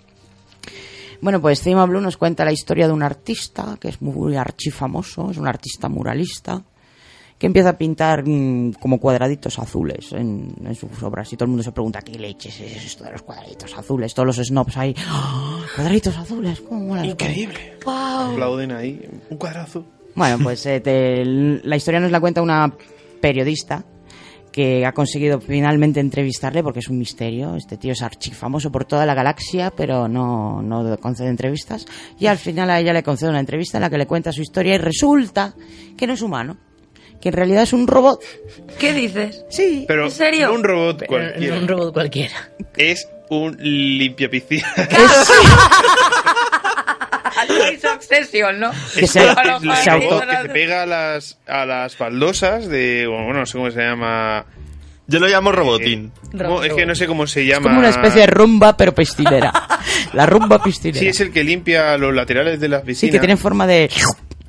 [1.20, 5.30] Bueno, pues Cima Blue nos cuenta la historia de un artista que es muy archifamoso,
[5.32, 6.62] es un artista muralista,
[7.44, 11.30] que empieza a pintar mm, como cuadraditos azules en, en sus obras.
[11.30, 14.14] Y todo el mundo se pregunta, ¿qué leches es esto de los cuadraditos azules?
[14.14, 15.60] Todos los snobs ahí, ¡Ah!
[15.76, 17.04] cuadraditos azules, ¿cómo mola?
[17.04, 17.74] Increíble.
[17.86, 19.06] Aplauden ahí.
[19.28, 19.84] Un cuadrazo.
[20.14, 22.72] Bueno, pues eh, te- la historia nos la cuenta una
[23.20, 23.84] periodista
[24.50, 27.56] que ha conseguido finalmente entrevistarle porque es un misterio.
[27.56, 31.84] Este tío es archifamoso por toda la galaxia, pero no, no concede entrevistas.
[32.18, 34.40] Y al final a ella le concede una entrevista en la que le cuenta su
[34.40, 35.54] historia y resulta
[35.94, 36.56] que no es humano,
[37.24, 38.20] que en realidad es un robot.
[38.78, 39.44] ¿Qué dices?
[39.50, 39.84] Sí.
[39.88, 40.48] Pero ¿En serio?
[40.48, 41.54] no un robot Pero cualquiera.
[41.56, 42.50] no un robot cualquiera.
[42.76, 44.68] Es un limpiapiscina.
[47.72, 48.70] Es Obsession, ¿no?
[48.94, 49.20] Que se-
[49.62, 53.06] los el robot que se pega a las, a las baldosas de...
[53.06, 54.44] Bueno, no sé cómo se llama...
[55.06, 56.12] Yo lo llamo robotín.
[56.32, 56.62] ¿Cómo?
[56.62, 57.64] Es que no sé cómo se Es llama.
[57.68, 59.52] como una especie de rumba, pero piscinera.
[60.14, 60.98] la rumba piscinera.
[61.00, 63.12] Sí, es el que limpia los laterales de las Sí, piscinas.
[63.12, 63.90] que tiene forma de...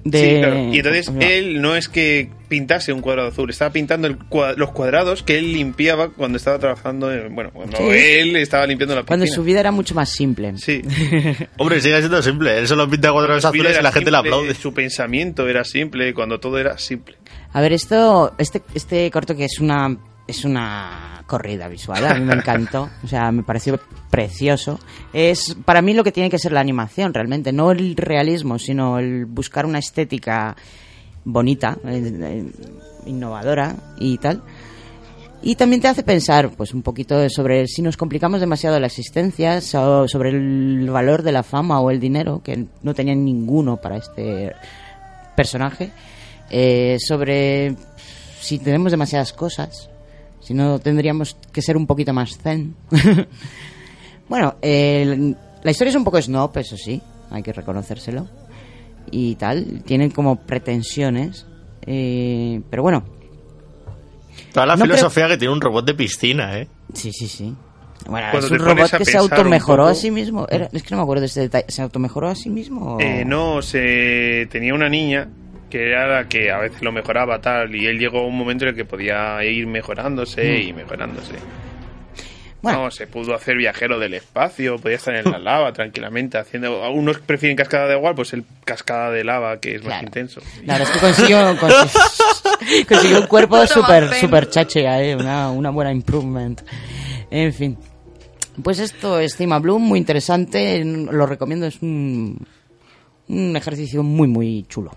[0.05, 0.55] de Sí, claro.
[0.73, 4.17] Y entonces él no es que pintase un cuadrado azul, estaba pintando el
[4.55, 7.83] los cuadrados que él limpiaba cuando estaba trabajando en, bueno, cuando Sí.
[7.89, 9.07] él estaba limpiando la piscina.
[9.17, 10.53] Cuando su vida era mucho más simple.
[10.57, 10.81] Sí.
[11.57, 12.57] Hombre, sigue siendo simple.
[12.59, 14.53] Él solo pinta cuadrados Su azules y la gente le aplaude.
[14.53, 17.17] Su pensamiento era simple, cuando todo era simple.
[17.51, 22.25] A ver, esto, este, este corto que es una, es una corrida visual, a mí
[22.25, 23.79] me encantó, o sea, me pareció
[24.09, 24.79] precioso.
[25.13, 28.97] Es para mí lo que tiene que ser la animación, realmente, no el realismo, sino
[28.99, 30.55] el buscar una estética
[31.23, 32.51] bonita, eh, eh,
[33.05, 34.41] innovadora y tal.
[35.43, 39.61] Y también te hace pensar, pues, un poquito sobre si nos complicamos demasiado la existencia,
[39.61, 43.97] so- sobre el valor de la fama o el dinero, que no tenían ninguno para
[43.97, 44.53] este
[45.35, 45.91] personaje,
[46.49, 47.75] eh, sobre
[48.39, 49.89] si tenemos demasiadas cosas,
[50.45, 52.75] si no tendríamos que ser un poquito más zen.
[54.29, 57.01] bueno, el- la historia es un poco snob, eso sí,
[57.31, 58.27] hay que reconocérselo.
[59.11, 61.45] Y tal, tienen como pretensiones,
[61.85, 63.03] eh, pero bueno,
[64.53, 66.67] Toda la No creo- filosofía que tiene un robot de piscina, ¿eh?
[66.93, 67.53] Sí, sí, sí.
[68.07, 70.45] Bueno, Cuando es un robot a que se automejoró a sí mismo.
[70.49, 71.65] Era- es que no me acuerdo de este detalle.
[71.69, 72.95] ¿Se automejoró a sí mismo?
[72.95, 75.27] o- Eh, no, se tenía una niña
[75.75, 78.63] que era la que a veces lo mejoraba tal y él llegó a un momento
[78.63, 80.67] en el que podía ir mejorándose Mm.
[80.69, 81.33] y mejorándose.
[82.61, 82.83] Bueno.
[82.85, 86.89] No, se pudo hacer viajero del espacio, podía estar en la lava tranquilamente haciendo...
[86.89, 90.41] Unos prefieren cascada de agua, pues el cascada de lava que es más intenso.
[90.65, 95.69] La verdad es que consiguió, consi- consiguió un cuerpo súper super chache, ahí, una, una
[95.69, 96.61] buena improvement.
[97.29, 97.77] En fin.
[98.63, 102.47] Pues esto es Cima Bloom, muy interesante, lo recomiendo, es un,
[103.27, 104.91] un ejercicio muy, muy chulo.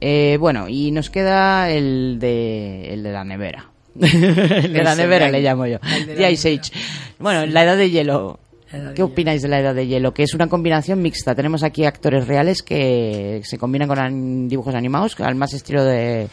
[0.00, 3.70] Eh, bueno, y nos queda el de, el de la nevera.
[4.00, 5.78] el de la nevera el- le llamo yo.
[6.06, 6.72] The Ice Age.
[7.18, 8.38] Bueno, la edad de hielo.
[8.72, 10.12] De ¿Qué opináis de la edad de hielo?
[10.12, 11.34] Que es una combinación mixta.
[11.34, 16.28] Tenemos aquí actores reales que se combinan con dibujos animados, al más estilo de.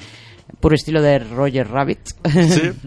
[0.60, 2.00] Puro estilo de Roger Rabbit.
[2.50, 2.72] Sí.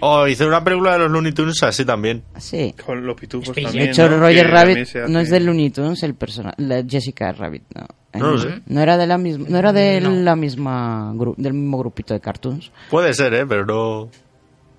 [0.00, 2.22] O hizo una película de los Looney Tunes así también.
[2.36, 2.74] sí.
[2.84, 4.18] Con los pitufos Space también, De hecho, ¿no?
[4.18, 6.56] Roger Que Rabbit no es de Looney Tunes, el personaje.
[6.88, 7.86] Jessica Rabbit, no.
[8.20, 8.60] No lo sé.
[8.66, 12.20] No era de la misma, no era de la misma gru- del mismo grupito de
[12.20, 12.70] cartoons.
[12.90, 13.46] Puede ser, ¿eh?
[13.46, 14.08] Pero no...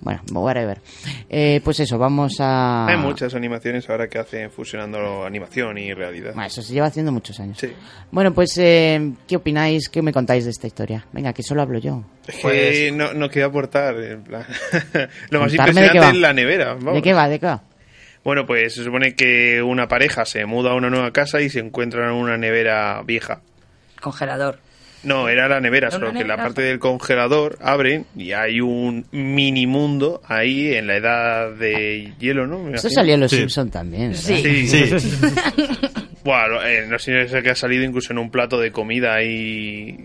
[0.05, 0.79] Bueno, whatever.
[1.27, 2.85] Eh, pues eso, vamos a.
[2.85, 6.33] Hay muchas animaciones ahora que hacen fusionando animación y realidad.
[6.35, 7.57] Bueno, eso se lleva haciendo muchos años.
[7.59, 7.73] Sí.
[8.11, 9.89] Bueno, pues, eh, ¿qué opináis?
[9.89, 11.03] ¿Qué me contáis de esta historia?
[11.11, 12.03] Venga, que solo hablo yo.
[12.27, 13.95] Es que Pues- no, no quiero aportar.
[13.99, 14.45] en plan,
[15.31, 16.75] Lo más Contarme impresionante es la nevera.
[16.75, 16.93] vamos.
[16.93, 17.27] ¿De qué va?
[17.27, 17.63] ¿De qué va?
[18.23, 21.59] Bueno, pues se supone que una pareja se muda a una nueva casa y se
[21.59, 23.41] encuentran en una nevera vieja.
[24.01, 24.59] Congelador.
[25.05, 29.05] No, era la nevera, Era solo que la parte del congelador abren y hay un
[29.11, 32.59] mini mundo ahí en la edad de hielo, ¿no?
[32.69, 32.89] Imagino.
[32.89, 33.37] salió en Los Sí.
[33.37, 34.09] Simpson también.
[34.09, 34.21] ¿verdad?
[34.23, 34.67] Sí.
[34.67, 34.99] Sí.
[34.99, 35.09] Sí.
[36.25, 39.13] Bueno, eh, no sé si es que ha salido incluso en un plato de comida
[39.13, 39.95] ahí.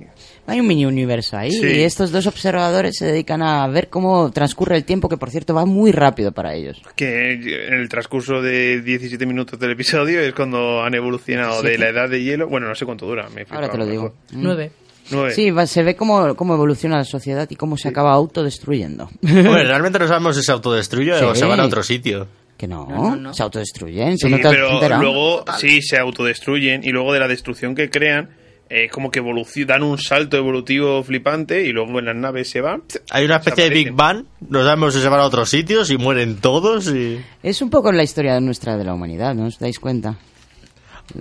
[0.47, 1.67] Hay un mini universo ahí Sí.
[1.67, 5.55] y estos dos observadores se dedican a ver cómo transcurre el tiempo, que por cierto
[5.55, 6.83] va muy rápido para ellos.
[6.95, 7.33] Que
[7.69, 11.79] en el transcurso de 17 minutos del episodio es cuando han evolucionado de 17.
[11.79, 12.49] la edad de hielo.
[12.49, 13.27] Bueno, no sé cuánto dura.
[13.35, 14.15] Me Ahora te lo digo.
[14.33, 14.43] Mm.
[14.43, 14.73] Nueve.
[15.11, 15.33] Nueve.
[15.35, 19.11] Sí, va- se ve cómo, cómo evoluciona la sociedad y cómo se acaba autodestruyendo.
[19.23, 21.41] Hombre, realmente no sabemos si se autodestruye o Sí.
[21.41, 22.27] se van a otro sitio.
[22.57, 23.35] que no, No, no, no.
[23.35, 24.19] se autodestruyen.
[24.19, 27.75] ¿tú Sí, no te has pero luego sí se autodestruyen y luego de la destrucción
[27.75, 28.31] que crean
[28.69, 32.61] Es como que evolucion- dan un salto evolutivo flipante y luego en las naves se
[32.61, 32.83] van.
[33.11, 35.97] Hay una especie de Big Bang, no sabemos si se van a otros sitios y
[35.99, 37.19] mueren todos y...
[37.43, 40.19] Es un poco la historia nuestra de la humanidad, ¿no os dais cuenta?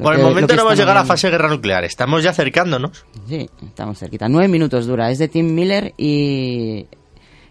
[0.01, 1.83] Por el que- momento no vamos a estamos llegar a la fase de guerra nuclear,
[1.83, 3.05] estamos ya acercándonos.
[3.27, 4.27] Sí, estamos cerquita.
[4.29, 5.09] Nueve minutos dura.
[5.11, 6.85] Es de Tim Miller y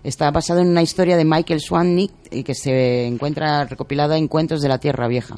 [0.04, 4.60] está basado en una historia de Michael Swannick eh, que se encuentra recopilada en Cuentos
[4.62, 5.36] de la Tierra Vieja.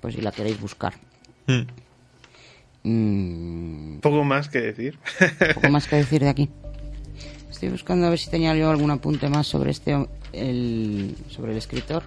[0.00, 0.94] Pues si la queréis buscar.
[1.46, 1.62] Mm.
[2.84, 4.98] Mm, Poco más que decir.
[5.54, 6.48] poco más que decir de aquí.
[7.50, 9.96] Estoy buscando a ver si tenía yo algún apunte más sobre este
[10.32, 12.04] el, sobre el escritor,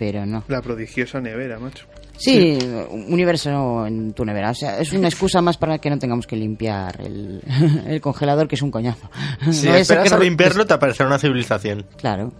[0.00, 0.42] pero no.
[0.48, 1.84] La prodigiosa nevera, macho.
[2.16, 2.56] Sí,
[2.88, 4.50] un universo en tu nevera.
[4.50, 7.42] O sea, es una excusa más para que no tengamos que limpiar el,
[7.86, 9.10] el congelador, que es un coñazo.
[9.52, 11.84] Si No esperas que a limpiarlo te aparecerá una civilización.
[11.98, 12.32] Claro,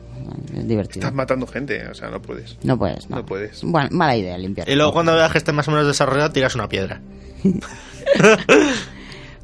[0.57, 1.01] es divertido.
[1.01, 2.57] Estás matando gente, o sea, no puedes.
[2.63, 3.17] No puedes, no.
[3.17, 3.63] No puedes.
[3.63, 4.67] Bueno, mala idea limpiar.
[4.67, 7.03] Y luego cuando veas que esté más o menos desarrollado tiras una piedra.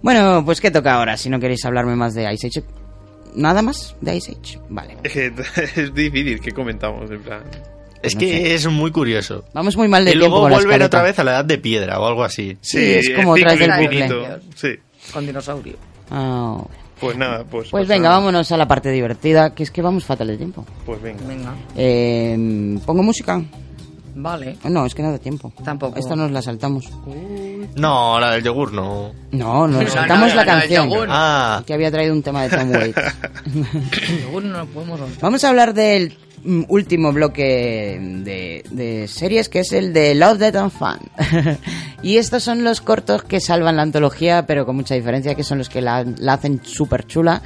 [0.03, 1.17] Bueno, pues ¿qué toca ahora?
[1.17, 2.63] Si no queréis hablarme más de Ice Age.
[3.35, 4.61] ¿Nada más de Ice Age?
[4.69, 4.97] Vale.
[5.03, 5.33] Es que
[5.75, 7.43] es difícil que comentamos, en plan.
[8.07, 8.55] Es No que sé.
[8.55, 9.45] es muy curioso.
[9.53, 10.97] Vamos muy mal de y tiempo luego con la vuelven escaleta.
[10.99, 12.57] otra vez a la edad de piedra o algo así.
[12.61, 14.41] Sí, es como otra vez del.
[14.55, 14.69] Sí.
[15.13, 15.75] Con dinosaurio.
[16.11, 16.63] Ah,
[17.01, 17.69] Pues nada, pues.
[17.71, 18.19] pues venga, nada.
[18.21, 20.65] vámonos a la parte divertida, que es que vamos fatal de tiempo.
[20.85, 21.23] Pues venga.
[21.27, 21.55] Venga.
[21.77, 23.43] Eh, ¿Pongo música?
[24.19, 24.57] Vale.
[24.65, 25.53] No, es que no da tiempo.
[25.63, 25.99] Tampoco.
[25.99, 26.87] Esta nos la saltamos.
[27.75, 29.13] No, la del yogur no.
[29.33, 30.89] No, nos No, saltamos no, la el canción.
[30.89, 31.07] yogur.
[31.11, 32.97] Ah, Que había traído un tema de Tom Waits.
[34.23, 35.21] Seguro no lo podemos soltar.
[35.21, 36.17] Vamos a hablar del
[36.69, 41.59] último bloque de, series, que es el de Love, Death and Fun.
[42.03, 45.59] y estos son los cortos que salvan la antología, pero con mucha diferencia, que son
[45.59, 47.43] los que la, la hacen súper chula.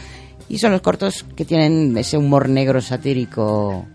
[0.48, 3.86] Y son los cortos que tienen ese humor negro satírico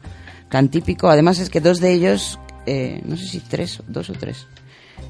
[0.50, 1.10] tan típico.
[1.10, 4.48] Además es que dos de ellos, eh, no sé si tres, dos o tres,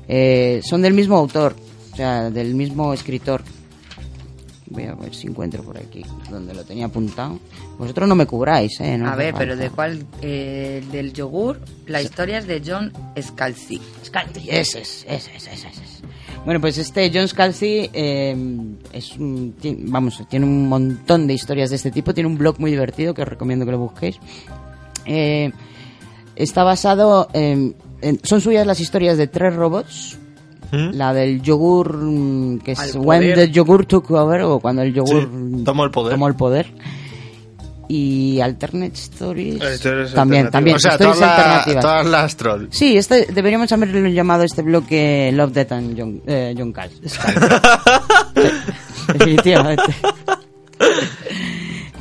[0.07, 1.55] eh, son del mismo autor,
[1.93, 3.43] o sea, del mismo escritor.
[4.67, 7.39] Voy a ver si encuentro por aquí donde lo tenía apuntado.
[7.77, 8.97] Vosotros no me cubráis, ¿eh?
[8.97, 9.39] No A ver, falta.
[9.39, 10.05] pero ¿de cuál?
[10.21, 13.79] Eh, del yogur, la historia es de John Scalzi.
[14.03, 16.01] Scalzi, ese es, ese es, ese es.
[16.45, 18.35] Bueno, pues este John Scalzi eh,
[18.91, 19.55] es un,
[19.87, 22.13] vamos, tiene un montón de historias de este tipo.
[22.13, 24.17] Tiene un blog muy divertido que os recomiendo que lo busquéis.
[25.05, 25.51] Eh,
[26.35, 30.17] está basado en, en- Son suyas las historias de tres robots.
[30.93, 33.35] La del yogur, mm, que es When poder.
[33.35, 36.11] the Yogur Took Over, o cuando el yogur Sí, tomó el poder.
[36.13, 36.67] tomó el poder.
[37.87, 39.61] Y Alternate Stories.
[39.61, 40.75] Eh, historias también, también.
[40.77, 41.81] o sea, todas, la- alternativas.
[41.83, 42.67] todas las troll.
[42.71, 46.89] Sí, este, deberíamos haberlo llamado este bloque Love, Death and John, eh, John Cal.
[49.13, 49.83] Definitivamente.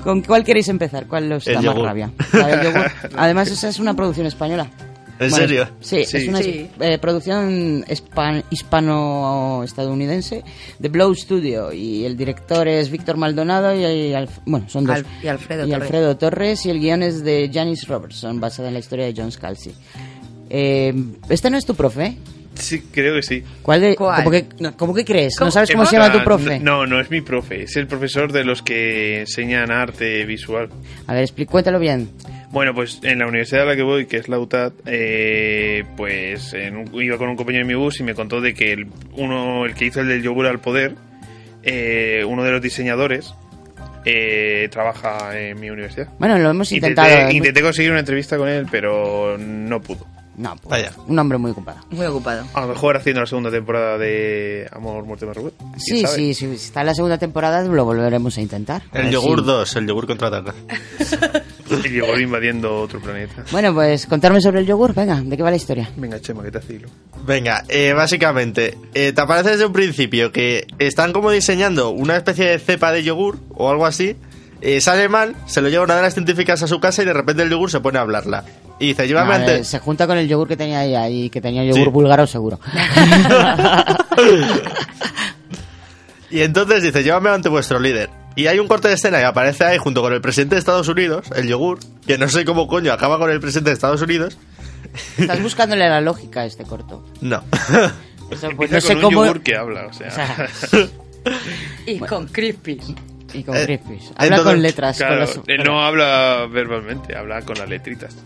[0.03, 1.07] ¿Con cuál queréis empezar?
[1.07, 1.87] ¿Cuál os El da más yogur.
[1.87, 2.11] rabia?
[2.33, 2.91] La del yogur.
[3.17, 4.69] Además, esa es una producción española.
[5.21, 5.69] ¿En Bueno, serio?
[5.81, 6.17] Sí, Sí.
[6.17, 6.69] es una Sí.
[6.81, 10.43] eh, producción hispan- hispano-estadounidense
[10.79, 14.97] de Blow Studio y el director es Víctor Maldonado y, y Alf- bueno, son dos.
[14.97, 15.83] Al- y Alfredo y Torres.
[15.83, 19.31] Alfredo Torres y el guion es de Janice Robertson, basada en la historia de John
[19.31, 19.73] Scalzi.
[20.51, 20.93] Eh,
[21.29, 22.17] este no es tu profe.
[22.55, 23.43] Sí, creo que sí.
[23.63, 24.19] ¿Cuál de, ¿Cuál?
[24.25, 25.35] ¿cómo, que, no, ¿Cómo que crees?
[25.41, 26.61] ¿No sabes cómo se llama tu plan, profe?
[26.61, 30.69] No, no es mi profe, es el profesor de los que enseñan arte visual.
[31.07, 32.09] A ver, explí- cuéntalo bien.
[32.51, 36.55] Bueno, pues en la universidad a la que voy, que es la UTAD, eh, pues
[36.55, 38.87] en un- iba con un compañero en mi bus y me contó de que el,
[39.15, 40.95] uno, el que hizo el del yogur al poder,
[41.65, 43.35] eh, uno de los diseñadores,
[44.05, 46.09] eh, trabaja en mi universidad.
[46.19, 47.09] Bueno, lo hemos intentado.
[47.09, 50.07] Intenté, hemos- intenté conseguir una entrevista con él, pero no pudo.
[50.37, 50.93] No, pues, Vaya.
[51.07, 51.79] un hombre muy ocupado.
[51.91, 52.45] Muy ocupado.
[52.55, 55.55] A lo mejor haciendo la segunda temporada de Amor, Muerte, Más Robot.
[55.59, 58.83] ¿Quién Sí, sí, sí, si está en la segunda temporada lo volveremos a intentar.
[58.93, 60.55] A El yogur si- 2, el yogur contraataca.
[61.71, 63.45] El yogur invadiendo otro planeta.
[63.51, 65.91] Bueno, pues contarme sobre el yogur, venga, ¿de qué va la historia?
[65.97, 66.89] Venga, Chema, que te hacilo.
[67.27, 72.45] Venga, eh, básicamente, eh, te aparece desde un principio que están como diseñando una especie
[72.51, 74.17] de cepa de yogur o algo así.
[74.61, 77.13] eh, sale mal, se lo lleva una de las científicas a su casa y de
[77.13, 78.45] repente el yogur se pone a hablarla.
[78.81, 79.69] Y dice, llévame No, eh, antes.
[79.69, 81.91] se junta con el yogur que tenía ella y que tenía yogur Sí.
[81.91, 82.59] búlgaro seguro.
[86.31, 88.11] Y entonces dice, llévame ante vuestro líder.
[88.35, 90.89] Y hay un corte de escena y aparece ahí junto con el presidente de Estados
[90.89, 94.37] Unidos, el yogur, que no sé cómo coño acaba con el presidente de Estados Unidos.
[95.17, 97.05] Estás buscándole la lógica a este corto.
[97.21, 97.45] No.
[98.31, 99.25] O sea, Empieza pues no sé con un cómo...
[99.27, 100.09] yogur que habla, o sea.
[100.09, 100.11] O
[100.67, 100.89] sea,
[101.87, 102.85] Y con crispies.
[103.33, 104.11] y con Eh, crispies.
[104.17, 104.99] Habla entonces, con letras.
[104.99, 108.17] con las- él no habla verbalmente, habla con las letritas.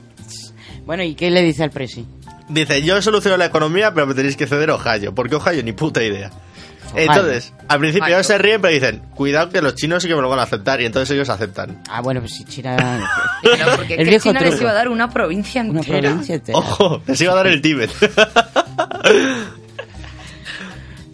[0.88, 2.06] Bueno, ¿y qué le dice al presi?
[2.48, 5.14] Dice, yo soluciono la economía, pero me tenéis que ceder Ohio.
[5.14, 5.62] ¿Por qué Ohio?
[5.62, 6.30] Ni puta idea.
[6.94, 7.04] Ohio.
[7.10, 8.16] Entonces, al principio Ohio.
[8.16, 10.44] ellos se ríen, pero dicen, cuidado que los chinos sí que me lo van a
[10.44, 10.80] aceptar.
[10.80, 11.82] Y entonces ellos aceptan.
[11.90, 12.74] Ah, bueno, pues si China...
[13.42, 16.08] Claro, porque El es que viejo China les iba a dar una provincia Una entera.
[16.08, 16.56] provincia entera.
[16.56, 17.90] Ojo, les iba a dar el Tíbet.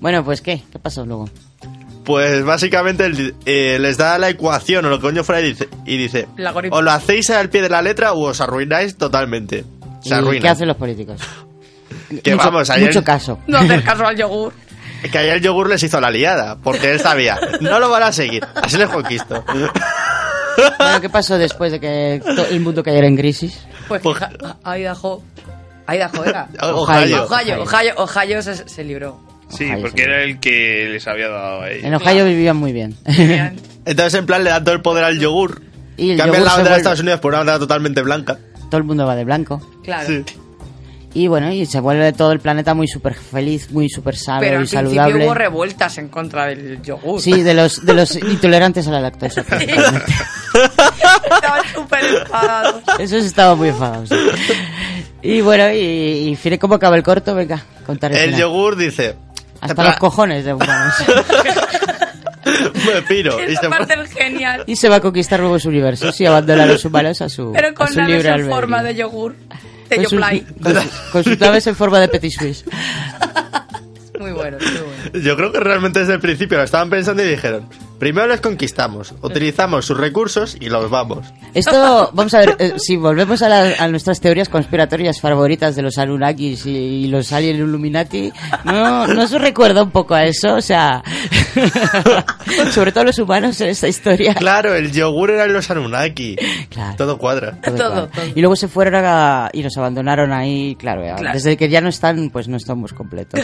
[0.01, 0.63] Bueno, pues ¿qué?
[0.71, 1.31] ¿Qué pasó luego?
[2.05, 3.11] Pues básicamente
[3.47, 6.29] eh, les da la ecuación o lo que coño fuera y dice, y dice
[6.71, 9.65] o lo hacéis al pie de la letra o os arruináis totalmente.
[10.03, 10.43] Se ¿Y arruinan.
[10.43, 11.21] qué hacen los políticos?
[12.23, 13.39] Que mucho, vamos, ayer, mucho caso.
[13.47, 14.53] No hacer caso al yogur.
[15.11, 18.13] que ayer el yogur les hizo la liada, porque él sabía, no lo van a
[18.13, 19.43] seguir, así les conquisto.
[19.47, 23.59] Bueno, ¿qué pasó después de que el mundo cayera en crisis?
[23.89, 24.31] Pues fija-
[24.79, 25.23] Idaho.
[25.89, 26.49] Idaho era.
[26.63, 27.25] Ohio.
[27.25, 29.21] Ohio, Ohio, Ohio se, se libró.
[29.49, 31.85] Sí, Ohio, porque era el que les había dado a ellos.
[31.85, 32.97] En Ohio vivían muy bien.
[33.85, 35.63] Entonces en plan le dan todo el poder al yogur,
[35.97, 38.39] Y el cambian yogur la bandera de vuelve- Estados Unidos por una bandera totalmente blanca.
[38.71, 39.61] Todo el mundo va de blanco.
[39.85, 40.09] Claro.
[40.09, 40.25] Sí.
[41.17, 44.55] Y bueno, y se vuelve todo el planeta muy súper feliz, muy súper sano Pero
[44.55, 45.25] y al principio saludable.
[45.27, 47.21] hubo revueltas en contra del yogur.
[47.21, 49.43] Sí, de los, de los intolerantes a la lactosa.
[49.43, 50.03] Estaban
[51.73, 52.83] súper enfadados.
[52.99, 54.09] Esos estaban muy enfadados.
[54.09, 54.17] sí.
[55.23, 57.35] Y bueno, y, y ¿cómo acaba el corto?
[57.35, 58.41] Venga, contar el El final.
[58.41, 59.15] yogur dice,
[59.65, 60.95] Hasta los cojones de humanos.
[62.87, 63.37] me piro.
[63.49, 64.65] Y se parte es genial.
[64.67, 67.69] Y se va a conquistar nuevos universos y abandonar a los humanos a su, Pero
[67.69, 68.55] a con su naves libre en albedrío.
[68.57, 69.35] forma de yogur.
[69.89, 72.65] De Con sus, con, su- con sus naves en forma de Petit Suisse.
[74.19, 74.94] Muy bueno, muy bueno.
[75.13, 77.69] Yo creo que realmente desde el principio lo estaban pensando y dijeron,
[77.99, 81.27] primero les conquistamos, utilizamos sus recursos y los vamos.
[81.55, 85.83] Esto, vamos a ver, eh, si volvemos a, la- a nuestras teorías conspiratorias favoritas de
[85.83, 88.33] los Anunnakis y, y los Alien Illuminati,
[88.65, 90.55] ¿no, ¿no os recuerda un poco a eso?
[90.55, 91.03] O sea,
[92.73, 94.35] sobre todo los humanos en esta historia.
[94.35, 96.37] Claro, el yogur eran los Anunnaki.
[96.97, 97.59] Todo cuadra.
[97.61, 98.31] Todo, claro.
[98.35, 101.35] Y luego se fueron a- y nos abandonaron ahí, claro, ya, Claro.
[101.35, 103.41] desde que ya no están, pues no estamos completos.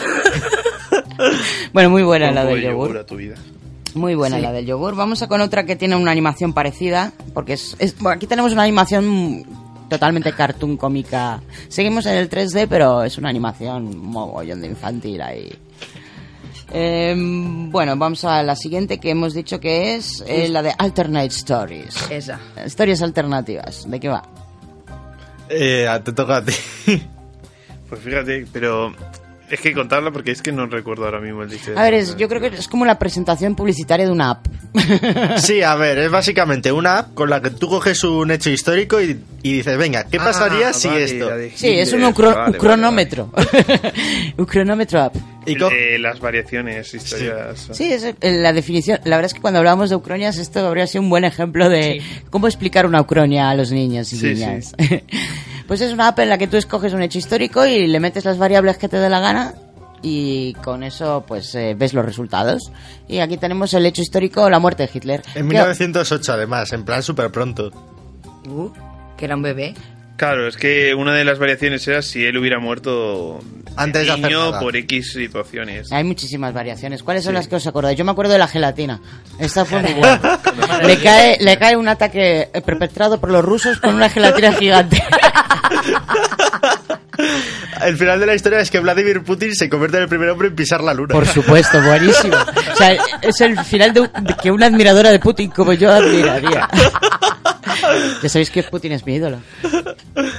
[1.73, 2.97] bueno, muy buena la del de yogur.
[2.99, 3.37] a tu vida.
[3.95, 4.43] Muy buena Sí.
[4.43, 4.95] la del yogur.
[4.95, 8.53] Vamos a con otra que tiene una animación parecida, porque es, es- bueno, aquí tenemos
[8.53, 9.45] una animación
[9.89, 11.41] totalmente cartoon cómica.
[11.69, 15.51] Seguimos en el 3D, pero es una animación mogollón de infantil ahí.
[16.73, 21.27] Eh, bueno, vamos a la siguiente que hemos dicho que es eh, la de Alternate
[21.27, 22.09] Stories.
[22.11, 22.39] Esa.
[22.65, 23.91] Historias alternativas.
[23.91, 24.23] ¿De qué va?
[25.49, 26.53] Eh, te toca a ti.
[27.89, 28.93] Pues fíjate, pero
[29.55, 31.73] es que contarla porque es que no recuerdo ahora mismo el dicho.
[31.77, 34.47] A ver, es- yo creo que es como la presentación publicitaria de una app.
[35.39, 39.01] Sí, a ver, es básicamente una app con la que tú coges un hecho histórico
[39.01, 41.31] y, y dices, venga, ¿qué Ah, pasaría si vale, esto?
[41.57, 43.33] Sí, es un, Hitler, cro- vale, un vale, cronómetro.
[44.37, 45.17] un cronómetro app.
[45.47, 47.69] El de las variaciones, historias.
[47.73, 49.01] Sí, es eh, la definición.
[49.05, 52.03] La verdad es que cuando hablábamos de ucronias, esto habría sido un buen ejemplo de
[52.29, 54.75] cómo explicar una ucronia a los niños y Sí, niñas.
[55.71, 58.25] Pues es una app en la que tú escoges un hecho histórico y le metes
[58.25, 59.55] las variables que te dé la gana
[60.03, 62.73] y con eso pues eh, ves los resultados.
[63.07, 65.23] Y aquí tenemos el hecho histórico, la muerte de Hitler.
[65.37, 67.71] En Que- 1908 además, en plan súper pronto.
[68.49, 68.69] Uh,
[69.17, 69.75] que era un bebé.
[70.21, 73.41] Claro, es que una de las variaciones era si él hubiera muerto
[73.75, 75.91] Antes de niño por X situaciones.
[75.91, 77.03] Hay muchísimas variaciones.
[77.03, 77.97] ¿Cuáles son las que os acordáis?
[77.97, 79.01] Yo me acuerdo de la gelatina.
[79.39, 80.39] Esta fue muy buena.
[80.85, 85.03] le, cae, le cae un ataque perpetrado por los rusos con una gelatina gigante.
[87.83, 90.49] El final de la historia es que Vladimir Putin se convierte en el primer hombre
[90.49, 91.15] en pisar la luna.
[91.15, 92.37] Por supuesto, buenísimo.
[92.73, 92.93] O sea,
[93.23, 96.69] es el final de, un- de que una admiradora de Putin como yo admiraría.
[98.23, 99.39] Ya sabéis que Putin es mi ídolo.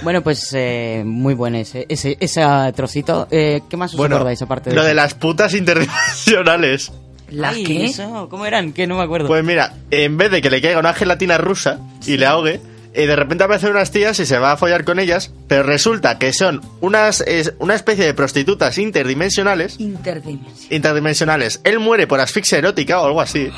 [0.04, 2.42] Bueno, pues eh, muy bueno ese, ese, ese
[2.76, 3.28] trocito.
[3.32, 4.88] Eh, ¿Qué más os Bueno, acordáis aparte de lo eso?
[4.90, 6.92] de las putas interdimensionales.
[7.30, 7.86] ¿Las Ay, qué?
[7.86, 8.74] eso, ¿Cómo eran?
[8.74, 9.28] Que no me acuerdo.
[9.28, 12.60] Pues mira, en vez de que le caiga una gelatina rusa y le ahogue,
[12.94, 16.20] eh, de repente aparecen unas tías y se va a follar con ellas, pero resulta
[16.20, 19.80] que son unas es una especie de prostitutas interdimensionales.
[19.80, 20.68] Interdimensional.
[20.74, 21.62] Interdimensionales.
[21.64, 23.50] Él muere por asfixia erótica o algo así.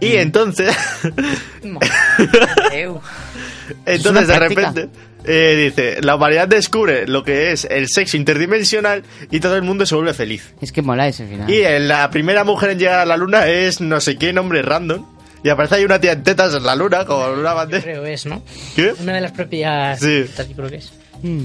[0.00, 0.18] Y Mm.
[0.18, 0.76] entonces,
[3.86, 4.88] entonces de repente
[5.24, 9.84] eh, dice, la humanidad descubre lo que es el sexo interdimensional y todo el mundo
[9.86, 10.54] se vuelve feliz.
[10.60, 11.50] Es que mola ese final.
[11.50, 14.62] Y eh, la primera mujer en llegar a la luna es no sé qué nombre
[14.62, 15.04] random.
[15.44, 17.82] Y aparece ahí una tía en tetas en la luna con una bandera.
[17.82, 18.42] Creo es, ¿no?
[18.74, 18.92] ¿Qué?
[19.00, 20.00] Una de las propias...
[20.00, 20.24] Sí.
[20.36, 20.92] Yo creo que es.
[21.22, 21.44] Mm.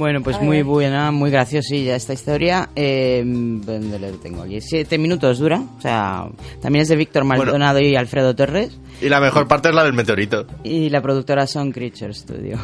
[0.00, 2.70] Bueno, pues muy buena, muy graciosilla esta historia.
[2.74, 4.58] Eh, ¿Dónde lo tengo aquí?
[4.62, 5.62] Siete minutos dura.
[5.76, 6.24] O sea,
[6.62, 8.78] también es de Víctor Maldonado y Alfredo Torres.
[9.02, 10.46] Y la mejor parte es la del meteorito.
[10.64, 12.58] Y la productora son Creature Studio.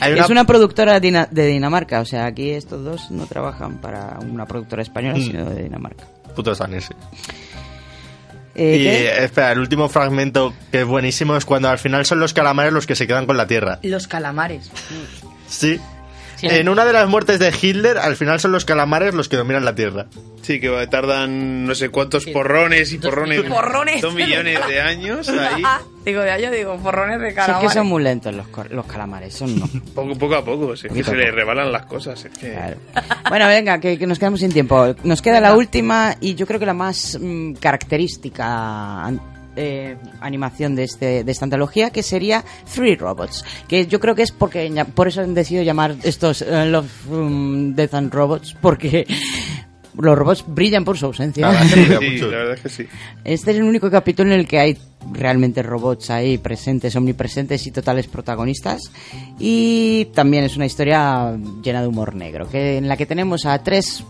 [0.00, 2.00] Hay una- Es una productora de Dinamarca.
[2.00, 5.22] O sea, aquí estos dos no trabajan para una productora española, Mm.
[5.22, 6.04] sino de Dinamarca.
[6.34, 6.96] Putos daneses.
[8.54, 9.24] Eh, y ¿qué?
[9.24, 12.86] espera, el último fragmento que es buenísimo es cuando al final son los calamares los
[12.86, 13.78] que se quedan con la tierra.
[13.82, 14.70] Los calamares.
[15.46, 15.78] Sí.
[16.42, 19.64] En una de las muertes de Hitler, al final son los calamares los que dominan
[19.64, 20.06] la Tierra.
[20.42, 23.42] Sí, que tardan no sé cuántos porrones y porrones.
[23.42, 24.00] Porrones.
[24.00, 25.62] Dos millones de años ahí.
[26.04, 27.60] digo, de año digo, porrones de Sí, cara.
[27.60, 29.68] que son muy lentos los, los calamares, son no.
[29.94, 31.36] Poco, poco a poco, es que se a le poco.
[31.36, 32.24] rebalan las cosas.
[32.24, 32.56] Es que...
[33.28, 34.94] Bueno, venga, que, que nos quedamos sin tiempo.
[35.04, 39.12] Nos queda la última y yo creo que la más mm, característica
[39.62, 42.42] eh, animación de, este, de esta antología, que sería
[42.74, 43.44] Three Robots.
[43.68, 47.74] Que yo creo que es porque por eso han decidido llamar estos eh, Love um,
[47.74, 49.06] Death and Robots, porque
[49.98, 51.50] los robots brillan por su ausencia.
[51.70, 52.86] Sí, la verdad es que sí.
[53.22, 54.78] Este es el único capítulo en el que hay
[55.12, 58.80] realmente robots ahí presentes, omnipresentes y totales protagonistas.
[59.38, 63.62] Y también es una historia llena de humor negro, que en la que tenemos a
[63.62, 64.02] tres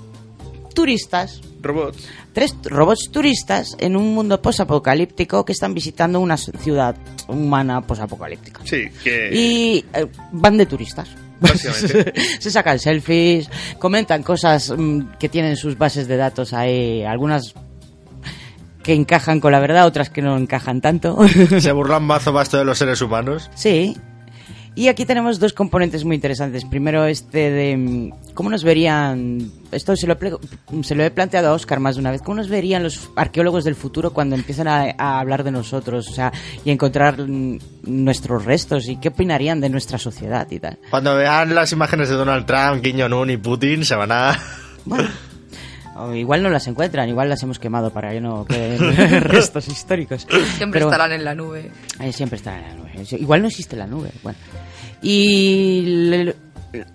[0.74, 2.08] turistas, Robots.
[2.32, 6.96] Tres robots turistas en un mundo posapocalíptico que están visitando una ciudad
[7.28, 8.60] humana posapocalíptica.
[8.64, 9.30] Sí, que.
[9.32, 11.08] Y eh, van de turistas.
[11.40, 12.12] Básicamente.
[12.40, 13.48] Se sacan selfies,
[13.78, 17.54] comentan cosas mm, que tienen sus bases de datos ahí, algunas
[18.82, 21.18] que encajan con la verdad, otras que no encajan tanto.
[21.60, 23.50] Se burlan mazo basto de los seres humanos.
[23.54, 23.96] Sí.
[24.74, 26.64] Y aquí tenemos dos componentes muy interesantes.
[26.64, 30.16] Primero este de mm, cómo nos verían, esto se lo,
[30.82, 33.64] se lo he planteado a Oscar más de una vez, cómo nos verían los arqueólogos
[33.64, 36.32] del futuro cuando empiezan a, a hablar de nosotros, o sea,
[36.64, 40.78] y encontrar mm, nuestros restos y qué opinarían de nuestra sociedad y tal.
[40.90, 44.38] Cuando vean las imágenes de Donald Trump, Kim Jong-un y Putin, se van a...
[45.96, 48.78] O igual no las encuentran, igual las hemos quemado para que no queden
[49.22, 50.26] restos históricos.
[50.56, 51.70] Siempre Pero- estarán en la nube.
[52.00, 53.06] Eh, siempre estarán en la nube.
[53.18, 54.10] Igual no existe la nube.
[54.22, 54.38] Bueno.
[55.02, 56.36] Y le-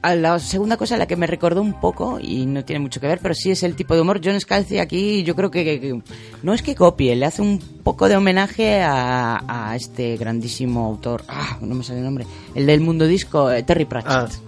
[0.02, 3.08] a la segunda cosa, la que me recordó un poco, y no tiene mucho que
[3.08, 4.22] ver, pero sí es el tipo de humor.
[4.24, 6.02] John Scalzi aquí, yo creo que, que- que
[6.44, 11.26] no es que copie, le hace un poco de homenaje a, a este grandísimo autor.
[11.28, 12.26] Ah, no me sale el nombre.
[12.56, 14.40] El del mundo disco, eh, Terry Pratchett.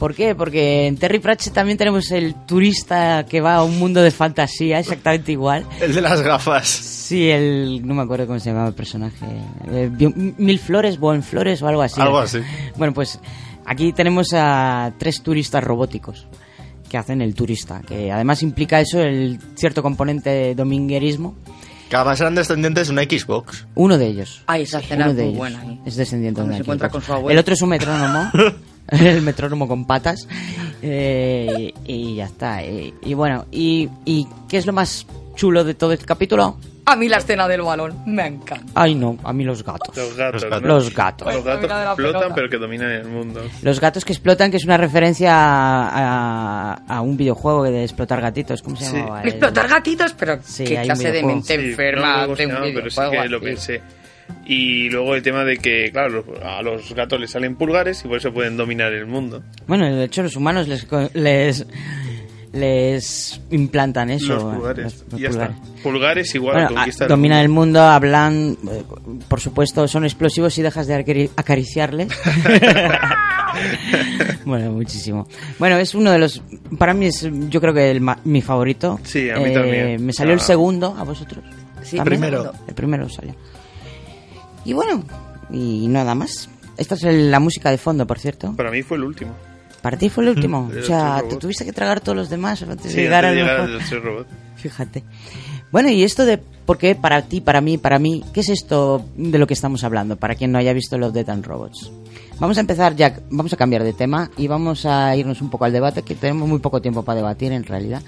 [0.00, 0.34] ¿Por qué?
[0.34, 4.78] Porque en Terry Pratchett también tenemos el turista que va a un mundo de fantasía,
[4.80, 5.66] exactamente igual.
[5.78, 6.66] El de las gafas.
[6.66, 7.86] Sí, el.
[7.86, 9.26] No me acuerdo cómo se llamaba el personaje.
[9.70, 9.90] Eh,
[10.38, 12.00] Mil Flores, Buen Flores o algo así.
[12.00, 12.38] Algo así.
[12.78, 13.20] Bueno, pues
[13.66, 16.26] aquí tenemos a tres turistas robóticos
[16.88, 21.36] que hacen el turista, que además implica eso el cierto componente de dominguerismo.
[21.90, 23.66] Que además eran descendientes de una Xbox.
[23.74, 24.42] Uno de ellos.
[24.46, 25.64] Ay, esa escena Uno es de muy ellos buena.
[25.74, 25.78] ¿eh?
[25.84, 26.92] es descendiente Cuando de se una encuentra Xbox.
[26.92, 27.32] con su abuelo.
[27.32, 28.30] El otro es un metrónomo.
[29.16, 30.26] el metrónomo con patas.
[30.82, 32.64] Eh, y ya está.
[32.64, 36.56] Y, y bueno, y, ¿y qué es lo más chulo de todo este capítulo?
[36.86, 38.64] A mí la escena del balón me encanta.
[38.74, 39.96] Ay, no, a mí los gatos.
[39.96, 40.42] Los gatos.
[40.44, 40.62] gatos.
[40.62, 40.68] ¿no?
[40.68, 41.26] Los gatos.
[41.26, 42.34] Los Pues, gatos la flotan, pelota.
[42.34, 43.40] pero que dominan el mundo.
[43.62, 48.20] Los gatos que explotan, que es una referencia a, a- a un videojuego de explotar
[48.20, 48.62] gatitos.
[48.62, 48.96] ¿Cómo se Sí.
[48.96, 49.22] llamaba?
[49.22, 52.36] El- Explotar gatitos, pero Sí, qué clase de mente Sí, enferma no me un
[52.74, 53.82] pero que lo pensé.
[54.46, 58.08] Y luego el tema de que, claro, los- a los gatos les salen pulgares y
[58.08, 59.42] por eso pueden dominar el mundo.
[59.66, 61.66] Bueno, de hecho los humanos les, co- les,
[62.52, 64.34] les implantan eso.
[64.34, 64.84] los pulgares.
[64.84, 65.56] los- los y ya pulgares.
[65.56, 65.82] está.
[65.82, 67.44] Pulgares igual Bueno, conquista a- el dominan mundo.
[67.44, 68.82] el mundo, hablan, eh,
[69.28, 72.08] por supuesto, son explosivos si dejas de acari- acariciarles.
[74.44, 75.26] bueno, muchísimo.
[75.58, 76.42] Bueno, es uno de los,
[76.78, 78.98] para mí es, yo creo que el ma- mi favorito.
[79.04, 80.04] Sí, a mí Eh, también.
[80.06, 80.44] Me salió el Ah.
[80.44, 81.44] segundo, ¿a vosotros?
[81.82, 82.20] Sí, ¿También?
[82.20, 82.52] primero.
[82.68, 83.34] El primero salió.
[84.64, 85.02] Y bueno,
[85.50, 86.48] y nada más.
[86.76, 88.54] Esta es el- la música de fondo, por cierto.
[88.56, 89.32] Para mí fue el último.
[89.82, 90.64] Para ti fue el último.
[90.64, 93.36] Mm, o sea, te tuviste que tragar todos los demás antes Sí, de llegar antes
[93.44, 93.82] de al llegar mejor.
[93.82, 94.26] al ser robot.
[94.56, 95.04] Fíjate.
[95.72, 99.04] Bueno, y esto de por qué para ti, para mí, para mí, ¿qué es esto
[99.16, 100.16] de lo que estamos hablando?
[100.16, 101.90] Para quien no haya visto los Dead and Robots.
[102.38, 105.64] Vamos a empezar ya, vamos a cambiar de tema y vamos a irnos un poco
[105.66, 108.02] al debate, que tenemos muy poco tiempo para debatir en realidad.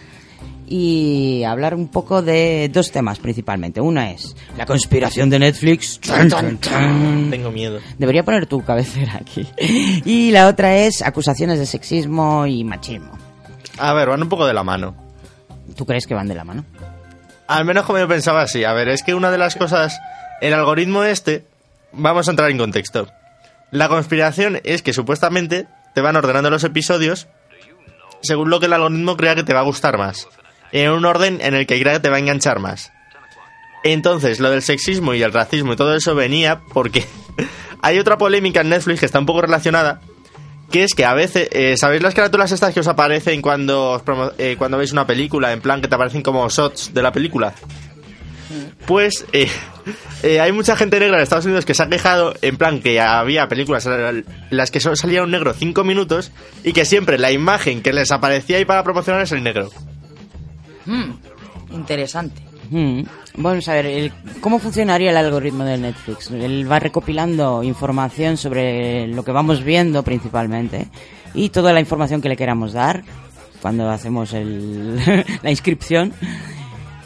[0.74, 3.82] Y hablar un poco de dos temas principalmente.
[3.82, 6.00] Una es la conspiración de Netflix.
[6.00, 7.78] Tengo miedo.
[7.98, 9.46] Debería poner tu cabecera aquí.
[10.06, 13.18] Y la otra es acusaciones de sexismo y machismo.
[13.76, 14.96] A ver, van un poco de la mano.
[15.76, 16.64] ¿Tú crees que van de la mano?
[17.48, 18.64] Al menos como yo pensaba así.
[18.64, 20.00] A ver, es que una de las cosas...
[20.40, 21.44] El algoritmo este...
[21.92, 23.08] Vamos a entrar en contexto.
[23.70, 27.28] La conspiración es que supuestamente te van ordenando los episodios
[28.22, 30.28] según lo que el algoritmo crea que te va a gustar más.
[30.72, 32.92] En un orden en el que que te va a enganchar más.
[33.84, 37.04] Entonces, lo del sexismo y el racismo y todo eso venía porque
[37.82, 40.00] hay otra polémica en Netflix que está un poco relacionada,
[40.70, 44.02] que es que a veces, eh, ¿sabéis las carátulas estas que os aparecen cuando, os
[44.38, 45.52] eh, cuando veis una película?
[45.52, 47.54] En plan que te aparecen como shots de la película.
[48.86, 49.48] Pues eh,
[50.22, 53.00] eh, hay mucha gente negra en Estados Unidos que se ha quejado en plan que
[53.00, 56.32] había películas en las que solo salía un negro 5 minutos
[56.64, 59.70] y que siempre la imagen que les aparecía ahí para promocionar es el negro.
[60.86, 62.42] Mm, interesante.
[62.70, 63.02] Mm.
[63.36, 66.30] Vamos a ver, ¿cómo funcionaría el algoritmo de Netflix?
[66.30, 70.88] Él va recopilando información sobre lo que vamos viendo principalmente
[71.34, 73.04] y toda la información que le queramos dar
[73.60, 74.96] cuando hacemos el,
[75.42, 76.12] la inscripción.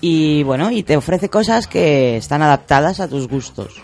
[0.01, 3.83] Y bueno, y te ofrece cosas que están adaptadas a tus gustos.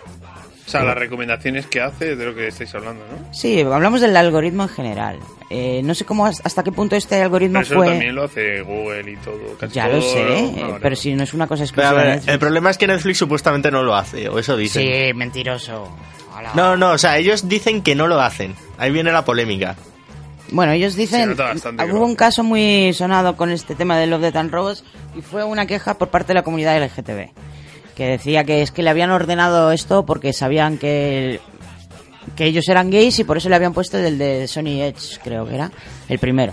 [0.66, 3.34] O sea, las recomendaciones que hace de lo que estáis hablando, ¿no?
[3.34, 5.18] Sí, hablamos del algoritmo en general.
[5.50, 7.88] Eh, no sé cómo hasta qué punto este algoritmo Pero eso fue.
[7.88, 9.56] también lo hace Google y todo.
[9.58, 10.30] casi Ya lo todo, sé, ¿no?
[10.34, 10.78] eh, Ah, vale.
[10.80, 11.90] pero si no es una cosa exclusiva.
[11.92, 12.32] de ver, Netflix.
[12.32, 14.82] el problema es que Netflix supuestamente no lo hace, o eso dicen.
[14.82, 15.88] Sí, mentiroso.
[16.54, 18.54] No, no, o sea, ellos dicen que no lo hacen.
[18.78, 19.76] Ahí viene la polémica.
[20.50, 24.06] Bueno, ellos Se dicen, bastante hubo lo un caso muy sonado con este tema de
[24.06, 24.84] Love, Death and Robots
[25.16, 27.30] y fue una queja por parte de la comunidad LGTB,
[27.96, 31.40] que decía que es que le habían ordenado esto porque sabían que,
[32.36, 35.46] que ellos eran gays y por eso le habían puesto el de Sony Edge, creo
[35.46, 35.70] que era,
[36.08, 36.52] el primero.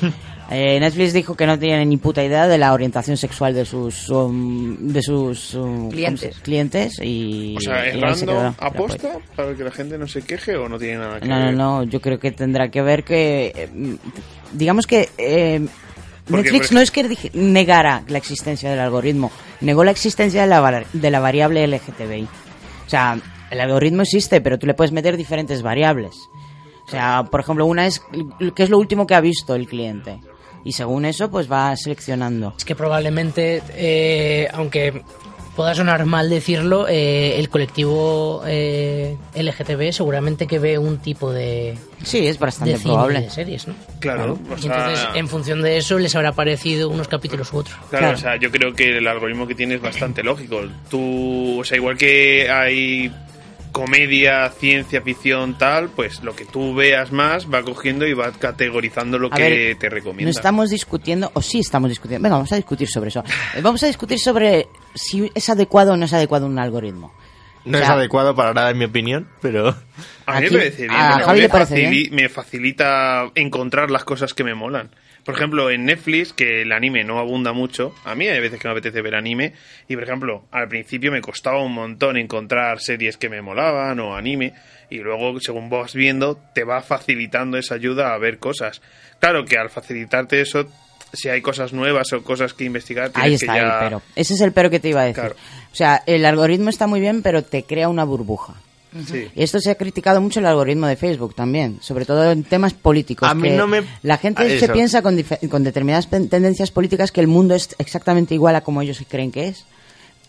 [0.50, 4.10] Eh, Netflix dijo que no tiene ni puta idea de la orientación sexual de sus
[4.10, 6.20] um, de sus um, Clientes.
[6.28, 8.26] ¿cómo se- clientes y O sea, ¿es y ahí se
[8.58, 11.44] aposta para que la gente no se queje o no tiene nada que No, no,
[11.46, 11.54] ver?
[11.54, 13.68] no, yo creo que tendrá que ver que, eh,
[14.52, 15.66] digamos que eh,
[16.26, 19.30] Porque, Netflix no es que negara la existencia del algoritmo,
[19.60, 22.26] negó la existencia de la, de la variable LGTBI.
[22.86, 23.18] O sea,
[23.50, 26.16] el algoritmo existe, pero tú le puedes meter diferentes variables.
[26.86, 28.02] O sea, por ejemplo, una es
[28.54, 30.20] qué es lo último que ha visto el cliente.
[30.64, 32.54] Y según eso, pues va seleccionando.
[32.56, 35.02] Es que probablemente, eh, aunque
[35.56, 41.76] pueda sonar mal decirlo, eh, el colectivo eh, LGTB seguramente que ve un tipo de,
[42.02, 43.20] Sí, es bastante de cine y probable.
[43.22, 43.74] de series, ¿no?
[44.00, 47.58] Claro, o Y sea- entonces, en función de eso, les habrá parecido unos capítulos u
[47.58, 47.76] otros.
[47.90, 50.60] Claro, o sea, yo creo que el algoritmo que tiene es bastante lógico.
[50.90, 53.12] Tú, o sea, igual que hay
[53.74, 59.18] comedia, ciencia ficción, tal, pues lo que tú veas más va cogiendo y va categorizando
[59.18, 60.30] lo A que ver, te No recomienda.
[60.30, 62.22] estamos discutiendo, o sí estamos discutiendo.
[62.22, 63.24] Venga, vamos a discutir sobre eso.
[63.62, 67.12] Vamos a discutir sobre si es adecuado o no es adecuado un algoritmo.
[67.64, 69.74] No O es adecuado para nada, en mi opinión, pero...
[70.26, 72.14] A mí me parece bien, a porque Javi me, le parece facili- bien.
[72.14, 74.90] me facilita encontrar las cosas que me molan.
[75.24, 78.68] Por ejemplo, en Netflix, que el anime no abunda mucho, a mí hay veces que
[78.68, 79.54] me apetece ver anime,
[79.88, 84.14] y por ejemplo, al principio me costaba un montón encontrar series que me molaban o
[84.16, 84.52] anime,
[84.90, 88.82] y luego, según vas viendo, te va facilitando esa ayuda a ver cosas.
[89.18, 90.66] Claro que al facilitarte eso,
[91.14, 93.62] si hay cosas nuevas o cosas que investigar, Ahí que está ya...
[93.62, 94.02] el pero.
[94.16, 95.20] Ese es el pero que te iba a decir.
[95.22, 95.36] Claro.
[95.72, 98.54] O sea, el algoritmo está muy bien, pero te crea una burbuja.
[99.10, 99.28] Sí.
[99.34, 102.74] Y esto se ha criticado mucho el algoritmo de Facebook también, sobre todo en temas
[102.74, 103.28] políticos.
[103.28, 105.20] A mí no me- La gente Ah, se piensa con,
[105.50, 109.48] con determinadas tendencias políticas que el mundo es exactamente igual a como ellos creen que
[109.48, 109.64] es,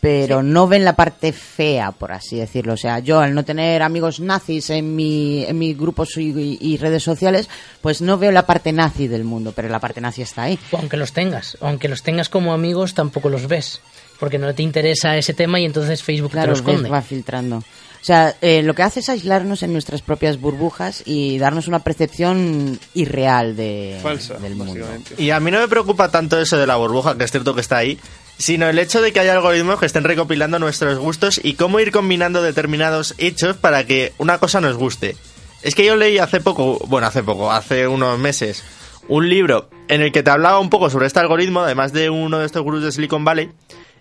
[0.07, 2.73] pero no ven la parte fea, por así decirlo.
[2.73, 6.57] O sea, yo al no tener amigos nazis en mi, en mis grupos y, y-
[6.61, 7.49] y redes sociales,
[7.82, 10.60] pues no veo la parte nazi del mundo, pero la parte nazi está ahí.
[10.73, 13.82] Aunque los tengas, aunque los tengas como amigos, tampoco los ves.
[14.19, 16.88] Porque no te interesa ese tema y entonces Facebook Claro, te lo esconde.
[16.90, 17.57] va filtrando.
[17.57, 17.64] O
[18.06, 22.80] sea, eh, lo que hace es aislarnos en nuestras propias burbujas y darnos una percepción
[22.94, 24.86] irreal de, Falsa, del mundo.
[25.18, 27.61] Y a mí no me preocupa tanto eso de la burbuja, que es cierto que
[27.61, 27.98] está ahí,
[28.38, 31.91] sino el hecho de que haya algoritmos que estén recopilando nuestros gustos y cómo ir
[31.91, 35.16] combinando determinados hechos para que una cosa nos guste.
[35.62, 38.64] Es que yo leí hace poco, bueno, hace poco, hace unos meses,
[39.07, 42.40] un libro en el que te hablaba un poco sobre este algoritmo, además de uno
[42.40, 43.49] de estos gurús de Silicon Valley,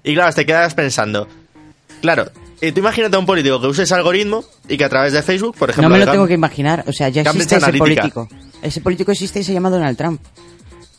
[0.03, 1.27] y claro, te quedas pensando,
[2.03, 2.31] claro,
[2.61, 5.57] tú imagínate a un político que use ese algoritmo y que a través de Facebook,
[5.57, 5.89] por ejemplo...
[5.89, 6.85] No me lo tengo que imaginar.
[6.87, 8.29] O sea, ya existe ese político.
[8.63, 10.21] Ese político existe y se llama Donald Trump.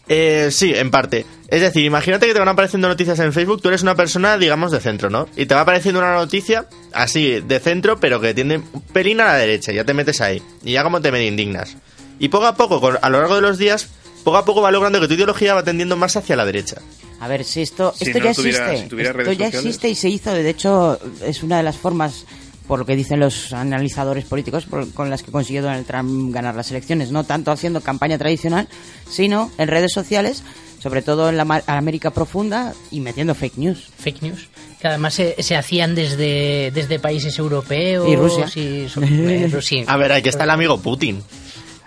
[0.08, 1.26] Eh, sí, en parte.
[1.48, 4.72] Es decir, imagínate que te van apareciendo noticias en Facebook, tú eres una persona, digamos,
[4.72, 5.28] de centro, ¿no?
[5.36, 9.26] Y te va apareciendo una noticia así, de centro, pero que tiende un pelín a
[9.26, 10.42] la derecha, ya te metes ahí.
[10.64, 11.76] Y ya como te medio indignas.
[12.20, 13.90] Y poco a poco, con- a lo largo de los días,
[14.24, 16.78] poco a poco va logrando que tu ideología va tendiendo más hacia la derecha.
[17.20, 18.96] A ver, si esto, Si esto no ya tuviera- existe.
[18.96, 19.56] si esto ya sociales.
[19.56, 20.34] existe y se hizo.
[20.34, 22.26] De hecho, es una de las formas,
[22.68, 26.56] por lo que dicen los analizadores políticos, por- con las que consiguió Donald Trump ganar
[26.56, 27.12] las elecciones.
[27.12, 28.68] No tanto haciendo campaña tradicional,
[29.10, 30.44] sino en redes sociales,
[30.80, 33.90] sobre todo en la América profunda y metiendo fake news.
[33.98, 34.50] Fake news.
[34.82, 38.08] Que además se, se hacían desde, desde países europeos.
[38.08, 38.46] Y Rusia.
[38.56, 39.84] y eh, Rusia.
[39.88, 41.22] A ver, aquí está el amigo Putin.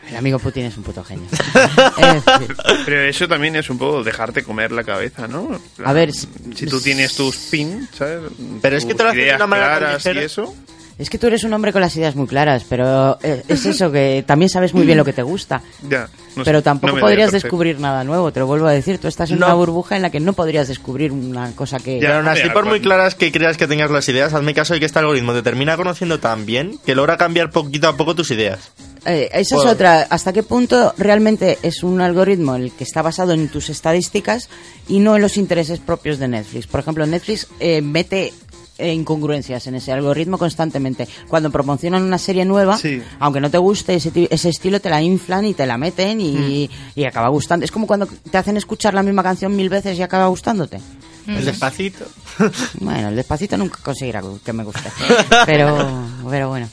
[0.09, 1.27] El amigo Putin es un puto genio.
[1.99, 5.51] Es decir, Pero eso también es un poco dejarte comer la cabeza, ¿no?
[5.85, 8.31] A ver, si tú tienes tus pins, ¿sabes?
[8.63, 10.27] Pero es que Tus te lo haces de ideas una manera tan claras y ligera.
[10.27, 10.55] eso.
[10.99, 13.93] Es que tú eres un hombre con las ideas muy claras, pero eh, es eso,
[13.93, 15.63] que también sabes muy bien lo que te gusta.
[15.89, 16.09] Ya.
[16.37, 18.99] no pero tampoco podrías descubrir nada nuevo, te lo vuelvo a decir.
[18.99, 19.47] Tú estás en No.
[19.47, 21.99] una burbuja en la que no podrías descubrir una cosa que...
[22.01, 24.75] Pero aún así, mira, por muy claras que creas que tengas las ideas, hazme caso
[24.75, 28.15] de que este algoritmo te termina conociendo tan bien que logra cambiar poquito a poco
[28.15, 28.73] tus ideas.
[29.05, 29.71] Eh, esa Bueno.
[29.71, 30.01] es otra.
[30.11, 34.49] ¿Hasta qué punto realmente es un algoritmo el que está basado en tus estadísticas
[34.89, 36.67] y no en los intereses propios de Netflix?
[36.67, 38.33] Por ejemplo, Netflix eh, mete
[38.79, 41.09] incongruencias en ese algoritmo constantemente.
[41.29, 43.03] Cuando promocionan una serie nueva, Sí.
[43.19, 46.71] aunque no te guste ese, ese estilo, te la inflan y te la meten y,
[46.95, 47.65] y acaba gustando.
[47.65, 50.79] Es como cuando te hacen escuchar la misma canción mil veces y acaba gustándote.
[51.27, 52.05] El despacito.
[52.81, 54.89] Bueno, el despacito nunca conseguirá que me guste.
[55.47, 55.89] Pero,
[56.31, 56.69] pero bueno.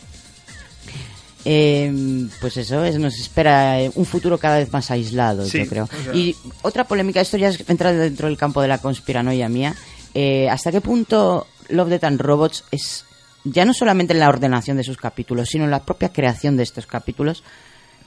[1.48, 5.68] Eh, pues eso es, nos espera eh, un futuro cada vez más aislado, Sí, yo
[5.68, 5.84] creo.
[5.84, 9.48] o sea- Y otra polémica, esto ya es- entra dentro del campo de la conspiranoia
[9.48, 9.76] mía.
[10.16, 13.06] Eh, ¿Hasta qué punto Love, Death and Robots es
[13.44, 16.64] ya no solamente en la ordenación de sus capítulos, sino en la propia creación de
[16.64, 17.44] estos capítulos,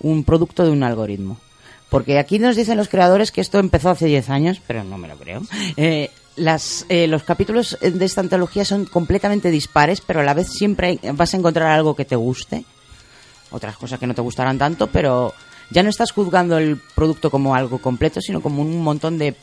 [0.00, 1.38] un producto de un algoritmo?
[1.88, 5.08] Porque aquí nos dicen los creadores que esto empezó hace 10 años, pero no me
[5.08, 5.42] lo creo.
[5.76, 10.48] Eh, las, eh, los capítulos de esta antología son completamente dispares, pero a la vez
[10.48, 12.64] siempre vas a encontrar algo que te guste.
[13.50, 15.32] Otras cosas que no te gustarán tanto, pero
[15.70, 19.34] ya no estás juzgando el producto como algo completo, sino como un montón de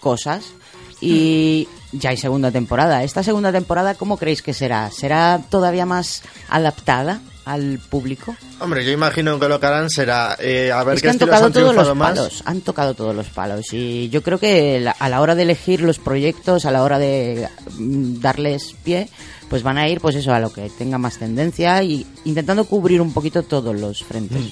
[0.00, 0.52] cosas.
[1.00, 3.02] Y ya hay segunda temporada.
[3.04, 4.90] ¿Esta segunda temporada cómo creéis que será?
[4.90, 8.34] ¿Será todavía más adaptada al público?
[8.60, 11.14] Hombre, yo imagino que lo que harán será eh, a ver es qué que han
[11.16, 12.10] estilos tocado han todos los triunfado más.
[12.10, 15.42] palos, han tocado todos los palos y yo creo que la- a la hora de
[15.42, 17.48] elegir los proyectos, a la hora de
[17.78, 19.08] mm, darles pie,
[19.50, 23.00] pues van a ir pues eso a lo que tenga más tendencia y intentando cubrir
[23.00, 24.38] un poquito todos los frentes.
[24.40, 24.50] Mm.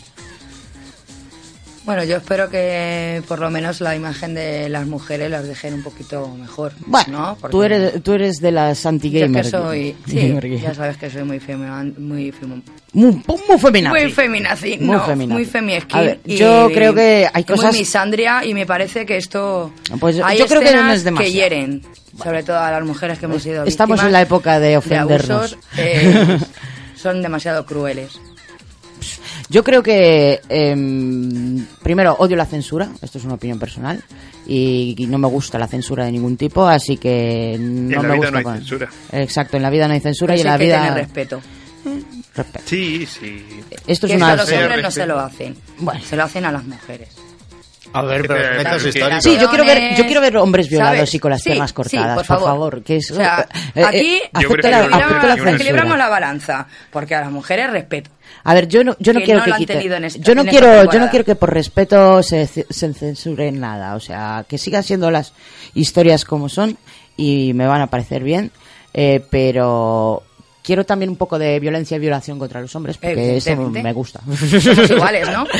[1.84, 5.82] Bueno, yo espero que por lo menos la imagen de las mujeres las dejen un
[5.82, 6.72] poquito mejor.
[6.86, 7.36] Bueno, ¿no?
[7.40, 9.46] Porque tú eres tú eres de las yo es anti-gamers.
[9.46, 12.62] que soy, sí, ya sabes que soy muy femi- muy femi-
[12.92, 14.02] muy, muy feminazi.
[14.04, 15.34] muy feminazi, Muy no, feminazi.
[15.42, 15.98] muy.
[15.98, 19.16] A ver, y- yo creo que hay y cosas- muy misandria y me parece que
[19.16, 21.32] esto Pues hay yo creo que no es demasiado.
[21.32, 21.82] que hieren,
[22.22, 25.30] sobre todo a las mujeres que hemos sido Estamos en la época de ofendernos.
[25.54, 26.38] abusos, eh,
[26.94, 28.20] son demasiado crueles.
[29.50, 34.00] Yo creo que, em, primero, odio la censura, esto es una opinión personal,
[34.46, 38.02] y, y no me gusta la censura de ningún tipo, así que no En la
[38.02, 38.88] me vida gusta no hay con- censura.
[39.12, 40.94] Exacto, en la vida no hay censura y Pero en la que vida...
[40.94, 41.40] respeto.
[42.36, 42.64] respeto.
[42.66, 43.44] Sí, sí.
[43.88, 44.34] Esto es que una...
[44.34, 45.56] esto a los hombres no se lo hacen.
[46.08, 47.08] Se lo hacen a las mujeres.
[47.92, 49.22] A ver, pero pero- históricos.
[49.22, 51.14] Sí, yo quiero ver, yo quiero ver hombres violados ¿Sabes?
[51.14, 52.48] y con las Sí, piernas sí, cortadas, por por favor.
[52.48, 52.82] favor.
[52.84, 55.50] que es, O sea, eh, eh, aquí censura.
[55.54, 58.10] equilibramos la balanza, porque a las mujeres respeto.
[58.44, 60.04] A ver, yo no, yo no que quiero no que lo han quite- tenido en
[60.04, 62.64] esta- yo no quiero, yo no quiero que por respeto se, se
[62.94, 65.32] censure nada, o sea, que sigan siendo las
[65.74, 66.76] historias como son
[67.16, 68.50] y me van a parecer bien,
[68.94, 70.22] eh, pero
[70.62, 74.20] quiero también un poco de violencia y violación contra los hombres porque eso me gusta.
[74.62, 75.44] Somos iguales, ¿no?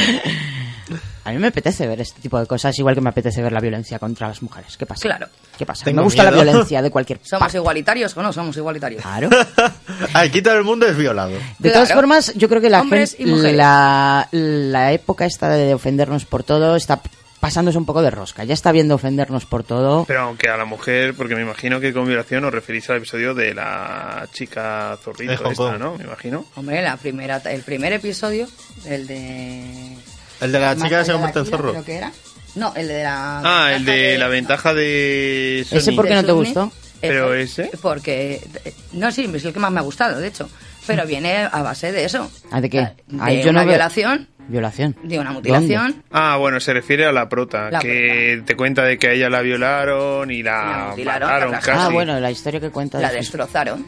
[1.24, 3.60] A mí me apetece ver este tipo de cosas, igual que me apetece ver la
[3.60, 4.76] violencia contra las mujeres.
[4.76, 5.02] ¿Qué pasa?
[5.02, 5.26] Claro.
[5.58, 5.84] ¿Qué pasa?
[5.84, 9.02] Tengo me gusta la violencia de cualquier ¿Somos igualitarios o no somos igualitarios?
[9.02, 9.28] Claro.
[10.14, 11.32] Aquí todo el mundo es violado.
[11.58, 13.56] De todas formas, yo creo que la, Hombres gente- y mujeres.
[13.56, 17.00] la, la época esta de ofendernos por todo está
[17.38, 18.44] pasándose un poco de rosca.
[18.44, 20.04] Ya está viendo ofendernos por todo.
[20.06, 23.34] Pero aunque a la mujer, porque me imagino que con violación os referís al episodio
[23.34, 25.78] de la chica zorrito esta.
[25.78, 25.96] ¿no?
[25.96, 26.44] Me imagino.
[26.56, 28.46] Hombre, la primera, el primer episodio,
[28.86, 29.96] el de...
[30.40, 31.70] El de la chica que se de convierte en zorro.
[31.72, 32.12] creo que era.
[32.56, 33.40] No, el de la...
[33.44, 34.30] Ah, el de la no.
[34.32, 35.76] ventaja de Sony.
[35.78, 36.72] ¿Ese por qué no te gustó?
[37.00, 37.78] Pero Ese, ese...
[37.78, 38.42] Porque...
[38.64, 40.48] eh, No, sí, es el que más me ha gustado, de hecho.
[40.86, 42.30] Pero viene a base de eso.
[42.50, 42.78] ¿Ah, ¿De qué?
[43.06, 44.96] De Ay, yo una no violación, Violación.
[45.04, 46.02] de una mutilación.
[46.10, 49.30] Ah, bueno, se refiere a la prota, La que te cuenta de que a ella
[49.30, 51.80] la violaron y la, La mutilaron, mataron la casi.
[51.80, 52.98] Ah, bueno, la historia que cuenta.
[52.98, 53.86] La de- destrozaron.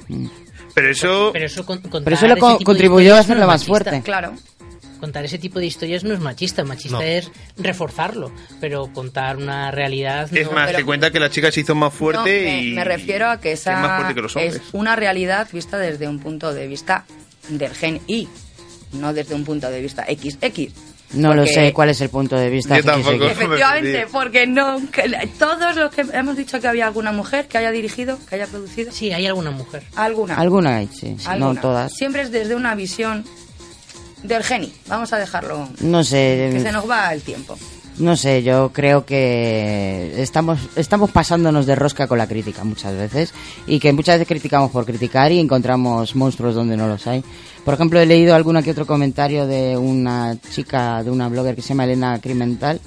[0.75, 1.31] Pero eso...
[1.33, 4.01] Pero eso, con- Pero eso le ese co- de contribuyó a hacerlo más fuerte.
[4.03, 4.35] Claro.
[5.03, 7.03] Contar ese tipo de historias no es machista, machista No.
[7.03, 8.31] es reforzarlo,
[8.61, 10.39] pero contar una realidad no.
[10.39, 12.73] Es más, pero- te cuenta que la chica se hizo más fuerte No, me, y...
[12.73, 14.63] me refiero a que esa es más fuerte que los es hombres.
[14.73, 17.05] una realidad vista desde un punto de vista
[17.49, 18.29] del gen Y,
[18.93, 20.71] no desde un punto de vista XX.
[21.15, 22.77] No lo sé cuál es el punto de vista.
[22.77, 23.25] Yo tampoco.
[23.27, 24.81] Efectivamente, porque no
[25.39, 28.93] todos los que hemos dicho que había alguna mujer que haya dirigido, que haya producido,
[28.93, 29.83] Sí, hay alguna mujer.
[29.97, 30.37] alguna.
[30.37, 31.17] Alguna hay, sí.
[31.19, 31.55] sí, alguna.
[31.55, 31.93] No todas.
[31.93, 33.25] Siempre es desde una visión
[34.23, 34.73] del geni.
[34.89, 36.51] Vamos a dejarlo No sé.
[36.53, 37.57] que se nos va el tiempo.
[37.99, 43.35] No sé, yo creo que estamos, estamos pasándonos de rosca con la crítica muchas veces
[43.67, 47.23] y que muchas veces criticamos por criticar y encontramos monstruos donde no los hay.
[47.65, 51.61] Por ejemplo, he leído alguna que otro comentario de una chica, de una blogger que
[51.63, 52.81] se llama Elena Crimental,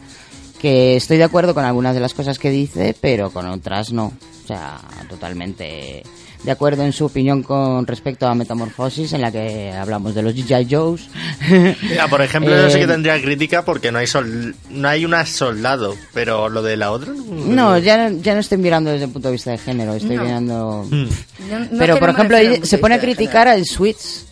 [0.60, 4.12] que estoy de acuerdo con algunas de las cosas que dice, pero con otras no.
[4.44, 6.02] O sea, totalmente
[6.46, 10.34] de acuerdo en su opinión con respecto a Metamorfosis, en la que hablamos de los
[10.36, 10.68] G.I.
[10.70, 11.08] Joes.
[11.82, 15.04] Mira, por ejemplo, yo sí que Eh, tendría crítica porque no hay sol, no hay
[15.06, 19.06] una soldado, pero lo de la otra No, ya, no- ya no estoy mirando desde
[19.06, 20.24] el punto de vista de género, estoy No.
[20.24, 20.88] mirando...
[20.90, 21.04] Mm.
[21.50, 24.24] No es Pero, por no ejemplo, se pone a criticar al Switch,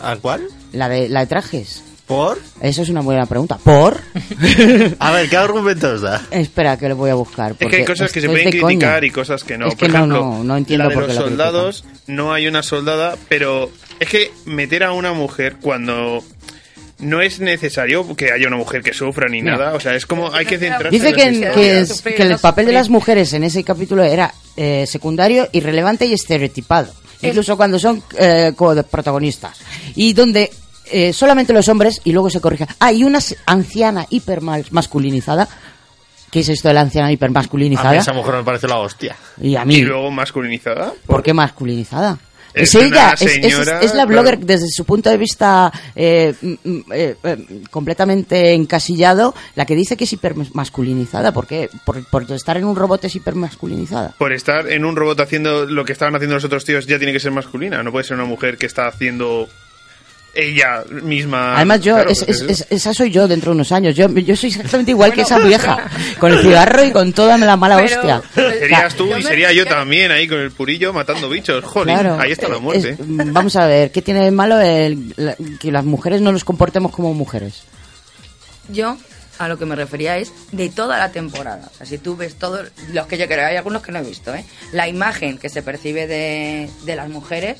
[0.00, 0.42] ¿A cuál?
[0.72, 1.82] la de, la de trajes.
[2.06, 2.38] ¿Por?
[2.60, 3.56] Eso es una buena pregunta.
[3.62, 3.98] ¿Por?
[4.98, 6.22] A ver, ¿qué argumentos da?
[6.30, 7.52] Espera, que lo voy a buscar.
[7.52, 8.66] Es que hay porque cosas que se pueden coña.
[8.66, 9.68] criticar y cosas que no.
[9.68, 12.46] Es que no, ejemplo, no, no entiendo la de por qué los soldados no hay
[12.46, 13.70] una soldada, pero
[14.00, 16.22] es que meter a una mujer cuando
[16.98, 19.56] no es necesario que haya una mujer que sufra ni Mira.
[19.56, 19.74] nada.
[19.74, 22.38] O sea, es como hay que centrarse Dice en que, las que, es- que el
[22.38, 26.92] papel de las mujeres en ese capítulo era eh, secundario, irrelevante y estereotipado.
[27.22, 28.52] Incluso cuando son eh,
[28.90, 29.58] protagonistas.
[29.94, 30.50] Y donde
[30.90, 32.66] eh, solamente los hombres, y luego se corrige.
[32.78, 35.48] Ah, y una anciana hiper masculinizada.
[36.30, 37.96] ¿Qué es esto de la anciana hiper A mí masculinizada?
[37.96, 39.14] esa mujer me parece la hostia.
[39.40, 39.76] Y a mí.
[39.76, 40.92] Y luego masculinizada.
[41.06, 42.18] ¿Por qué masculinizada?
[42.52, 44.46] Es Es, ella, es, es- señora, es la blogger claro.
[44.46, 46.34] desde su punto de vista eh,
[46.92, 51.32] eh, eh, completamente encasillado, la que dice que es hipermasculinizada.
[51.32, 51.68] ¿Por qué?
[51.84, 54.14] Por, por estar en un robot es hipermasculinizada.
[54.18, 57.12] Por estar en un robot haciendo lo que estaban haciendo los otros tíos ya tiene
[57.12, 57.82] que ser masculina.
[57.82, 59.48] No puede ser una mujer que está haciendo
[60.34, 61.56] ella misma.
[61.56, 62.64] Además, yo, Claro, es- pues es- eso.
[62.64, 63.94] es- esa soy yo dentro de unos años.
[63.94, 65.88] Yo, yo soy exactamente igual que esa vieja,
[66.18, 68.22] con el cigarro y con toda la mala Pero- hostia.
[68.34, 71.64] Serías tú y sería yo también ahí con el purillo matando bichos.
[71.64, 72.90] Joder, Claro, ahí está la muerte.
[72.90, 76.44] es- vamos a ver, ¿qué tiene de malo el- la- que las mujeres no nos
[76.44, 77.62] comportemos como mujeres?
[78.68, 78.96] Yo
[79.38, 81.68] a lo que me refería es de toda la temporada.
[81.74, 84.02] O sea, si tú ves todos los que yo creo, hay algunos que no he
[84.02, 84.44] visto, ¿eh?
[84.72, 87.58] La imagen que se percibe de, de las mujeres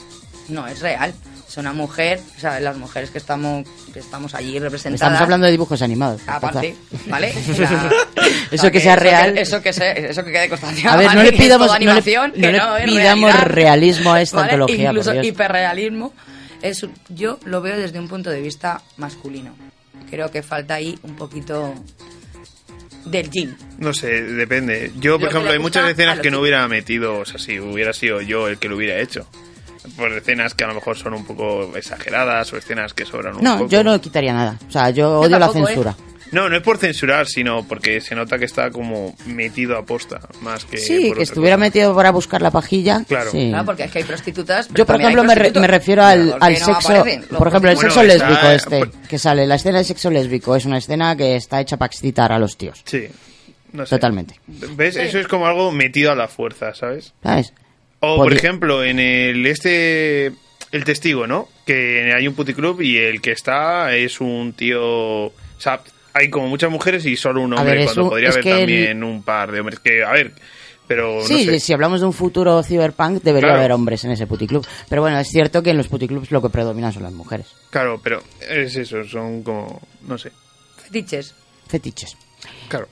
[0.49, 1.13] no es real.
[1.55, 5.01] Es una mujer, o sea, las mujeres que estamos, que estamos allí representadas.
[5.13, 6.21] Estamos hablando de dibujos animados.
[6.27, 6.75] Aparte,
[7.07, 7.33] ¿vale?
[7.49, 7.91] O sea,
[8.51, 9.39] Eso que sea real.
[9.39, 10.93] Eso que, se- eso que quede constancia.
[10.93, 11.23] A ver, no ¿vale?
[11.23, 14.13] le Que es pidamos, no le- animación, no que le no es pidamos realidad, realismo
[14.15, 14.53] a esta ¿vale?
[14.55, 15.27] antología, por Incluso Dios.
[15.27, 16.13] hiperrealismo.
[16.61, 19.55] Es, yo lo veo desde un punto de vista masculino.
[20.11, 21.73] Creo que falta ahí un poquito
[23.05, 23.57] del yin.
[23.79, 24.91] No sé, depende.
[24.99, 27.39] Yo, por Lo que ejemplo, le hay muchas escenas que no hubiera metido, o sea,
[27.39, 29.29] si hubiera sido yo el que lo hubiera hecho.
[29.97, 33.43] Por escenas que a lo mejor son un poco exageradas o escenas que sobran un
[33.45, 33.71] No, poco.
[33.71, 34.59] yo no quitaría nada.
[34.69, 35.75] O sea, yo odio la tampoco, ¿eh?
[35.75, 35.97] censura.
[36.33, 40.21] No, no es por censurar, sino porque se nota que está como metido a posta,
[40.41, 43.05] más que Sí, por que otra estuviera metido para buscar la pajilla.
[43.07, 43.31] Claro.
[43.31, 43.51] sí.
[43.51, 44.67] Claro, porque es que hay prostitutas.
[44.67, 45.61] pero Yo, por ejemplo, me, re- prostitutos.
[45.61, 46.93] me refiero al, ¿Por qué al no sexo.
[46.93, 49.47] aparecen Por ejemplo, el Bueno, sexo está- lésbico este pues- que sale.
[49.47, 52.57] La escena de sexo lésbico es una escena que está hecha para excitar a los
[52.57, 52.83] tíos.
[52.85, 53.07] Sí.
[53.73, 53.91] No sé.
[53.95, 54.41] Totalmente.
[54.47, 54.97] ¿Ves?
[54.97, 57.13] Eso es como algo metido a la fuerza, ¿sabes?
[57.23, 57.53] ¿Sabes?
[58.05, 60.33] O, por ejemplo, en el este
[60.73, 61.49] el testigo, ¿no?
[61.65, 65.81] Que hay un puticlub y el que está es un tío, o sea,
[66.13, 68.53] hay como muchas mujeres y solo un A hombre ver, cuando un- podría haber el-
[68.59, 70.33] también un par de hombres que a ver,
[70.89, 71.61] pero no Sí, sé.
[71.61, 73.59] si hablamos de un futuro cyberpunk, debería Claro.
[73.61, 74.67] haber hombres en ese puticlub.
[74.89, 77.47] Pero bueno, es cierto que en los puticlubs lo que predomina son las mujeres.
[77.71, 80.33] Claro, pero es eso, son como no sé.
[80.77, 81.35] Fetiches.
[81.69, 82.17] Fetiches.
[82.69, 82.89] Claro.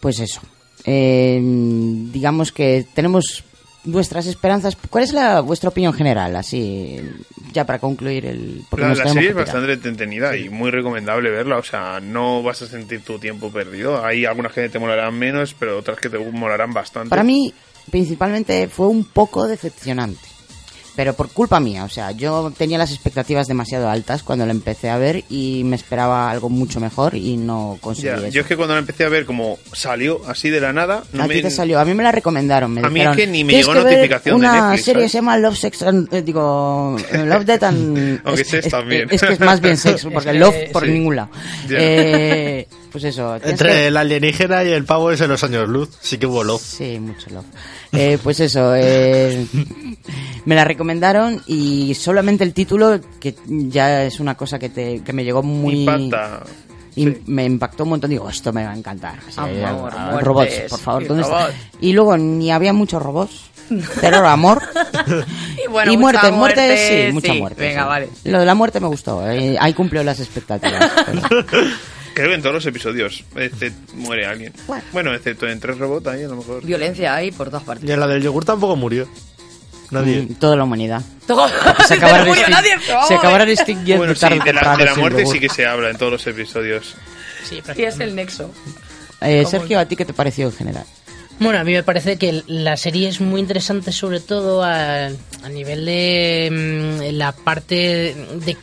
[0.00, 0.40] Pues eso.
[0.84, 3.44] Eh, digamos que tenemos
[3.84, 4.76] nuestras esperanzas.
[4.88, 6.36] ¿Cuál es la vuestra opinión general?
[6.36, 7.00] Así,
[7.52, 8.64] ya para concluir el.
[8.76, 12.66] La, la serie es bastante entretenida y muy recomendable verla, o sea, no vas a
[12.66, 14.04] sentir tu tiempo perdido.
[14.04, 17.10] Hay algunas que te molarán menos, pero otras que te molarán bastante.
[17.10, 17.52] Para mí,
[17.90, 20.29] principalmente, fue un poco decepcionante.
[21.00, 24.90] Pero por culpa mía, o sea, yo tenía las expectativas demasiado altas cuando la empecé
[24.90, 28.28] a ver y me esperaba algo mucho mejor y no conseguí Ya, eso.
[28.28, 31.22] yo es que cuando la empecé a ver como salió así de la nada, no
[31.22, 31.36] a me...
[31.36, 32.70] ti te salió, a mí me la recomendaron.
[32.74, 35.02] Me A mí es dijeron, que ni me "Tienes llegó notificación de una Netflix, serie
[35.04, 35.12] que ¿sabes?
[35.12, 38.20] se llama Love Sex, and- eh, digo, Love Death and...
[38.26, 39.08] Aunque sex también.
[39.10, 40.90] Es que es más bien sexo, porque Es que- Love por sí.
[40.90, 41.30] ningún lado.
[41.66, 41.76] Ya.
[41.80, 43.36] Eh, pues eso.
[43.42, 45.90] Entre que- el alienígena y el pavo es en los años luz.
[46.00, 46.60] Sí que hubo love.
[46.62, 47.44] Sí, mucho love.
[47.92, 49.46] Eh, pues eso, eh,
[50.44, 55.12] me la recomendaron y solamente el título, que ya es una cosa que, te, que
[55.12, 55.80] me llegó muy...
[55.80, 56.42] Impacta.
[56.96, 58.10] y me impactó un montón.
[58.10, 59.18] Digo, esto me va a encantar.
[59.26, 61.38] Así, Amor, eh, ah, muertes robots, por favor, y ¿dónde está?
[61.46, 61.54] robots.
[61.80, 63.50] Y luego ni había muchos robots,
[64.00, 64.62] pero era amor.
[65.64, 67.38] Y bueno, y mucha muerte, muerte, muerte, sí, mucha sí.
[67.40, 67.62] muerte.
[67.62, 67.88] Venga, sí.
[67.88, 68.08] vale.
[68.24, 70.90] Lo de la muerte me gustó, eh, ahí cumplió las expectativas.
[72.14, 74.52] Creo que en todos los episodios este, muere alguien.
[74.92, 76.64] Bueno, excepto en tres robots ahí a lo mejor.
[76.64, 77.88] Violencia hay por todas partes.
[77.88, 79.08] Y en la del yogur tampoco murió.
[79.90, 80.22] Nadie.
[80.22, 81.02] Mm, Toda la humanidad.
[81.26, 81.48] Todo-
[81.88, 85.48] Se No acabarán, murió extin- extinguiendo Bueno, sí, tarde de la, de muerte sí que
[85.48, 86.94] se habla en todos los episodios.
[87.48, 88.52] Sí, Sí, es el nexo.
[89.20, 89.44] Eh.
[89.48, 90.84] Sergio, ¿a ti qué te pareció en general?
[91.40, 95.48] Bueno, a mí me parece que la serie es muy interesante, sobre todo a, a
[95.50, 96.48] nivel de
[97.10, 98.14] mm, la parte
[98.44, 98.56] de,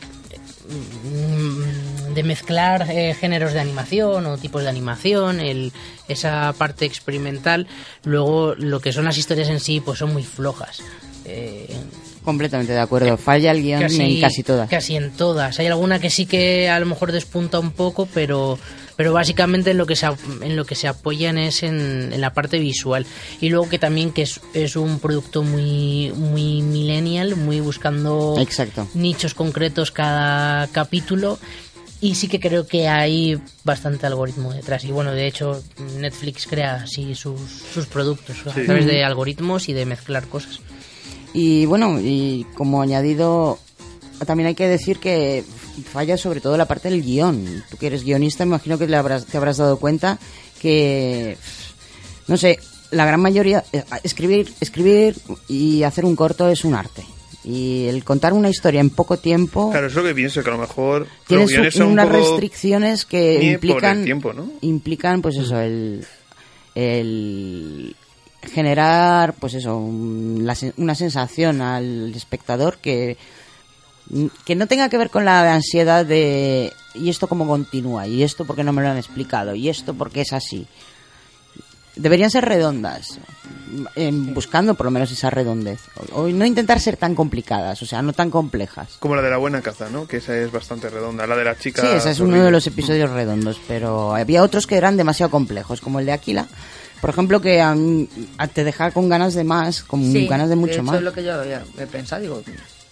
[1.04, 1.77] mm,
[2.18, 5.72] de mezclar eh, géneros de animación o tipos de animación, el,
[6.08, 7.68] esa parte experimental.
[8.02, 10.82] Luego, lo que son las historias en sí, pues son muy flojas.
[11.24, 11.76] Eh,
[12.24, 13.16] Completamente de acuerdo.
[13.16, 14.68] Falla el guion en casi todas.
[14.68, 15.60] Casi en todas.
[15.60, 18.58] Hay alguna que sí que a lo mejor despunta un poco, pero
[18.98, 20.06] pero básicamente en lo que se
[20.42, 23.06] en lo que se apoyan es en, en la parte visual
[23.40, 28.88] y luego que también que es, es un producto muy muy millennial muy buscando Exacto.
[28.94, 31.38] nichos concretos cada capítulo
[32.00, 34.84] Y sí que creo que hay bastante algoritmo detrás.
[34.84, 35.60] Y bueno, de hecho,
[35.98, 40.60] Netflix crea así sus, sus productos a través de algoritmos y de mezclar cosas.
[41.34, 43.58] Y bueno, y como añadido,
[44.26, 45.44] también hay que decir que
[45.92, 47.64] falla sobre todo la parte del guion.
[47.70, 50.18] Tú que eres guionista, me imagino que le habrás, te habrás dado cuenta
[50.60, 51.36] que,
[52.26, 52.58] no sé,
[52.90, 55.16] la gran mayoría, eh, escribir, escribir
[55.48, 57.04] y hacer un corto es un arte.
[57.48, 60.52] Y el contar una historia en poco tiempo Claro, es lo que pienso, que a
[60.52, 64.50] lo mejor tienes un unas poco restricciones que implican tiempo, ¿no?
[64.60, 66.04] implican pues eso el,
[66.74, 67.96] el
[68.42, 73.16] generar pues eso un- la una sensación al espectador que
[74.46, 78.44] que no tenga que ver con la ansiedad de y esto cómo continúa y esto
[78.46, 80.66] porque no me lo han explicado y esto porque es así
[81.98, 83.18] deberían ser redondas
[84.32, 85.80] buscando por lo menos esa redondez
[86.12, 89.28] o, o no intentar ser tan complicadas o sea no tan complejas Como la de
[89.30, 90.06] la buena caza, ¿no?
[90.08, 91.26] Que esa es bastante redonda.
[91.26, 91.82] La de la chica.
[91.82, 95.80] Sí, ese es uno de los episodios redondos, pero había otros que eran demasiado complejos,
[95.82, 96.46] como el de Aquila,
[97.02, 97.76] por ejemplo, que a
[98.38, 100.96] a- te deja con ganas de más, con Sí, ganas de mucho hecho, más.
[100.96, 102.22] es lo que yo había he pensado.
[102.22, 102.42] Digo,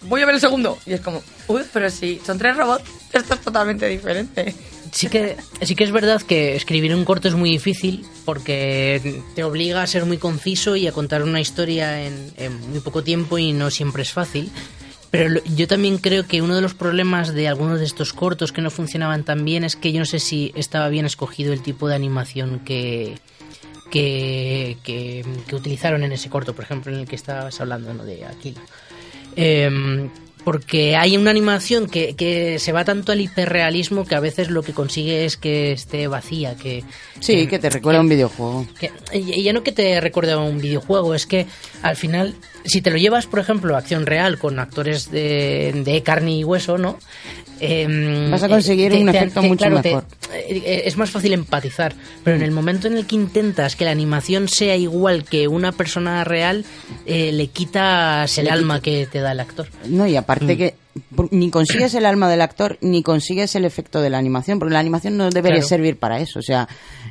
[0.03, 0.77] voy a ver el segundo.
[0.85, 4.55] Y es como, uy, pero si son tres robots, esto es totalmente diferente.
[4.91, 9.43] Sí que, sí que es verdad que escribir un corto es muy difícil porque te
[9.43, 12.31] obliga a ser muy conciso y a contar una historia en,
[12.69, 14.51] muy poco tiempo y no siempre es fácil.
[15.09, 18.61] Pero yo también creo que uno de los problemas de algunos de estos cortos que
[18.61, 21.87] no funcionaban tan bien es que yo no sé si estaba bien escogido el tipo
[21.87, 23.17] de animación que,
[23.89, 25.23] que, que,
[25.53, 28.03] utilizaron en ese corto, por ejemplo, en el que estabas hablando.
[28.03, 28.61] De Aquila.
[29.35, 30.09] Em,
[30.47, 34.63] porque hay una animación que, que se va tanto al hiperrealismo que a veces lo
[34.63, 36.85] que consigue es que esté vacía, que...
[37.19, 38.65] Sí, que te recuerda a un videojuego.
[38.79, 41.47] que- y ya no que te recuerde a un videojuego, es que
[41.81, 42.33] al final,
[42.63, 46.43] si te lo llevas, por ejemplo, a acción real con actores de, de carne y
[46.45, 46.97] hueso, ¿no?
[47.59, 50.05] Em, Vas a conseguir te- un te- efecto te- mucho claro, mejor.
[50.31, 53.89] eh, es más fácil empatizar, pero en el momento en el que intentas que la
[53.89, 56.65] animación sea igual que una persona real,
[57.07, 59.67] eh, le quitas el Le alma que te da el actor.
[59.87, 60.57] No, y aparte Mm.
[60.57, 60.75] que
[61.31, 64.79] ni consigues el alma del actor ni consigues el efecto de la animación, porque la
[64.79, 65.67] animación no debería Claro.
[65.67, 66.39] servir para eso.
[66.39, 66.67] O sea,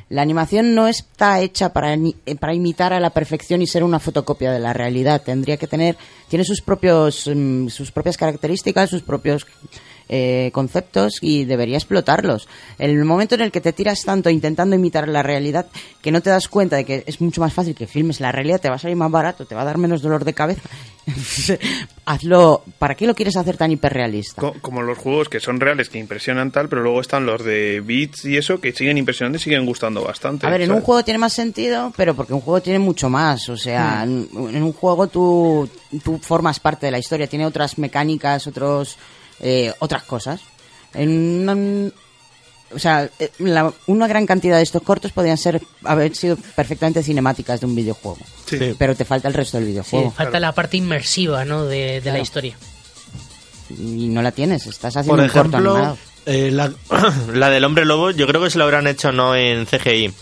[0.09, 3.99] la animación no está hecha para, eh, para imitar a la perfección y ser una
[3.99, 5.21] fotocopia de la realidad.
[5.23, 5.97] Tendría que tener,
[6.29, 9.45] tiene sus propios, mm, sus propias características, sus propios
[10.09, 12.47] eh, conceptos y debería explotarlos.
[12.79, 15.67] En el momento en el que te tiras tanto intentando imitar la realidad
[16.01, 18.61] que no te das cuenta de que es mucho más fácil que filmes la realidad,
[18.61, 20.61] te va a salir más barato, te va a dar menos dolor de cabeza.
[22.05, 24.41] Hazlo, ¿para qué lo quieres hacer tan hiperrealista?
[24.41, 27.81] Co- como los juegos que son reales, que impresionan tal, pero luego están los de
[27.81, 30.47] bits y eso, que siguen impresionando y siguen gustando bastante.
[30.47, 33.49] A ver, en un juego tiene más sentido, pero porque un juego tiene mucho más.
[33.49, 35.69] O sea, en, en un juego tú,
[36.03, 38.97] tú formas parte de la historia, tiene otras mecánicas, otros,
[39.39, 40.41] eh, otras cosas.
[40.93, 41.91] En una-
[42.73, 47.01] o sea, eh, la- una gran cantidad de estos cortos podrían ser haber sido perfectamente
[47.03, 48.17] cinemáticas de un videojuego.
[48.45, 48.75] Sí.
[48.77, 50.11] Pero te falta el resto del Sí, videojuego.
[50.11, 51.65] falta la parte inmersiva ¿no?
[51.65, 52.57] de, de la historia.
[53.69, 55.97] Y no la tienes, estás haciendo Por un corto ejemplo, animado.
[56.25, 56.71] eh, la,
[57.33, 60.13] la del hombre lobo, yo creo que se lo habrán hecho no en CGI,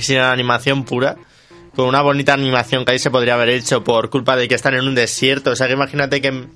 [0.00, 1.16] sino en animación pura.
[1.76, 4.74] Con una bonita animación que ahí se podría haber hecho por culpa de que están
[4.74, 5.50] en un desierto.
[5.50, 6.46] O sea, que imagínate que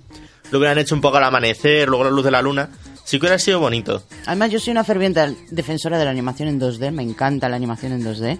[0.52, 2.68] lo hubieran hecho un poco al amanecer, luego la luz de la luna.
[3.04, 4.02] Sí que hubiera sido bonito.
[4.26, 6.92] Además, yo soy una ferviente defensora de la animación en 2D.
[6.92, 8.38] Me encanta la animación en 2D.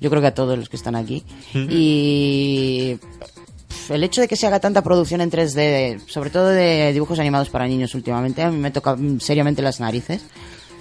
[0.00, 1.24] Yo creo que a todos los que están aquí.
[1.54, 2.98] Y
[3.88, 7.48] el hecho de que se haga tanta producción en 3D, sobre todo de dibujos animados
[7.48, 10.22] para niños últimamente, a mí me toca seriamente las narices.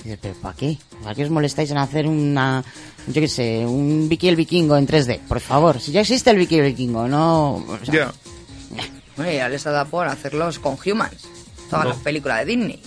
[0.01, 0.77] Y dices, ¿pero para qué?
[1.01, 2.61] ¿Para qué os molestáis en hacer una,
[3.07, 5.19] yo qué sé, un Vicky el Vikingo en 3D?
[5.21, 7.55] Por favor, si ya existe el Vicky el Vikingo, no...
[7.55, 8.13] o sea,
[9.17, 11.23] Bueno, ya les ha dado por hacerlos con humans.
[11.69, 11.89] Todas No.
[11.91, 12.81] las películas de Disney.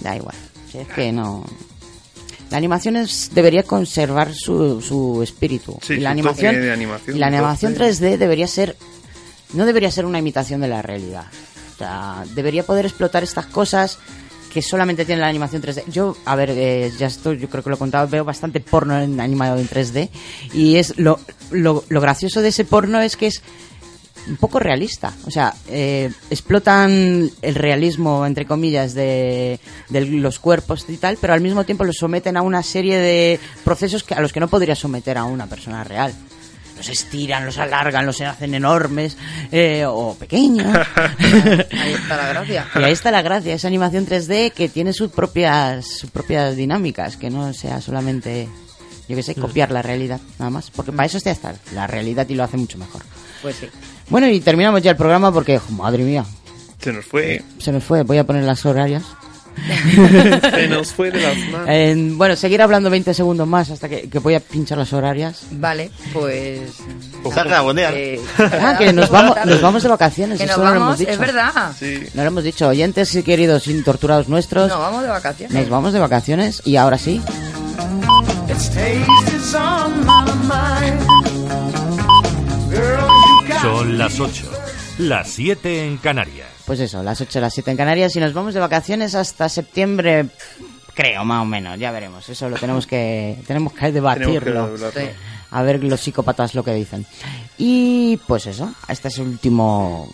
[0.00, 0.36] Da igual.
[0.70, 1.44] Si es que no.
[2.50, 5.78] La animación es- debería conservar su, su espíritu.
[5.82, 7.84] Sí, y la animación, toque de animación, y la animación toque.
[7.90, 8.76] 3D debería ser.
[9.52, 11.24] No debería ser una imitación de la realidad.
[11.74, 13.98] O sea, debería poder explotar estas cosas
[14.52, 15.84] que solamente tiene la animación 3D.
[15.88, 19.00] Yo, a ver, eh, ya esto yo creo que lo he contado, veo bastante porno
[19.00, 20.08] en, animado en 3D.
[20.52, 21.20] Y es lo,
[21.52, 23.42] lo, lo gracioso de ese porno es que es
[24.28, 25.12] un poco realista.
[25.26, 31.32] O sea, eh, explotan el realismo, entre comillas, de, de los cuerpos y tal, pero
[31.32, 34.48] al mismo tiempo los someten a una serie de procesos que, a los que no
[34.48, 36.12] podría someter a una persona real.
[36.76, 39.16] Los estiran, los alargan, los hacen enormes
[39.52, 40.66] eh, o pequeños.
[41.18, 42.66] Ahí está la gracia.
[42.74, 47.18] Y ahí está la gracia, esa animación 3D que tiene sus propias, sus propias dinámicas,
[47.18, 48.48] que no sea solamente,
[49.08, 50.70] yo que sé, copiar la realidad, nada más.
[50.70, 53.02] Porque para eso está estar la realidad y lo hace mucho mejor.
[53.42, 53.68] Pues sí.
[54.10, 56.24] Bueno, y terminamos ya el programa porque, madre mía,
[56.82, 57.42] Se nos fue.
[57.58, 59.02] se me fue, voy a poner las horarias.
[60.54, 61.66] Se nos fue de las manos.
[61.68, 65.42] Eh, bueno, seguir hablando 20 segundos más hasta que, que voy a pinchar las horarias.
[65.50, 66.60] Vale, pues...
[67.74, 67.90] Día.
[67.92, 70.38] eh, Ah, que nos vamos, nos vamos de vacaciones.
[70.38, 71.10] Que nos eso no lo hemos dicho.
[71.10, 71.72] es verdad.
[72.14, 72.68] No lo hemos dicho.
[72.68, 75.54] Oyentes y queridos y torturados nuestros, Nos vamos de vacaciones.
[75.54, 77.20] nos vamos de vacaciones y ahora sí.
[78.48, 78.70] Its
[83.62, 84.50] Son las 8,
[84.98, 86.48] las 7 en Canarias.
[86.64, 90.28] Pues eso, las 8 las 7 en Canarias y nos vamos de vacaciones hasta septiembre,
[90.94, 92.26] creo, más o menos, ya veremos.
[92.28, 94.70] Eso lo tenemos que tenemos que debatirlo.
[95.50, 97.04] A ver los psicópatas lo que dicen.
[97.58, 100.10] Y pues eso, este es el último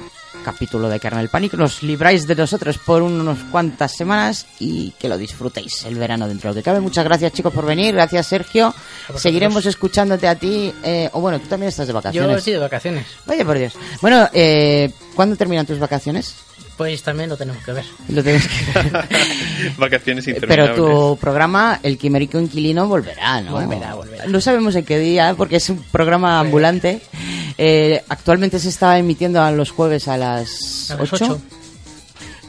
[0.47, 1.55] capítulo de Kernel Panic.
[1.55, 6.51] Nos libráis de nosotros por unos cuantas semanas y que lo disfrutéis el verano dentro
[6.51, 6.79] de lo que cabe.
[6.79, 8.73] Muchas gracias chicos por venir, gracias Sergio.
[9.17, 10.73] Seguiremos escuchándote a ti.
[10.85, 12.39] eh, o bueno, tú también estás de Yo vacaciones.
[12.39, 13.07] estoy de vacaciones.
[13.27, 13.73] Vaya por Dios.
[14.01, 16.37] Bueno, eh, ¿cuándo terminan tus vacaciones?
[16.77, 17.85] Pues también lo tenemos que ver.
[18.09, 20.77] Lo tenemos que Vacaciones Pero interminables.
[20.77, 23.53] tu programa, El Quimérico Inquilino, volverá, ¿no?
[23.53, 24.27] Volverá, volverá.
[24.27, 27.01] No sabemos en qué día, porque es un programa ambulante.
[27.57, 31.25] Eh, actualmente se está emitiendo a los jueves a las, A las 8.
[31.25, 31.41] ocho.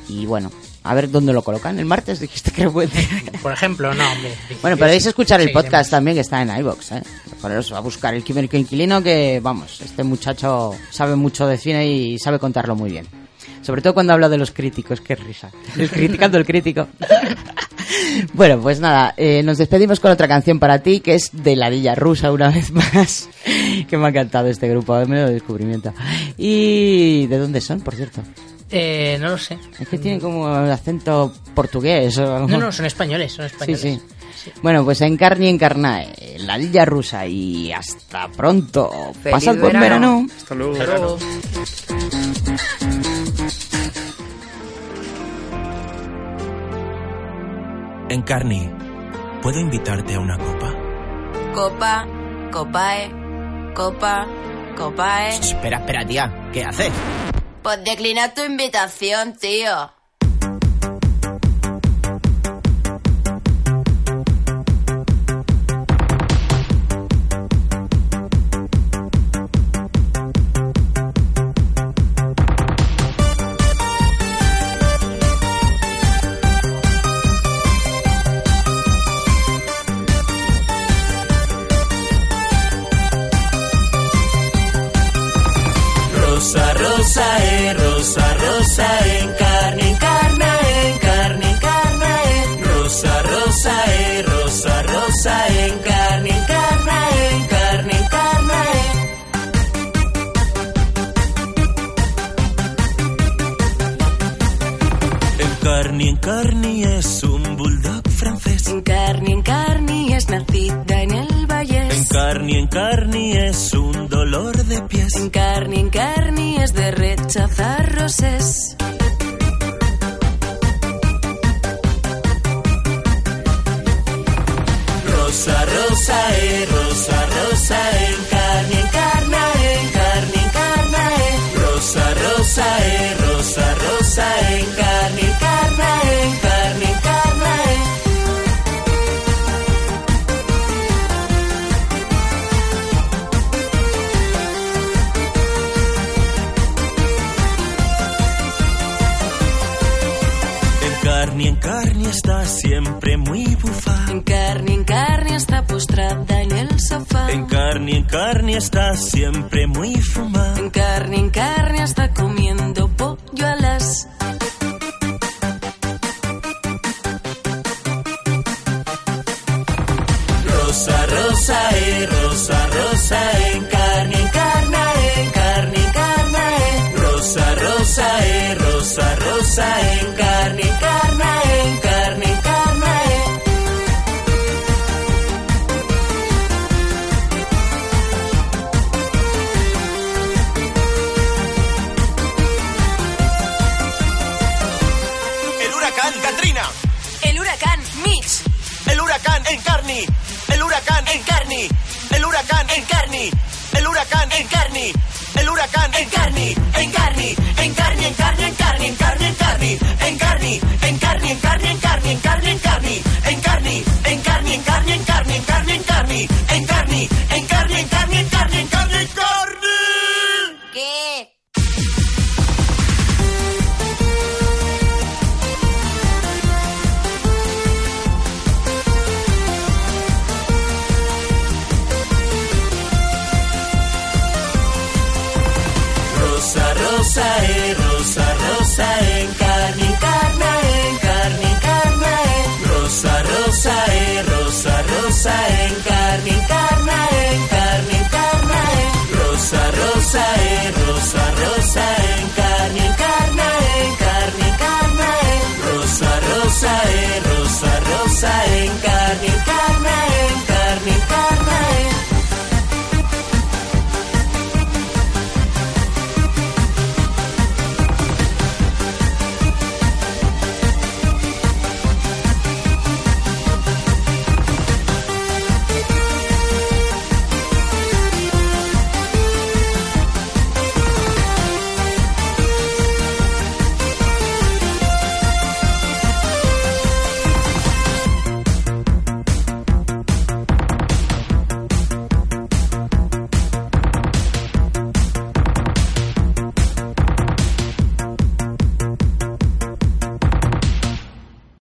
[0.09, 0.51] Y bueno,
[0.83, 1.79] a ver dónde lo colocan.
[1.79, 2.89] El martes dijiste que día.
[3.41, 4.33] Por ejemplo, no, hombre.
[4.61, 7.03] Bueno, podéis escuchar el Sí, podcast también que está en iVoox, ¿eh?
[7.41, 12.19] Poneros a buscar el Quimérico Inquilino que, vamos, este muchacho sabe mucho de cine y
[12.19, 13.05] sabe contarlo muy bien.
[13.61, 15.51] Sobre todo cuando habla de los críticos, qué risa.
[15.77, 16.87] El criticando el crítico.
[18.33, 21.95] bueno, pues nada, eh, nos despedimos con otra canción para ti, que es de Ladilla
[21.95, 23.29] Rusa una vez más.
[23.89, 25.93] que me ha encantado este grupo, medio descubrimiento.
[26.37, 28.21] ¿Y de dónde son, por cierto?
[28.69, 29.57] Eh, no lo sé.
[29.79, 32.47] Es que tienen como acento portugués o algo.
[32.49, 33.81] No, no, son españoles, son Sí, españoles.
[33.81, 34.01] sí.
[34.61, 38.89] Bueno, pues encarni encarnae, la Villa Rusa y hasta pronto.
[39.29, 39.79] Pasad buen verano.
[39.81, 40.27] verano.
[40.37, 40.73] Hasta luego.
[40.73, 41.17] Hasta luego.
[48.09, 48.71] Encarni,
[49.41, 50.73] ¿puedo invitarte a una copa?
[51.53, 52.07] Copa,
[52.53, 53.11] copae,
[53.75, 54.25] copa,
[54.77, 55.35] copae.
[55.35, 56.49] Espera, espera, tía.
[56.53, 56.91] ¿Qué haces?
[57.61, 59.91] Pues declina tu invitación, tío.